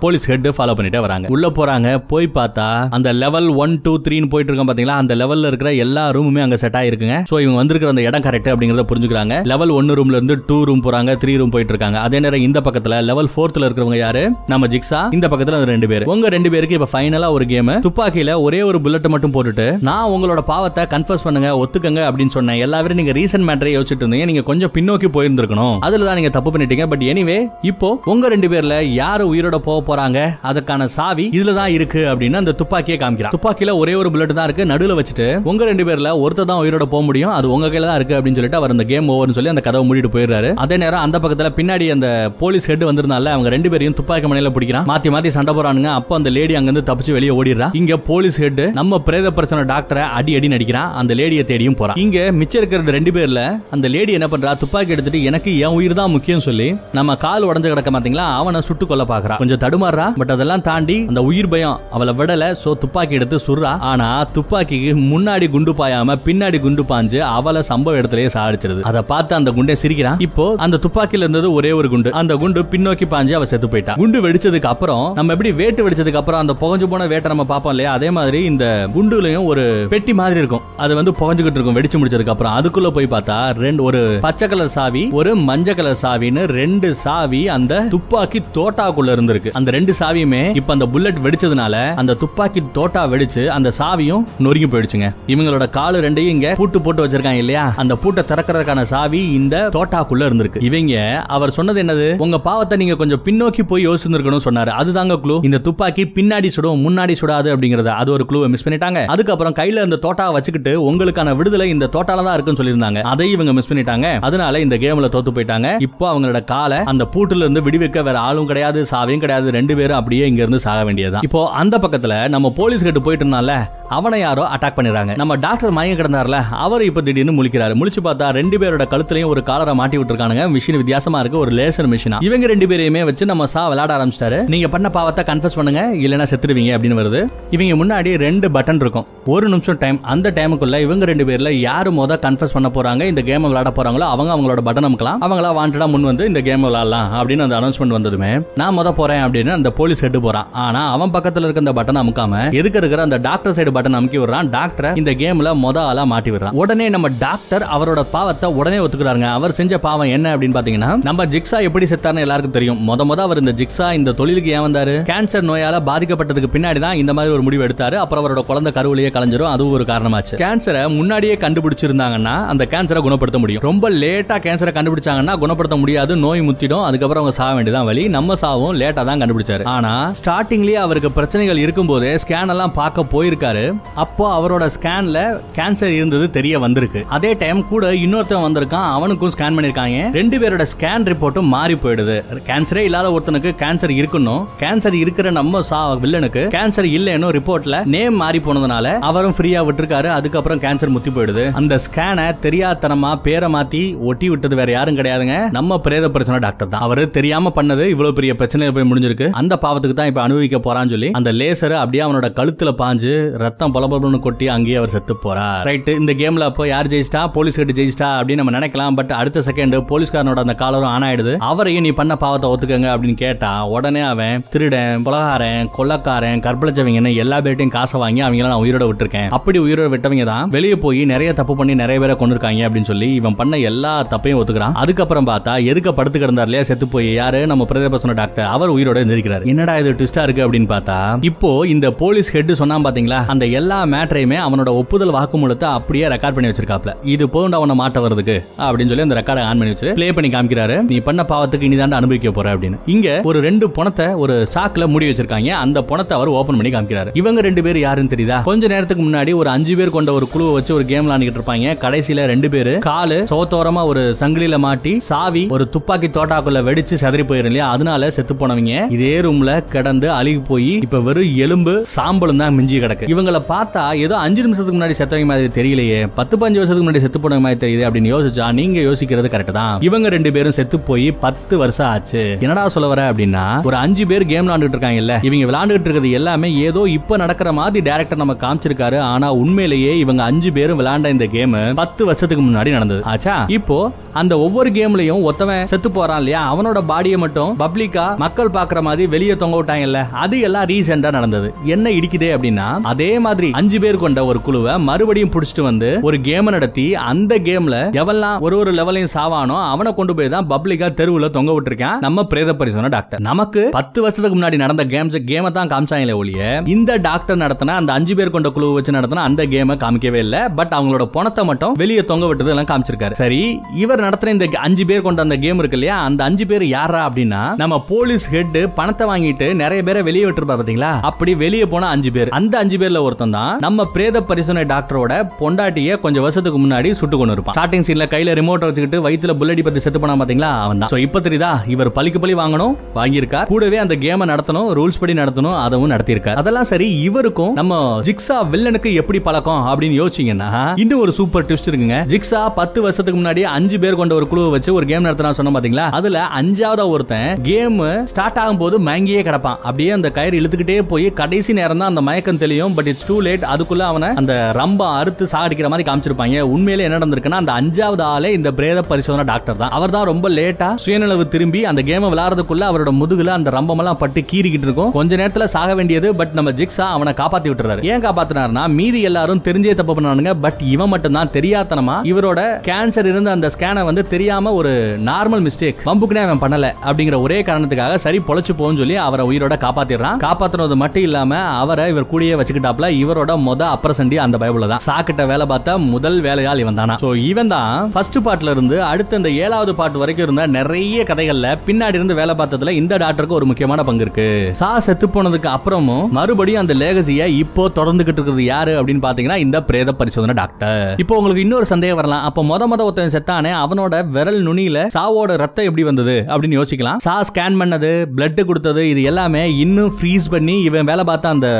போலீஸ் 0.00 0.26
ஹெட் 0.26 0.48
ஃபாலோ 0.58 0.74
பண்ணிட்டே 0.78 1.00
வராங்க. 1.06 1.26
உள்ள 1.28 1.48
போறாங்க 1.58 1.88
போய் 2.12 2.30
பார்த்தா 2.34 2.68
அந்த 2.90 3.12
லெவல் 3.12 3.48
ஒன் 3.64 3.80
டூ 3.82 3.94
த்ரீன்னு 4.04 4.30
போயிட்டு 4.32 4.52
இருக்கோம் 4.52 4.70
பாத்தீங்களா? 4.70 4.98
அந்த 5.02 5.14
லெவல்ல 5.14 5.46
இருக்கிற 5.46 5.72
எல்லா 5.84 6.10
ரூமுமே 6.10 6.42
அங்க 6.46 6.56
செட் 6.56 6.78
ஆயிருக்குங்க. 6.80 7.18
சோ 7.30 7.34
இவங்க 7.44 7.58
வந்திருக்கிற 7.60 7.92
அந்த 7.94 8.06
இடம் 8.08 8.26
கரெக்ட் 8.28 8.52
அப்படிங்கறத 8.52 8.84
புரிஞ்சுக்கிறாங்க. 8.92 9.44
லெவல் 9.52 9.76
ஒன்னு 9.78 9.96
ரூம்ல 9.98 10.18
இருந்து 10.20 10.36
டூ 10.46 10.58
ரூம் 10.64 10.82
போறாங்க. 10.82 11.01
த்ரீ 11.22 11.32
ரூம் 11.40 11.52
போயிட்டு 11.54 11.72
இருக்காங்க. 11.74 11.98
அதே 12.06 12.20
நேரம் 12.24 12.44
இந்த 12.46 12.60
பக்கத்துல 12.66 13.00
லெவல் 13.10 13.30
ஃபோர்த்ல 13.34 13.66
இருக்கிறவங்க 13.66 13.98
யாரு? 14.04 14.22
நம்ம 14.52 14.66
ஜிக்ஸா 14.74 15.00
இந்த 15.18 15.28
பக்கத்துல 15.32 15.60
ரெண்டு 15.72 15.88
பேர். 15.92 16.04
உங்க 16.14 16.28
ரெண்டு 16.36 16.50
பேருக்கு 16.54 16.78
இப்ப 16.78 16.90
ஃபைனலா 16.94 17.30
ஒரு 17.36 17.46
கேம் 17.52 17.72
துப்பாக்கியில 17.88 18.40
ஒரே 18.46 18.62
ஒரு 18.70 18.80
புல்லட் 18.84 19.08
மட்டும் 19.14 19.34
போட்டுட்டு 19.34 19.66
நான் 19.88 20.10
உங்களோட 20.14 20.40
பாவத்தை 20.52 20.84
கன்ஃபர்ஸ் 20.94 21.24
பண்ணுங்க 21.26 21.50
ஒத்துக்கங்க 21.62 22.00
அப்படின்னு 22.08 22.34
சொன்னேன் 22.36 22.60
எல்லாரும் 22.66 22.98
நீங்க 23.00 23.12
ரீசன் 23.18 23.46
மேட்டரை 23.48 23.72
யோசிச்சுட்டு 23.76 24.04
இருந்தீங்க. 24.04 24.26
நீங்க 24.30 24.42
கொஞ்சம் 24.50 24.72
பின்னோக்கி 24.76 25.08
போயிருந்திருக்கணும். 25.16 25.76
அதுல 25.86 26.06
தான் 26.08 26.18
நீங்க 26.20 26.30
தப்பு 26.36 26.50
பண்ணிட்டீங்க. 26.54 26.86
பட் 26.92 27.04
எனிவே 27.12 27.38
இப்போ 27.70 27.88
உங்க 28.12 28.28
ரெண்டு 28.34 28.48
பேர்ல 28.52 28.74
யாரு 29.00 29.24
உயிரோட 29.32 29.56
போக 29.68 29.78
போறாங்க? 29.88 30.18
அதுக்கான 30.50 30.84
சாவி 30.96 31.26
இதுல 31.38 31.54
தான் 31.60 31.72
இருக்கு 31.76 32.00
அப்படின்னு 32.12 32.40
அந்த 32.42 32.52
துப்பாக்கியை 32.60 32.98
காமிக்கிறான் 33.02 33.34
துப்பாக்கியில 33.36 33.74
ஒரே 33.82 33.94
ஒரு 34.00 34.10
புல்லட் 34.14 34.34
தான் 34.38 34.46
இருக்கு. 34.48 34.64
நடுவுல 34.72 34.96
வச்சுட்டு 34.98 35.28
உங்க 35.50 35.64
ரெண்டு 35.70 35.84
பேர்ல 35.88 36.10
ஒருத்தர் 36.24 36.50
தான் 36.50 36.62
உயிரோட 36.64 36.84
போக 36.94 37.02
முடியும். 37.08 37.32
அது 37.38 37.52
உங்க 37.54 37.66
கையில 37.72 37.88
தான் 37.90 37.98
இருக்கு 38.00 38.16
அப்படின்னு 38.18 38.38
சொல்லிட்டு 38.38 38.60
அவர் 38.60 38.74
அந்த 38.74 38.84
கேம் 38.90 39.08
ஓவர்னு 39.14 39.36
சொல்லி 39.38 39.52
அந்த 39.52 39.62
கதவை 39.66 39.84
மூடிட்டு 39.88 40.10
போயிடுறாரு. 40.14 40.50
அதே 40.64 40.76
நேரம் 40.82 40.91
நேரம் 40.92 41.06
அந்த 41.06 41.18
பக்கத்துல 41.22 41.48
பின்னாடி 41.58 41.84
அந்த 41.94 42.08
போலீஸ் 42.40 42.66
ஹெட் 42.70 42.82
வந்திருந்தால 42.88 43.30
அவங்க 43.34 43.48
ரெண்டு 43.54 43.68
பேரையும் 43.72 43.94
துப்பாக்கி 43.98 44.26
மனையில 44.30 44.50
பிடிக்கிறான். 44.54 44.86
மாத்தி 44.90 45.08
மாத்தி 45.14 45.30
சண்டை 45.36 45.52
போறானுங்க 45.56 45.90
அப்போ 45.98 46.12
அந்த 46.18 46.30
லேடி 46.36 46.54
அங்கிருந்து 46.58 46.82
தப்பிச்சு 46.88 47.12
வெளியே 47.16 47.32
ஓடிடுறா. 47.38 47.68
இங்க 47.80 47.96
போலீஸ் 48.08 48.38
ஹெட் 48.42 48.60
நம்ம 48.78 48.98
பிரேத 49.06 49.30
பிரச்சனை 49.36 49.62
டாக்டரை 49.72 50.02
அடி 50.18 50.32
அடி 50.38 50.48
நடிக்கிறான் 50.54 50.90
அந்த 51.00 51.12
லேடியை 51.20 51.44
தேடியும் 51.50 51.76
போறான். 51.80 51.98
இங்க 52.04 52.18
மிச்சம் 52.40 52.60
இருக்கிறது 52.62 52.94
ரெண்டு 52.96 53.12
பேர்ல 53.16 53.42
அந்த 53.76 53.86
லேடி 53.94 54.12
என்ன 54.18 54.28
பண்றா? 54.32 54.52
துப்பாக்கி 54.62 54.94
எடுத்துட்டு 54.96 55.20
எனக்கு 55.30 55.52
என் 55.66 55.76
உயிர் 55.78 55.96
தான் 56.00 56.12
முக்கியம் 56.16 56.44
சொல்லி 56.48 56.68
நம்ம 56.98 57.16
கால் 57.24 57.46
உடஞ்சு 57.50 57.72
கிடக்க 57.72 57.92
மாத்தீங்களா 57.96 58.26
அவனை 58.40 58.62
சுட்டு 58.68 58.86
கொல்ல 58.90 59.06
பாக்குறா. 59.12 59.38
கொஞ்சம் 59.42 59.62
தடுமாறா. 59.64 60.08
பட் 60.20 60.34
அதெல்லாம் 60.36 60.64
தாண்டி 60.68 60.98
அந்த 61.12 61.22
உயிர் 61.30 61.50
பயம் 61.54 61.78
அவளை 61.96 62.14
விடல. 62.20 62.50
சோ 62.64 62.72
துப்பாக்கி 62.84 63.18
எடுத்து 63.20 63.40
சுடுறா. 63.46 63.72
ஆனா 63.92 64.10
துப்பாக்கிக்கு 64.36 64.92
முன்னாடி 65.14 65.48
குண்டு 65.56 65.74
பாயாம 65.80 66.18
பின்னாடி 66.28 66.60
குண்டு 66.66 66.84
பாஞ்சு 66.92 67.20
அவளை 67.38 67.62
சம்பவ 67.72 68.00
இடத்துலயே 68.02 68.30
சாடிச்சிருது 68.36 68.84
அதை 68.92 69.02
பார்த்து 69.12 69.32
அந்த 69.40 69.50
குண்டை 69.58 69.76
சிரிக்கிறான். 69.84 70.20
இப்போ 70.28 70.46
அந்த 70.66 70.71
துப்பாக்கில 70.76 71.22
இருந்தது 71.24 71.52
ஒரே 71.52 71.72
ஒரு 71.72 71.88
குண்டு. 71.88 72.12
அந்த 72.12 72.36
குண்டு 72.36 72.62
பின்னோக்கி 72.62 73.06
பாஞ்சு 73.10 73.32
அவ 73.32 73.44
செத்து 73.44 73.68
போயிட்டா. 73.68 73.92
குண்டு 73.92 74.28
வெடிச்சதுக்கு 74.28 74.70
அப்புறம் 74.74 75.12
நம்ம 75.14 75.32
எப்படி 75.32 75.52
வேட்டு 75.52 75.88
வெடிச்சதுக்கு 75.88 76.20
அப்புறம் 76.22 76.40
அந்த 76.40 76.52
புகஞ்சு 76.52 76.86
போன 76.86 77.06
வேட்டை 77.06 77.28
நம்ம 77.28 77.44
பார்ப்போம் 77.44 77.72
இல்லையா? 77.72 77.92
அதே 77.92 78.10
மாதிரி 78.10 78.44
இந்த 78.44 78.88
குண்டுலயும் 78.96 79.44
ஒரு 79.44 79.86
பெட்டி 79.90 80.14
மாதிரி 80.14 80.38
இருக்கும். 80.38 80.62
அது 80.76 80.94
வந்து 80.94 81.10
புகஞ்சுகிட்டு 81.10 81.58
இருக்கும் 81.58 81.76
வெடிச்சு 81.76 82.00
முடிச்சதுக்கு 82.00 82.28
அப்புறம். 82.28 82.56
அதுக்குள்ள 82.58 82.90
போய் 82.90 83.06
பார்த்தா 83.06 83.54
ரெண்டு 83.56 83.82
ஒரு 83.82 84.18
பச்சை 84.20 84.48
கலர் 84.48 84.68
சாவி 84.68 85.08
ஒரு 85.12 85.36
மஞ்சள் 85.36 85.74
கலர் 85.74 85.98
சாவின்னு 86.02 86.44
ரெண்டு 86.44 86.94
சாவி 86.94 87.48
அந்த 87.48 87.80
துப்பாக்கி 87.90 88.42
தோட்டாக்குள்ள 88.54 89.10
இருந்திருக்கு. 89.16 89.50
அந்த 89.52 89.70
ரெண்டு 89.70 89.94
சாவியுமே 90.00 90.56
இப்ப 90.56 90.72
அந்த 90.72 90.86
புல்லட் 90.86 91.20
வெடிச்சதுனால 91.24 91.94
அந்த 91.94 92.14
துப்பாக்கி 92.14 92.62
தோட்டா 92.72 93.06
வெடிச்சு 93.06 93.46
அந்த 93.46 93.72
சாவியும் 93.78 94.24
நொறுங்கி 94.38 94.66
போயிடுச்சுங்க. 94.66 95.14
இவங்களோட 95.26 95.70
காலு 95.70 95.98
ரெண்டையும் 96.06 96.32
இங்க 96.36 96.54
பூட்டு 96.56 96.80
போட்டு 96.80 97.06
வச்சிருக்காங்க 97.06 97.42
இல்லையா? 97.44 97.74
அந்த 97.76 97.96
பூட்டை 97.96 98.24
திறக்கிறதுக்கான 98.28 98.82
சாவி 98.82 99.20
இந்த 99.32 99.68
தோட்டாக்குள்ள 99.72 100.22
இருந்திருக்கு. 100.28 100.61
இவங்க 100.68 100.96
அவர் 101.36 101.54
சொன்னது 101.56 101.78
என்னது? 101.82 102.06
உங்க 102.24 102.38
பாவத்தை 102.46 102.74
நீங்க 102.82 102.94
கொஞ்சம் 103.00 103.22
பின்னோக்கி 103.26 103.62
போய் 103.70 103.86
யோசிச்சிருக்கணும் 103.88 104.44
சொன்னாரு. 104.46 104.70
அதுதாங்க 104.80 105.14
க்ளூ 105.24 105.36
இந்த 105.48 105.58
துப்பாக்கி 105.66 106.04
பின்னாடி 106.16 106.48
சுடும் 106.56 106.82
முன்னாடி 106.86 107.14
சுடாது 107.20 107.48
அப்படிங்கறத. 107.54 107.90
அது 108.00 108.12
ஒரு 108.16 108.26
க்ளூவை 108.30 108.48
மிஸ் 108.54 108.64
பண்ணிட்டாங்க. 108.68 109.00
அதுக்கப்புறம் 109.14 109.56
கையில 109.60 109.84
இந்த 109.88 109.98
தோட்டா 110.04 110.26
வச்சுக்கிட்டு 110.36 110.74
உங்களுக்கான 110.88 111.34
விடுதலை 111.40 111.68
இந்த 111.74 111.88
தோட்டால 111.96 112.24
தான் 112.26 112.36
இருக்குன்னு 112.36 112.60
சொல்லியிருந்தாங்க. 112.62 113.02
அதை 113.12 113.28
இவங்க 113.36 113.52
மிஸ் 113.58 113.70
பண்ணிட்டாங்க. 113.72 114.06
அதனால 114.28 114.60
இந்த 114.66 114.78
கேம்ல 114.84 115.10
தோத்து 115.16 115.34
போயிட்டாங்க. 115.36 115.70
இப்போ 115.88 116.06
அவங்களோட 116.12 116.42
காலை 116.52 116.80
அந்த 116.92 117.06
பூட்டுல 117.14 117.46
இருந்து 117.46 117.64
விடுவிக்க 117.68 118.02
வேற 118.08 118.18
ஆளும் 118.28 118.50
கிடையாது 118.52 118.82
சாவையும் 118.92 119.24
கிடையாது. 119.26 119.56
ரெண்டு 119.58 119.76
பேரும் 119.80 120.00
அப்படியே 120.00 120.26
இங்க 120.32 120.42
இருந்து 120.46 120.64
சாக 120.66 120.82
வேண்டியதுதான். 120.88 121.26
இப்போ 121.28 121.42
அந்த 121.62 121.78
பக்கத்துல 121.84 122.16
நம்ம 122.36 122.52
போலீஸ் 122.60 122.86
கிட்ட 122.88 123.02
போயிட்டு 123.06 123.26
இருந்தால 123.26 123.54
அவனை 123.96 124.18
யாரோ 124.20 124.42
அட்டாக் 124.54 124.76
பண்ணிடுறாங்க. 124.76 125.12
நம்ம 125.20 125.32
டாக்டர் 125.46 125.74
மயங்க 125.76 125.96
கிடந்தார்ல 125.98 126.38
அவர் 126.64 126.82
இப்ப 126.88 127.02
திடீர்னு 127.06 127.34
முழிக்கிறாரு. 127.38 127.74
முழிச்சு 127.80 128.00
பார்த்தா 128.06 128.26
ரெண்டு 128.38 128.56
பேரோட 128.60 128.84
கழுத்துலயும் 128.92 129.32
ஒரு 129.32 129.40
காலரை 129.48 129.74
மாட்டி 129.80 129.98
விட்டுருக்கானுங்க. 129.98 130.44
மிஷின் 130.56 130.80
வித்தியாசமா 130.82 131.20
இருக்கு. 131.22 131.38
ஒரு 131.44 131.52
லேசர் 131.58 131.90
மிஷினா 131.94 132.18
இவங்க 132.28 132.46
ரெண்டு 132.52 132.68
பேரையுமே 132.72 133.04
வச்சு 133.08 133.30
நம்ம 133.32 133.46
சா 133.54 133.64
விளையாட 133.72 133.92
ஆரம்பிச்சிட்டாரு. 133.98 134.40
நீங்க 134.54 134.68
பண்ண 134.74 134.90
பாவத்தை 134.98 135.24
கன்ஃபர்ஸ் 135.30 135.58
பண்ணுங்க. 135.60 135.82
இல்லைன்னா 136.04 136.28
செத்துருவீங்க 136.32 136.72
அப்படின்னு 136.76 137.00
வருது. 137.00 137.22
இவங்க 137.56 137.76
முன்னாடி 137.82 138.12
ரெண்டு 138.26 138.48
பட்டன் 138.56 138.80
இருக்கும். 138.84 139.06
ஒரு 139.34 139.46
நிமிஷம் 139.52 139.80
டைம் 139.82 139.98
அந்த 140.12 140.32
டைமுக்குள்ள 140.36 140.76
இவங்க 140.86 141.04
ரெண்டு 141.10 141.24
பேர்ல 141.28 141.50
யாரு 141.68 141.90
முத 141.98 142.18
கன்ஃபர்ஸ் 142.26 142.54
பண்ண 142.56 142.68
போறாங்க 142.76 143.02
இந்த 143.12 143.22
கேம் 143.28 143.46
விளையாட 143.48 143.72
போறாங்களோ 143.78 144.06
அவங்க 144.14 144.30
அவங்களோட 144.36 144.62
பட்டன் 144.68 144.88
அமுக்கலாம். 144.88 145.18
அவங்களா 145.26 145.50
வாண்டடா 145.58 145.86
முன் 145.92 146.08
வந்து 146.10 146.24
இந்த 146.30 146.40
கேம் 146.48 146.64
விளையாடலாம் 146.66 147.08
அப்படின்னு 147.18 147.44
அந்த 147.46 147.56
அனௌன்ஸ்மெண்ட் 147.60 147.96
வந்ததுமே 147.96 148.30
நான் 148.60 148.76
மொத 148.78 148.92
போறேன் 149.00 149.22
அப்படின்னு 149.24 149.52
அந்த 149.58 149.70
போலீஸ் 149.78 150.02
ஹெட் 150.04 150.18
போறான். 150.26 150.48
ஆனா 150.64 150.80
அவன் 150.94 151.14
பக்கத்துல 151.16 151.46
இருக்க 151.46 151.64
அந்த 151.64 151.74
பட்டன் 151.78 152.00
அமுக்காம 152.02 152.40
எதுக்கு 152.60 152.80
இருக்கிற 152.82 153.02
அந்த 153.08 153.18
டாக்டர் 153.28 153.56
சைடு 153.58 153.74
பட்டன் 153.76 153.98
அமுக்கி 153.98 154.18
விடுறான்? 154.22 154.50
டாக்டர் 154.56 154.98
இந்த 155.02 155.12
கேம்ல 155.22 155.50
மொத 155.64 155.78
ஆளா 155.90 156.04
மாட்டி 156.12 156.30
விடுறான். 156.34 156.56
உடனே 156.62 156.88
நம்ம 156.94 157.10
டாக்டர் 157.26 157.64
அவரோட 157.76 158.02
பாவத்தை 158.16 158.48
உடனே 158.60 158.80
ஒத்துக்கிறாங்க 158.84 159.28
அவர் 159.38 159.56
செஞ்ச 159.58 159.78
பாவம் 159.86 160.12
என்ன 160.16 160.34
அப்படின்னு 160.42 160.56
பாத்தீங்கன்னா 160.58 160.90
நம்ம 161.02 161.26
ஜிக்ஸா 161.26 161.58
எப்படி 161.68 161.86
செத்தார்னு 161.86 162.22
எல்லாருக்கும் 162.26 162.54
தெரியும். 162.56 162.78
மொத 162.88 163.02
மொத 163.10 163.20
அவர் 163.26 163.40
இந்த 163.42 163.52
ஜிக்ஸா 163.60 163.86
இந்த 163.92 164.12
தொழிலுக்கு 164.12 164.50
ஏன் 164.50 164.64
வந்தாரு? 164.66 164.94
கேன்சர் 165.10 165.46
நோயால 165.50 165.76
பாதிக்கப்பட்டதுக்கு 165.88 166.50
பின்னாடி 166.54 166.78
தான் 166.84 166.96
இந்த 167.02 167.12
மாதிரி 167.12 167.32
ஒரு 167.34 167.42
முடிவு 167.42 167.66
எடுத்தாரு. 167.66 167.96
அப்புறம் 168.02 168.22
அவரோட 168.22 168.42
குழந்தை 168.50 168.72
கருவிலேயே 168.72 169.10
கலைஞ்சிரும். 169.16 169.50
அதுவும் 169.54 169.72
ஒரு 169.72 169.84
காரணமாச்சு. 169.90 170.34
கேன்சரை 170.42 170.82
முன்னாடியே 170.96 171.34
கண்டுபிடிச்சிருந்தாங்கன்னா 171.34 172.34
அந்த 172.52 172.66
கேன்சரை 172.72 173.02
குணப்படுத்த 173.06 173.38
முடியும். 173.38 173.62
ரொம்ப 173.62 173.90
லேட்டா 173.90 174.38
கேன்சரை 174.46 174.72
கண்டுபிடிச்சாங்கன்னா 174.78 175.36
குணப்படுத்த 175.44 175.76
முடியாது 175.76 176.16
நோய் 176.16 176.42
முத்திடும். 176.48 176.84
அதுக்கப்புறம் 176.88 177.22
அவங்க 177.22 177.36
சாக 177.40 177.54
வேண்டியதான் 177.54 177.88
வழி 177.90 178.08
நம்ம 178.08 178.34
சாவும் 178.34 178.76
லேட்டா 178.80 179.04
தான் 179.10 179.22
கண்டுபிடிச்சாரு. 179.22 179.64
ஆனா 179.74 180.12
ஸ்டார்டிங்லயே 180.20 180.78
அவருக்கு 180.86 181.10
பிரச்சனைகள் 181.18 181.62
இருக்கும்போது 181.64 182.10
ஸ்கேன் 182.24 182.52
எல்லாம் 182.56 182.76
பார்க்க 182.80 183.06
போயிருக்காரு. 183.14 183.64
அப்போ 183.94 184.24
அவரோட 184.38 184.64
ஸ்கேன்ல 184.76 185.40
கேன்சர் 185.58 185.96
இருந்தது 185.98 186.30
தெரிய 186.30 186.58
வந்திருக்கு. 186.58 187.00
அதே 187.08 187.32
டைம் 187.44 187.68
கூட 187.68 187.92
இன்னொருத்தன் 188.04 188.46
வந்திருக்கான். 188.48 188.88
அவனுக்கும் 188.98 189.32
ஸ்கேன் 189.36 189.56
பண்ணிருக்காங்க. 189.56 189.90
ரெண்டு 190.12 190.31
பேரோட 190.42 190.64
ஸ்கேன் 190.72 191.06
ரிப்போர்ட்டும் 191.12 191.48
மாறி 191.54 191.74
போயிடுது. 191.82 192.16
கேன்சரே 192.48 192.82
இல்லாத 192.88 193.10
ஒருத்தனுக்கு 193.14 193.50
கேன்சர் 193.62 193.92
இருக்கணும் 194.00 194.42
கேன்சர் 194.62 194.96
இருக்கிற 195.02 195.30
நம்ம 195.38 195.62
சா 195.70 195.80
வில்லனுக்கு 196.04 196.42
கேன்சர் 196.56 196.88
இல்லைன்னு 196.96 197.30
ரிப்போர்ட்ல 197.38 197.78
நேம் 197.94 198.16
மாறி 198.22 198.40
போனதுனால 198.46 198.94
அவரும் 199.10 199.36
ஃப்ரீயா 199.38 199.62
விட்டுருக்காரு. 199.68 200.10
அதுக்கப்புறம் 200.18 200.62
கேன்சர் 200.64 200.94
முத்தி 200.96 201.12
போயிடுது. 201.16 201.44
அந்த 201.60 201.80
ஸ்கேனை 201.86 202.26
தெரியாதனமா 202.46 203.12
பேரை 203.26 203.50
மாத்தி 203.56 203.82
ஒட்டி 204.10 204.28
விட்டது 204.32 204.56
வேற 204.60 204.70
யாரும் 204.76 204.98
கிடையாதுங்க. 205.00 205.36
நம்ம 205.58 205.80
பிரேத 205.86 206.10
பிரச்சனை 206.16 206.38
டாக்டர் 206.46 206.72
தான். 206.74 206.84
அவரு 206.88 207.04
தெரியாம 207.18 207.52
பண்ணது 207.56 207.86
இவ்வளவு 207.94 208.16
பெரிய 208.18 208.34
பிரச்சனை 208.40 208.70
போய் 208.78 208.88
முடிஞ்சிருக்கு. 208.90 209.28
அந்த 209.40 209.54
பாவத்துக்கு 209.64 209.96
தான் 210.00 210.10
இப்ப 210.12 210.22
அனுபவிக்க 210.26 210.58
போறான்னு 210.66 210.94
சொல்லி 210.94 211.10
அந்த 211.20 211.32
லேசர் 211.40 211.76
அப்படியே 211.82 212.04
அவனோட 212.06 212.28
கழுத்துல 212.38 212.72
பாஞ்சு 212.80 213.12
ரத்தம் 213.44 213.74
பலபலன்னு 213.74 214.20
கொட்டி 214.26 214.48
அங்கேயே 214.56 214.76
அவர் 214.80 214.94
செத்து 214.94 215.14
போறார். 215.24 215.62
ரைட் 215.70 215.90
இந்த 216.00 216.12
கேம்ல 216.20 216.46
அப்போ 216.50 216.66
யார் 216.72 216.90
ஜெயிச்சிட்டா? 216.92 217.22
போலீஸ் 217.36 217.58
கிட்ட 217.60 217.74
ஜெயிச்சிட்டா 217.80 218.10
அப்படின்னு 218.18 218.42
நம்ம 218.42 218.54
நினைக்கலாம். 218.58 218.96
பட் 219.00 219.12
அடுத்த 219.20 219.42
செகண்ட் 219.48 219.76
போலீஸ்காரனோட 220.22 220.44
அந்த 220.46 220.54
காலரும் 220.62 220.90
ஆன் 220.94 221.06
ஆயிடுது 221.08 221.32
அவரையும் 221.50 221.84
நீ 221.86 221.90
பண்ண 222.00 222.12
பாவத்தை 222.22 222.46
ஒத்துக்கங்க 222.52 222.88
அப்படின்னு 222.94 223.18
கேட்டா 223.24 223.50
உடனே 223.74 224.02
அவன் 224.12 224.42
திருடன் 224.52 225.02
புலகாரன் 225.06 225.70
கொள்ளக்காரன் 225.76 226.42
கற்பழிச்சவங்கன்னு 226.46 227.12
எல்லா 227.22 227.38
பேர்ட்டையும் 227.44 227.74
காசை 227.76 227.96
வாங்கி 228.02 228.22
அவங்க 228.26 228.48
நான் 228.52 228.64
உயிரோட 228.64 228.84
விட்டுருக்கேன். 228.88 229.28
அப்படி 229.36 229.58
உயிரோட 229.66 229.88
விட்டவங்க 229.94 230.24
தான் 230.32 230.50
வெளியே 230.56 230.76
போய் 230.84 231.00
நிறைய 231.12 231.30
தப்பு 231.40 231.54
பண்ணி 231.60 231.74
நிறைய 231.82 231.98
பேரை 232.02 232.14
கொண்டிருக்காங்க 232.22 232.66
அப்படின்னு 232.66 232.90
சொல்லி 232.92 233.08
இவன் 233.20 233.38
பண்ண 233.40 233.58
எல்லா 233.70 233.92
தப்பையும் 234.12 234.40
ஒத்துக்கிறான். 234.40 234.76
அதுக்கப்புறம் 234.82 235.28
பார்த்தா 235.30 235.52
எதுக்க 235.72 235.88
படுத்து 235.98 236.18
கிடந்தார் 236.22 236.48
இல்லையா 236.50 236.66
செத்து 236.70 236.88
போய் 236.94 237.08
யாரு? 237.20 237.40
நம்ம 237.52 237.66
பிரதேப 237.70 238.00
சொன்ன 238.04 238.16
டாக்டர் 238.22 238.50
அவர் 238.54 238.74
உயிரோட 238.76 238.96
இருந்திருக்கிறார் 239.02 239.46
என்னடா 239.52 239.74
இது 239.82 239.96
ட்விஸ்டா 240.00 240.24
இருக்கு 240.26 240.44
அப்படின்னு 240.46 240.70
பார்த்தா 240.74 240.98
இப்போ 241.30 241.50
இந்த 241.74 241.86
போலீஸ் 242.02 242.32
ஹெட் 242.36 242.54
சொன்னா 242.62 242.78
பாத்தீங்களா? 242.88 243.20
அந்த 243.34 243.44
எல்லா 243.60 243.80
மேட்டரையுமே 243.94 244.38
அவனோட 244.46 244.70
ஒப்புதல் 244.82 245.14
வாக்குமூலத்தை 245.18 245.68
அப்படியே 245.78 246.06
ரெக்கார்ட் 246.14 246.36
பண்ணி 246.38 246.50
வச்சிருக்காப்ல. 246.50 246.92
இது 247.14 247.24
போன்ற 247.36 247.60
அவனை 247.60 247.76
மாட்ட 247.82 247.98
வருதுக்கு 248.06 248.36
அப்படின்னு 248.66 248.90
சொல்லி 248.92 249.06
அந்த 249.08 249.18
ரெக்கார்டை 249.20 249.44
ஆன் 249.50 249.60
பண்ணி 249.60 249.74
வச்சு 249.74 249.94
பிளே 249.98 250.08
பண்ணி 250.18 250.30
காமிக்கிறாரு. 250.34 250.76
நீ 250.92 250.98
பண்ண 251.08 251.24
பாவத்துக்கு 251.32 251.68
இனி 251.68 251.78
அனுபவிக்க 252.00 252.30
போற 252.38 252.48
அப்படின்னு. 252.54 252.78
இங்க 252.94 253.08
ஒரு 253.30 253.38
ரெண்டு 253.48 253.66
பணத்தை 253.78 254.06
ஒரு 254.24 254.34
சாக்குல 254.54 254.86
மூடி 254.92 255.08
வச்சிருக்காங்க. 255.08 255.50
அந்த 255.64 255.78
பணத்தை 255.90 256.12
அவர் 256.18 256.30
ஓபன் 256.38 256.58
பண்ணி 256.58 256.72
காமிக்கிறாரு. 256.74 257.10
இவங்க 257.20 257.40
ரெண்டு 257.48 257.62
பேர் 257.66 257.78
யாருன்னு 257.86 258.12
தெரியுதா? 258.14 258.38
கொஞ்ச 258.48 258.66
நேரத்துக்கு 258.72 259.02
முன்னாடி 259.04 259.32
ஒரு 259.40 259.48
அஞ்சு 259.54 259.74
பேர் 259.78 259.94
கொண்ட 259.96 260.12
ஒரு 260.18 260.26
குழுவை 260.32 260.52
வச்சு 260.56 260.72
ஒரு 260.78 260.84
கேம் 260.90 261.06
விளாண்டுட்டு 261.06 261.40
இருப்பாங்க. 261.40 261.76
கடைசியில 261.84 262.26
ரெண்டு 262.32 262.50
பேர் 262.54 262.72
காலு 262.88 263.18
சோத்தோரமா 263.32 263.84
ஒரு 263.92 264.02
சங்கிலியில 264.20 264.58
மாட்டி 264.66 264.92
சாவி 265.08 265.44
ஒரு 265.56 265.66
துப்பாக்கி 265.74 266.10
தோட்டாக்குள்ள 266.16 266.60
வெடிச்சு 266.68 266.94
செதறி 267.02 267.24
போயிரும் 267.30 267.50
இல்லையா? 267.52 267.68
அதனால 267.76 268.10
செத்து 268.16 268.34
போனவங்க 268.40 268.74
இதே 268.96 269.14
ரூம்ல 269.26 269.50
கிடந்து 269.74 270.08
அழுகி 270.18 270.42
போய் 270.50 270.72
இப்ப 270.86 271.00
வெறும் 271.08 271.32
எலும்பு 271.44 271.74
சாம்பலும் 271.96 272.42
தான் 272.42 272.54
மிஞ்சி 272.58 272.78
கிடக்கு. 272.84 273.10
இவங்கள 273.14 273.40
பார்த்தா 273.52 273.82
ஏதோ 274.04 274.14
அஞ்சு 274.26 274.42
நிமிஷத்துக்கு 274.46 274.78
முன்னாடி 274.78 274.96
செத்தவங்க 275.00 275.28
மாதிரி 275.32 275.50
தெரியலையே. 275.58 276.00
பத்து 276.18 276.34
பஞ்சு 276.42 276.58
வருஷத்துக்கு 276.60 276.86
முன்னாடி 276.86 277.02
செத்து 277.04 277.22
போனவங்க 277.24 277.46
மாதிரி 277.46 277.60
தெரியுது 277.64 277.86
அப்படின்னு 277.88 278.12
யோசிச்சா 278.14 278.46
நீங்க 278.60 278.80
யோசிக்கிறது 278.88 279.30
கரெக்ட் 279.34 279.58
தான். 279.60 279.74
இவங்க 279.88 280.01
இவங்க 280.02 280.16
ரெண்டு 280.16 280.30
பேரும் 280.34 280.54
செத்து 280.56 280.76
போய் 280.86 281.04
பத்து 281.24 281.54
வருஷம் 281.60 281.88
ஆச்சு. 281.90 282.22
என்னடா 282.44 282.62
சொல்ல 282.74 282.86
வர 282.92 283.00
அப்படின்னா 283.10 283.42
ஒரு 283.68 283.76
அஞ்சு 283.82 284.04
பேர் 284.10 284.24
கேம் 284.30 284.46
விளாண்டுட்டு 284.46 284.74
இருக்காங்கல்ல 284.76 285.16
இவங்க 285.28 285.44
விளாண்டுட்டு 285.50 285.86
இருக்கிறது 285.86 286.08
எல்லாமே 286.18 286.48
ஏதோ 286.66 286.80
இப்ப 286.94 287.16
நடக்கிற 287.22 287.48
மாதிரி 287.58 287.80
டேரக்டர் 287.88 288.20
நம்ம 288.22 288.34
காமிச்சிருக்காரு. 288.40 288.98
ஆனா 289.10 289.28
உண்மையிலேயே 289.42 289.92
இவங்க 290.04 290.22
அஞ்சு 290.30 290.50
பேரும் 290.56 290.80
விளாண்ட 290.80 291.12
இந்த 291.16 291.26
கேம் 291.34 291.54
பத்து 291.80 292.02
வருஷத்துக்கு 292.08 292.44
முன்னாடி 292.46 292.72
நடந்தது. 292.76 293.04
ஆச்சா? 293.12 293.36
இப்போ 293.58 293.76
அந்த 294.20 294.34
ஒவ்வொரு 294.46 294.70
கேம்லயும் 294.78 295.22
ஒருத்தவன் 295.28 295.68
செத்து 295.72 295.90
போறான் 295.98 296.20
இல்லையா? 296.22 296.40
அவனோட 296.54 296.82
பாடியை 296.90 297.20
மட்டும் 297.24 297.52
பப்ளிக்கா 297.62 298.06
மக்கள் 298.24 298.52
பாக்குற 298.56 298.82
மாதிரி 298.88 299.06
வெளியே 299.14 299.36
தொங்க 299.44 299.56
விட்டாங்கல்ல 299.60 300.02
அது 300.24 300.38
எல்லாம் 300.48 300.66
ரீசெண்டா 300.72 301.12
நடந்தது. 301.18 301.50
என்ன 301.74 301.86
இடிக்குதே 302.00 302.32
அப்படின்னா 302.34 302.66
அதே 302.94 303.10
மாதிரி 303.28 303.50
அஞ்சு 303.62 303.80
பேர் 303.86 304.02
கொண்ட 304.04 304.26
ஒரு 304.32 304.40
குழுவை 304.48 304.74
மறுபடியும் 304.90 305.32
புடிச்சிட்டு 305.36 305.68
வந்து 305.70 305.92
ஒரு 306.10 306.18
கேம் 306.30 306.52
நடத்தி 306.58 306.88
அந்த 307.12 307.32
கேம்ல 307.48 307.78
எவெல்லாம் 308.02 308.38
ஒரு 308.48 308.54
ஒரு 308.62 308.70
லெவலையும் 308.80 309.14
சாவானோ 309.16 309.56
அவன் 309.70 309.81
கொண்டு 309.98 310.14
போய் 310.16 310.30
தான் 310.34 310.48
பப்ளிக்கா 310.52 310.88
தெருவுல 311.00 311.28
தொங்க 311.36 311.50
விட்டுருக்கான். 311.56 311.98
நம்ம 312.06 312.24
பிரேத 312.32 312.50
பரிசோன 312.60 312.90
டாக்டர் 312.94 313.22
நமக்கு 313.28 313.62
பத்து 313.78 313.98
வருஷத்துக்கு 314.04 314.36
முன்னாடி 314.38 314.56
நடந்த 314.64 314.84
கேம்ஸ் 314.92 315.16
கேமை 315.30 315.50
தான் 315.58 315.70
காமிச்சாங்களே 315.72 316.16
ஒழிய 316.20 316.40
இந்த 316.74 316.96
டாக்டர் 317.08 317.40
நடத்தின 317.44 317.76
அந்த 317.80 317.92
அஞ்சு 317.98 318.14
பேர் 318.18 318.34
கொண்ட 318.36 318.50
குழு 318.56 318.72
வச்சு 318.76 318.96
நடத்தின 318.98 319.24
அந்த 319.28 319.42
கேமை 319.54 319.76
காமிக்கவே 319.84 320.20
இல்ல. 320.26 320.36
பட் 320.58 320.74
அவங்களோட 320.78 321.04
பணத்தை 321.16 321.44
மட்டும் 321.50 321.74
வெளியே 321.82 322.04
தொங்க 322.10 322.26
விட்டது 322.30 322.52
எல்லாம் 322.54 322.70
காமிச்சிருக்காரு. 322.70 323.16
சரி 323.22 323.40
இவர் 323.82 324.04
நடத்தின 324.06 324.34
இந்த 324.36 324.48
அஞ்சு 324.66 324.86
பேர் 324.90 325.06
கொண்ட 325.06 325.26
அந்த 325.26 325.38
கேம் 325.44 325.60
இருக்கு 325.62 325.78
இல்லையா? 325.78 325.96
அந்த 326.08 326.20
அஞ்சு 326.28 326.46
பேர் 326.52 326.64
யாரா 326.76 327.02
அப்படின்னா 327.08 327.42
நம்ம 327.62 327.78
போலீஸ் 327.90 328.26
ஹெட் 328.34 328.58
பணத்தை 328.78 329.06
வாங்கிட்டு 329.12 329.48
நிறைய 329.62 329.82
பேரை 329.88 330.02
வெளியே 330.08 330.24
விட்டுருப்பா 330.26 330.56
பாத்தீங்களா? 330.60 330.92
அப்படி 331.10 331.34
வெளியே 331.44 331.66
போன 331.74 331.88
அஞ்சு 331.96 332.12
பேர். 332.16 332.30
அந்த 332.38 332.54
அஞ்சு 332.62 332.76
பேர்ல 332.82 333.02
ஒருத்தன் 333.06 333.36
தான் 333.36 333.52
நம்ம 333.66 333.86
பிரேத 333.94 334.20
பரிசோதனை 334.30 334.64
டாக்டரோட 334.72 335.12
பொண்டாட்டிய 335.40 335.98
கொஞ்சம் 336.04 336.24
வருஷத்துக்கு 336.26 336.58
முன்னாடி 336.64 336.90
சுட்டு 337.00 337.16
கொண்டு 337.18 337.34
இருப்பான் 337.36 337.56
ஸ்டார்டிங் 337.56 337.86
சீன்ல 337.88 338.06
கையில 338.14 338.34
ரிமோட் 338.40 338.66
வச்சுக்கிட்டு 338.66 339.00
வயிற்றுல 339.06 339.34
புல்லடி 339.40 339.62
பத்தி 339.72 339.84
செத்து 339.86 340.04
போனா 340.04 340.16
பாத்தீங்களா? 340.22 340.52
அவன் 340.64 340.80
தான் 340.84 341.04
இப்ப 341.06 341.20
தெரியுதா? 341.26 341.50
இவர் 341.74 341.90
பழிக்கு 341.98 342.18
பழி 342.22 342.34
வாங்கணும் 342.40 342.74
வாங்கியிருக்கார். 342.96 343.46
கூடவே 343.52 343.78
அந்த 343.84 343.94
கேமை 344.04 344.24
நடத்தணும் 344.32 344.68
ரூல்ஸ் 344.78 344.98
படி 345.02 345.14
நடத்தணும் 345.20 345.56
அதவும் 345.64 345.92
நடத்தியிருக்கார். 345.94 346.38
அதெல்லாம் 346.40 346.68
சரி 346.70 346.88
இவருக்கும் 347.08 347.52
நம்ம 347.60 347.78
ஜிக்ஸா 348.08 348.36
வில்லனுக்கு 348.52 348.90
எப்படி 349.00 349.18
பழக்கம் 349.28 349.62
அப்படின்னு 349.70 349.96
யோசிச்சீங்கன்னா 350.00 350.48
இன்னும் 350.82 351.02
ஒரு 351.04 351.12
சூப்பர் 351.18 351.46
ட்விஸ்ட் 351.48 351.68
இருக்குங்க. 351.70 351.98
ஜிக்ஸா 352.12 352.40
பத்து 352.60 352.78
வருஷத்துக்கு 352.86 353.18
முன்னாடி 353.20 353.44
அஞ்சு 353.56 353.78
பேர் 353.84 353.98
கொண்ட 354.00 354.14
ஒரு 354.20 354.28
குழுவை 354.32 354.50
வச்சு 354.56 354.70
ஒரு 354.78 354.86
கேம் 354.90 355.06
நடத்தினா 355.08 355.32
சொன்ன 355.38 355.54
பாத்தீங்களா? 355.56 355.86
அதுல 356.00 356.24
அஞ்சாவது 356.40 356.86
ஒருத்தன் 356.94 357.42
கேம் 357.48 357.80
ஸ்டார்ட் 358.12 358.40
ஆகும் 358.44 358.60
போது 358.62 358.78
மயங்கியே 358.88 359.22
கிடப்பான். 359.28 359.58
அப்படியே 359.68 359.90
அந்த 359.98 360.10
கயிறு 360.18 360.40
இழுத்துக்கிட்டே 360.40 360.78
போய் 360.92 361.08
கடைசி 361.22 361.58
நேரம் 361.60 361.82
தான் 361.82 361.92
அந்த 361.94 362.04
மயக்கம் 362.10 362.42
தெரியும் 362.44 362.76
பட் 362.78 362.90
இட்ஸ் 362.92 363.08
டூ 363.10 363.18
லேட் 363.28 363.48
அதுக்குள்ள 363.54 363.86
அவனை 363.92 364.10
அந்த 364.22 364.34
ரம்ப 364.60 364.82
அறுத்து 365.00 365.30
சாகடிக்கிற 365.34 365.70
மாதிரி 365.74 365.88
காமிச்சிருப்பாங்க 365.90 366.46
உண்மையிலே 366.54 366.86
என்ன 366.88 366.98
நடந்திருக்குன்னா 366.98 367.42
அந்த 367.42 367.54
அஞ்சாவது 367.60 368.04
ஆளே 368.14 368.32
இந்த 368.38 368.52
பிரேத 368.60 368.80
பரிசோதனை 368.92 369.26
டாக்டர் 369.32 369.60
தான். 369.62 369.74
அவர் 369.78 369.94
தான் 369.96 370.08
ரொம்ப 370.12 370.26
லேட்டா 370.38 370.70
சுயநலவு 370.84 371.26
திரும்பி 371.34 371.62
அந்த 371.70 371.80
கேமை 371.90 372.10
விளையாடுறதுக்குள்ள 372.12 372.64
அவரோட 372.70 372.92
முதுகுல 373.00 373.34
அந்த 373.38 373.50
ரம்பமெல்லாம் 373.58 374.00
பட்டு 374.02 374.20
கீறிக்கிட்டு 374.32 374.68
இருக்கும். 374.68 374.90
கொஞ்ச 374.98 375.16
நேரத்துல 375.22 375.46
சாக 375.54 375.70
வேண்டியது 375.78 376.08
பட் 376.20 376.34
நம்ம 376.38 376.52
ஜிக்ஸா 376.60 376.86
அவனை 376.96 377.14
காப்பாத்தி 377.22 377.50
விட்டுறாரு. 377.50 377.82
ஏன் 377.92 378.04
காப்பாத்தினாருன்னா 378.06 378.64
மீதி 378.78 379.00
எல்லாரும் 379.10 379.42
தெரிஞ்சே 379.48 379.74
தப்பு 379.80 379.94
பண்ணானுங்க 379.96 380.32
பட் 380.44 380.60
இவன் 380.74 380.90
மட்டும் 380.92 381.16
தான் 381.18 381.32
தெரியாதனமா 381.36 381.96
இவரோட 382.10 382.40
கேன்சர் 382.68 383.08
இருந்த 383.12 383.30
அந்த 383.36 383.50
ஸ்கேனை 383.54 383.82
வந்து 383.90 384.02
தெரியாம 384.14 384.52
ஒரு 384.60 384.72
நார்மல் 385.08 385.44
மிஸ்டேக் 385.46 385.82
பம்புக்குனே 385.88 386.22
அவன் 386.26 386.42
பண்ணல 386.44 386.68
அப்படிங்கிற 386.86 387.18
ஒரே 387.26 387.38
காரணத்துக்காக 387.48 387.98
சரி 388.04 388.20
பொழைச்சு 388.28 388.54
போன்னு 388.60 388.80
சொல்லி 388.82 388.96
அவரை 389.06 389.24
உயிரோட 389.30 389.54
காப்பாத்திடுறான். 389.64 390.18
காப்பாத்துறது 390.26 390.76
மட்டும் 390.82 391.06
இல்லாம 391.08 391.40
அவரை 391.62 391.86
இவர் 391.92 392.10
கூடயே 392.12 392.36
வச்சுக்கிட்டாப்ல 392.40 392.88
இவரோட 393.02 393.34
மொத 393.48 393.62
அப்பரசண்டி 393.74 394.18
அந்த 394.24 394.36
பைபிள் 394.42 394.68
தான். 394.72 394.84
சாக்கிட்ட 394.88 395.24
வேலை 395.32 395.46
பார்த்த 395.52 395.76
முதல் 395.94 396.18
வேலையால் 396.26 396.62
இவன் 396.64 396.80
தானா 396.80 396.96
இவன் 397.30 397.52
தான் 397.54 397.90
ஃபர்ஸ்ட் 397.94 398.18
பார்ட்ல 398.26 398.54
இருந்து 398.56 398.76
அடுத்த 398.90 399.20
இந்த 399.20 399.30
ஏழாவது 399.52 399.72
பாட்டு 399.78 400.00
வரைக்கும் 400.00 400.24
இருந்த 400.24 400.42
நிறைய 400.56 400.98
கதைகள்ல 401.08 401.46
பின்னாடி 401.66 401.96
இருந்து 401.98 402.14
வேலை 402.18 402.34
பார்த்ததுல 402.38 402.72
இந்த 402.80 402.94
டாக்டருக்கு 403.02 403.36
ஒரு 403.38 403.46
முக்கியமான 403.48 403.80
பங்கு 403.88 404.04
இருக்கு. 404.04 404.26
சா 404.60 404.68
செத்து 404.86 405.06
போனதுக்கு 405.14 405.48
அப்புறமும் 405.54 406.04
மறுபடியும் 406.16 406.60
அந்த 406.62 406.74
லேகசிய 406.82 407.22
இப்போ 407.40 407.62
தொடர்ந்துகிட்டு 407.78 408.18
இருக்கிறது 408.18 408.44
யாரு 408.44 408.72
அப்படின்னு 408.78 409.02
பாத்தீங்கன்னா 409.06 409.36
இந்த 409.44 409.58
பிரேத 409.68 409.92
பரிசோதனை 409.98 410.34
டாக்டர். 410.40 410.84
இப்போ 411.02 411.16
உங்களுக்கு 411.18 411.42
இன்னொரு 411.46 411.66
சந்தேகம் 411.72 411.98
வரலாம். 412.00 412.24
அப்போ 412.28 412.44
மொத 412.52 412.68
மொத 412.72 412.86
ஒருத்தன் 412.86 413.12
செத்தானே 413.16 413.52
அவனோட 413.64 414.00
விரல் 414.14 414.40
நுனியில 414.48 414.86
சாவோட 414.96 415.36
ரத்தம் 415.42 415.68
எப்படி 415.70 415.84
வந்தது 415.90 416.16
அப்படின்னு 416.30 416.58
யோசிக்கலாம். 416.60 417.02
சா 417.06 417.16
ஸ்கேன் 417.30 417.60
பண்ணது 417.62 417.90
பிளட் 418.16 418.40
கொடுத்தது 418.52 418.84
இது 418.92 419.02
எல்லாமே 419.12 419.44
இன்னும் 419.64 419.92
ஃப்ரீஸ் 419.98 420.30
பண்ணி 420.36 420.56
இவன் 420.70 420.90
வேலை 420.92 421.06
பார்த்த 421.10 421.34
அந்த 421.36 421.50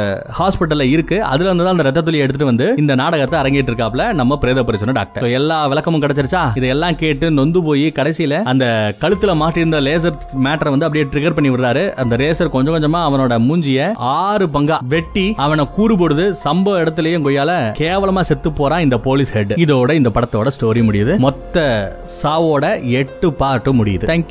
ஹாஸ்பிட்டல்ல 0.40 0.86
இருக்கு. 0.94 1.18
அதுல 1.32 1.48
இருந்து 1.50 1.66
தான் 1.68 1.76
அந்த 1.76 1.86
ரத்த 1.90 2.06
துளி 2.08 2.24
எடுத்துட்டு 2.24 2.50
வந்து 2.52 2.68
இந்த 2.84 2.92
நாடகத்தை 3.02 3.38
அரங்கேற்று 3.42 3.72
இருக்காப்ல 3.74 4.08
நம்ம 4.22 4.40
பிரேத 4.44 4.66
பரிசோதனை 4.70 4.96
டாக்டர். 5.02 5.30
எல்லா 5.40 5.60
விளக்கமும் 5.74 6.04
கிடைச்சிருச்சா? 6.06 6.44
இதெல்லாம் 6.62 6.98
கேட்டு 7.04 7.28
நொந்து 7.40 7.60
போய் 7.68 7.81
போய் 7.82 7.92
கடைசியில 7.98 8.42
அந்த 8.42 8.94
கழுத்துல 9.00 9.32
மாட்டியிருந்த 9.42 9.78
லேசர் 9.86 10.18
மேட்டரை 10.44 10.70
வந்து 10.74 10.86
அப்படியே 10.86 11.04
ட்ரிகர் 11.12 11.34
பண்ணி 11.34 11.50
விடுறாரு. 11.50 11.92
அந்த 11.94 12.16
ரேசர் 12.16 12.48
கொஞ்சம் 12.48 12.74
கொஞ்சமா 12.74 13.00
அவனோட 13.08 13.34
மூஞ்சிய 13.48 13.90
ஆறு 13.94 14.46
பங்கா 14.46 14.78
வெட்டி 14.88 15.34
அவனை 15.36 15.64
கூறு 15.74 15.94
போடுது. 15.96 16.34
சம்பவ 16.44 16.82
இடத்துலயும் 16.82 17.24
கொய்யால 17.26 17.52
கேவலமா 17.78 18.20
செத்து 18.20 18.52
போறான் 18.52 18.80
இந்த 18.80 18.98
போலீஸ் 18.98 19.32
ஹெட் 19.32 19.52
இதோட 19.52 19.90
இந்த 19.92 20.10
படத்தோட 20.14 20.50
ஸ்டோரி 20.58 20.82
முடியுது. 20.88 21.16
மொத்த 21.16 21.64
சாவோட 22.22 22.82
எட்டு 22.82 23.30
பார்ட்டும் 23.30 23.78
முடியுது. 23.80 24.06
தேங்க்யூ 24.10 24.20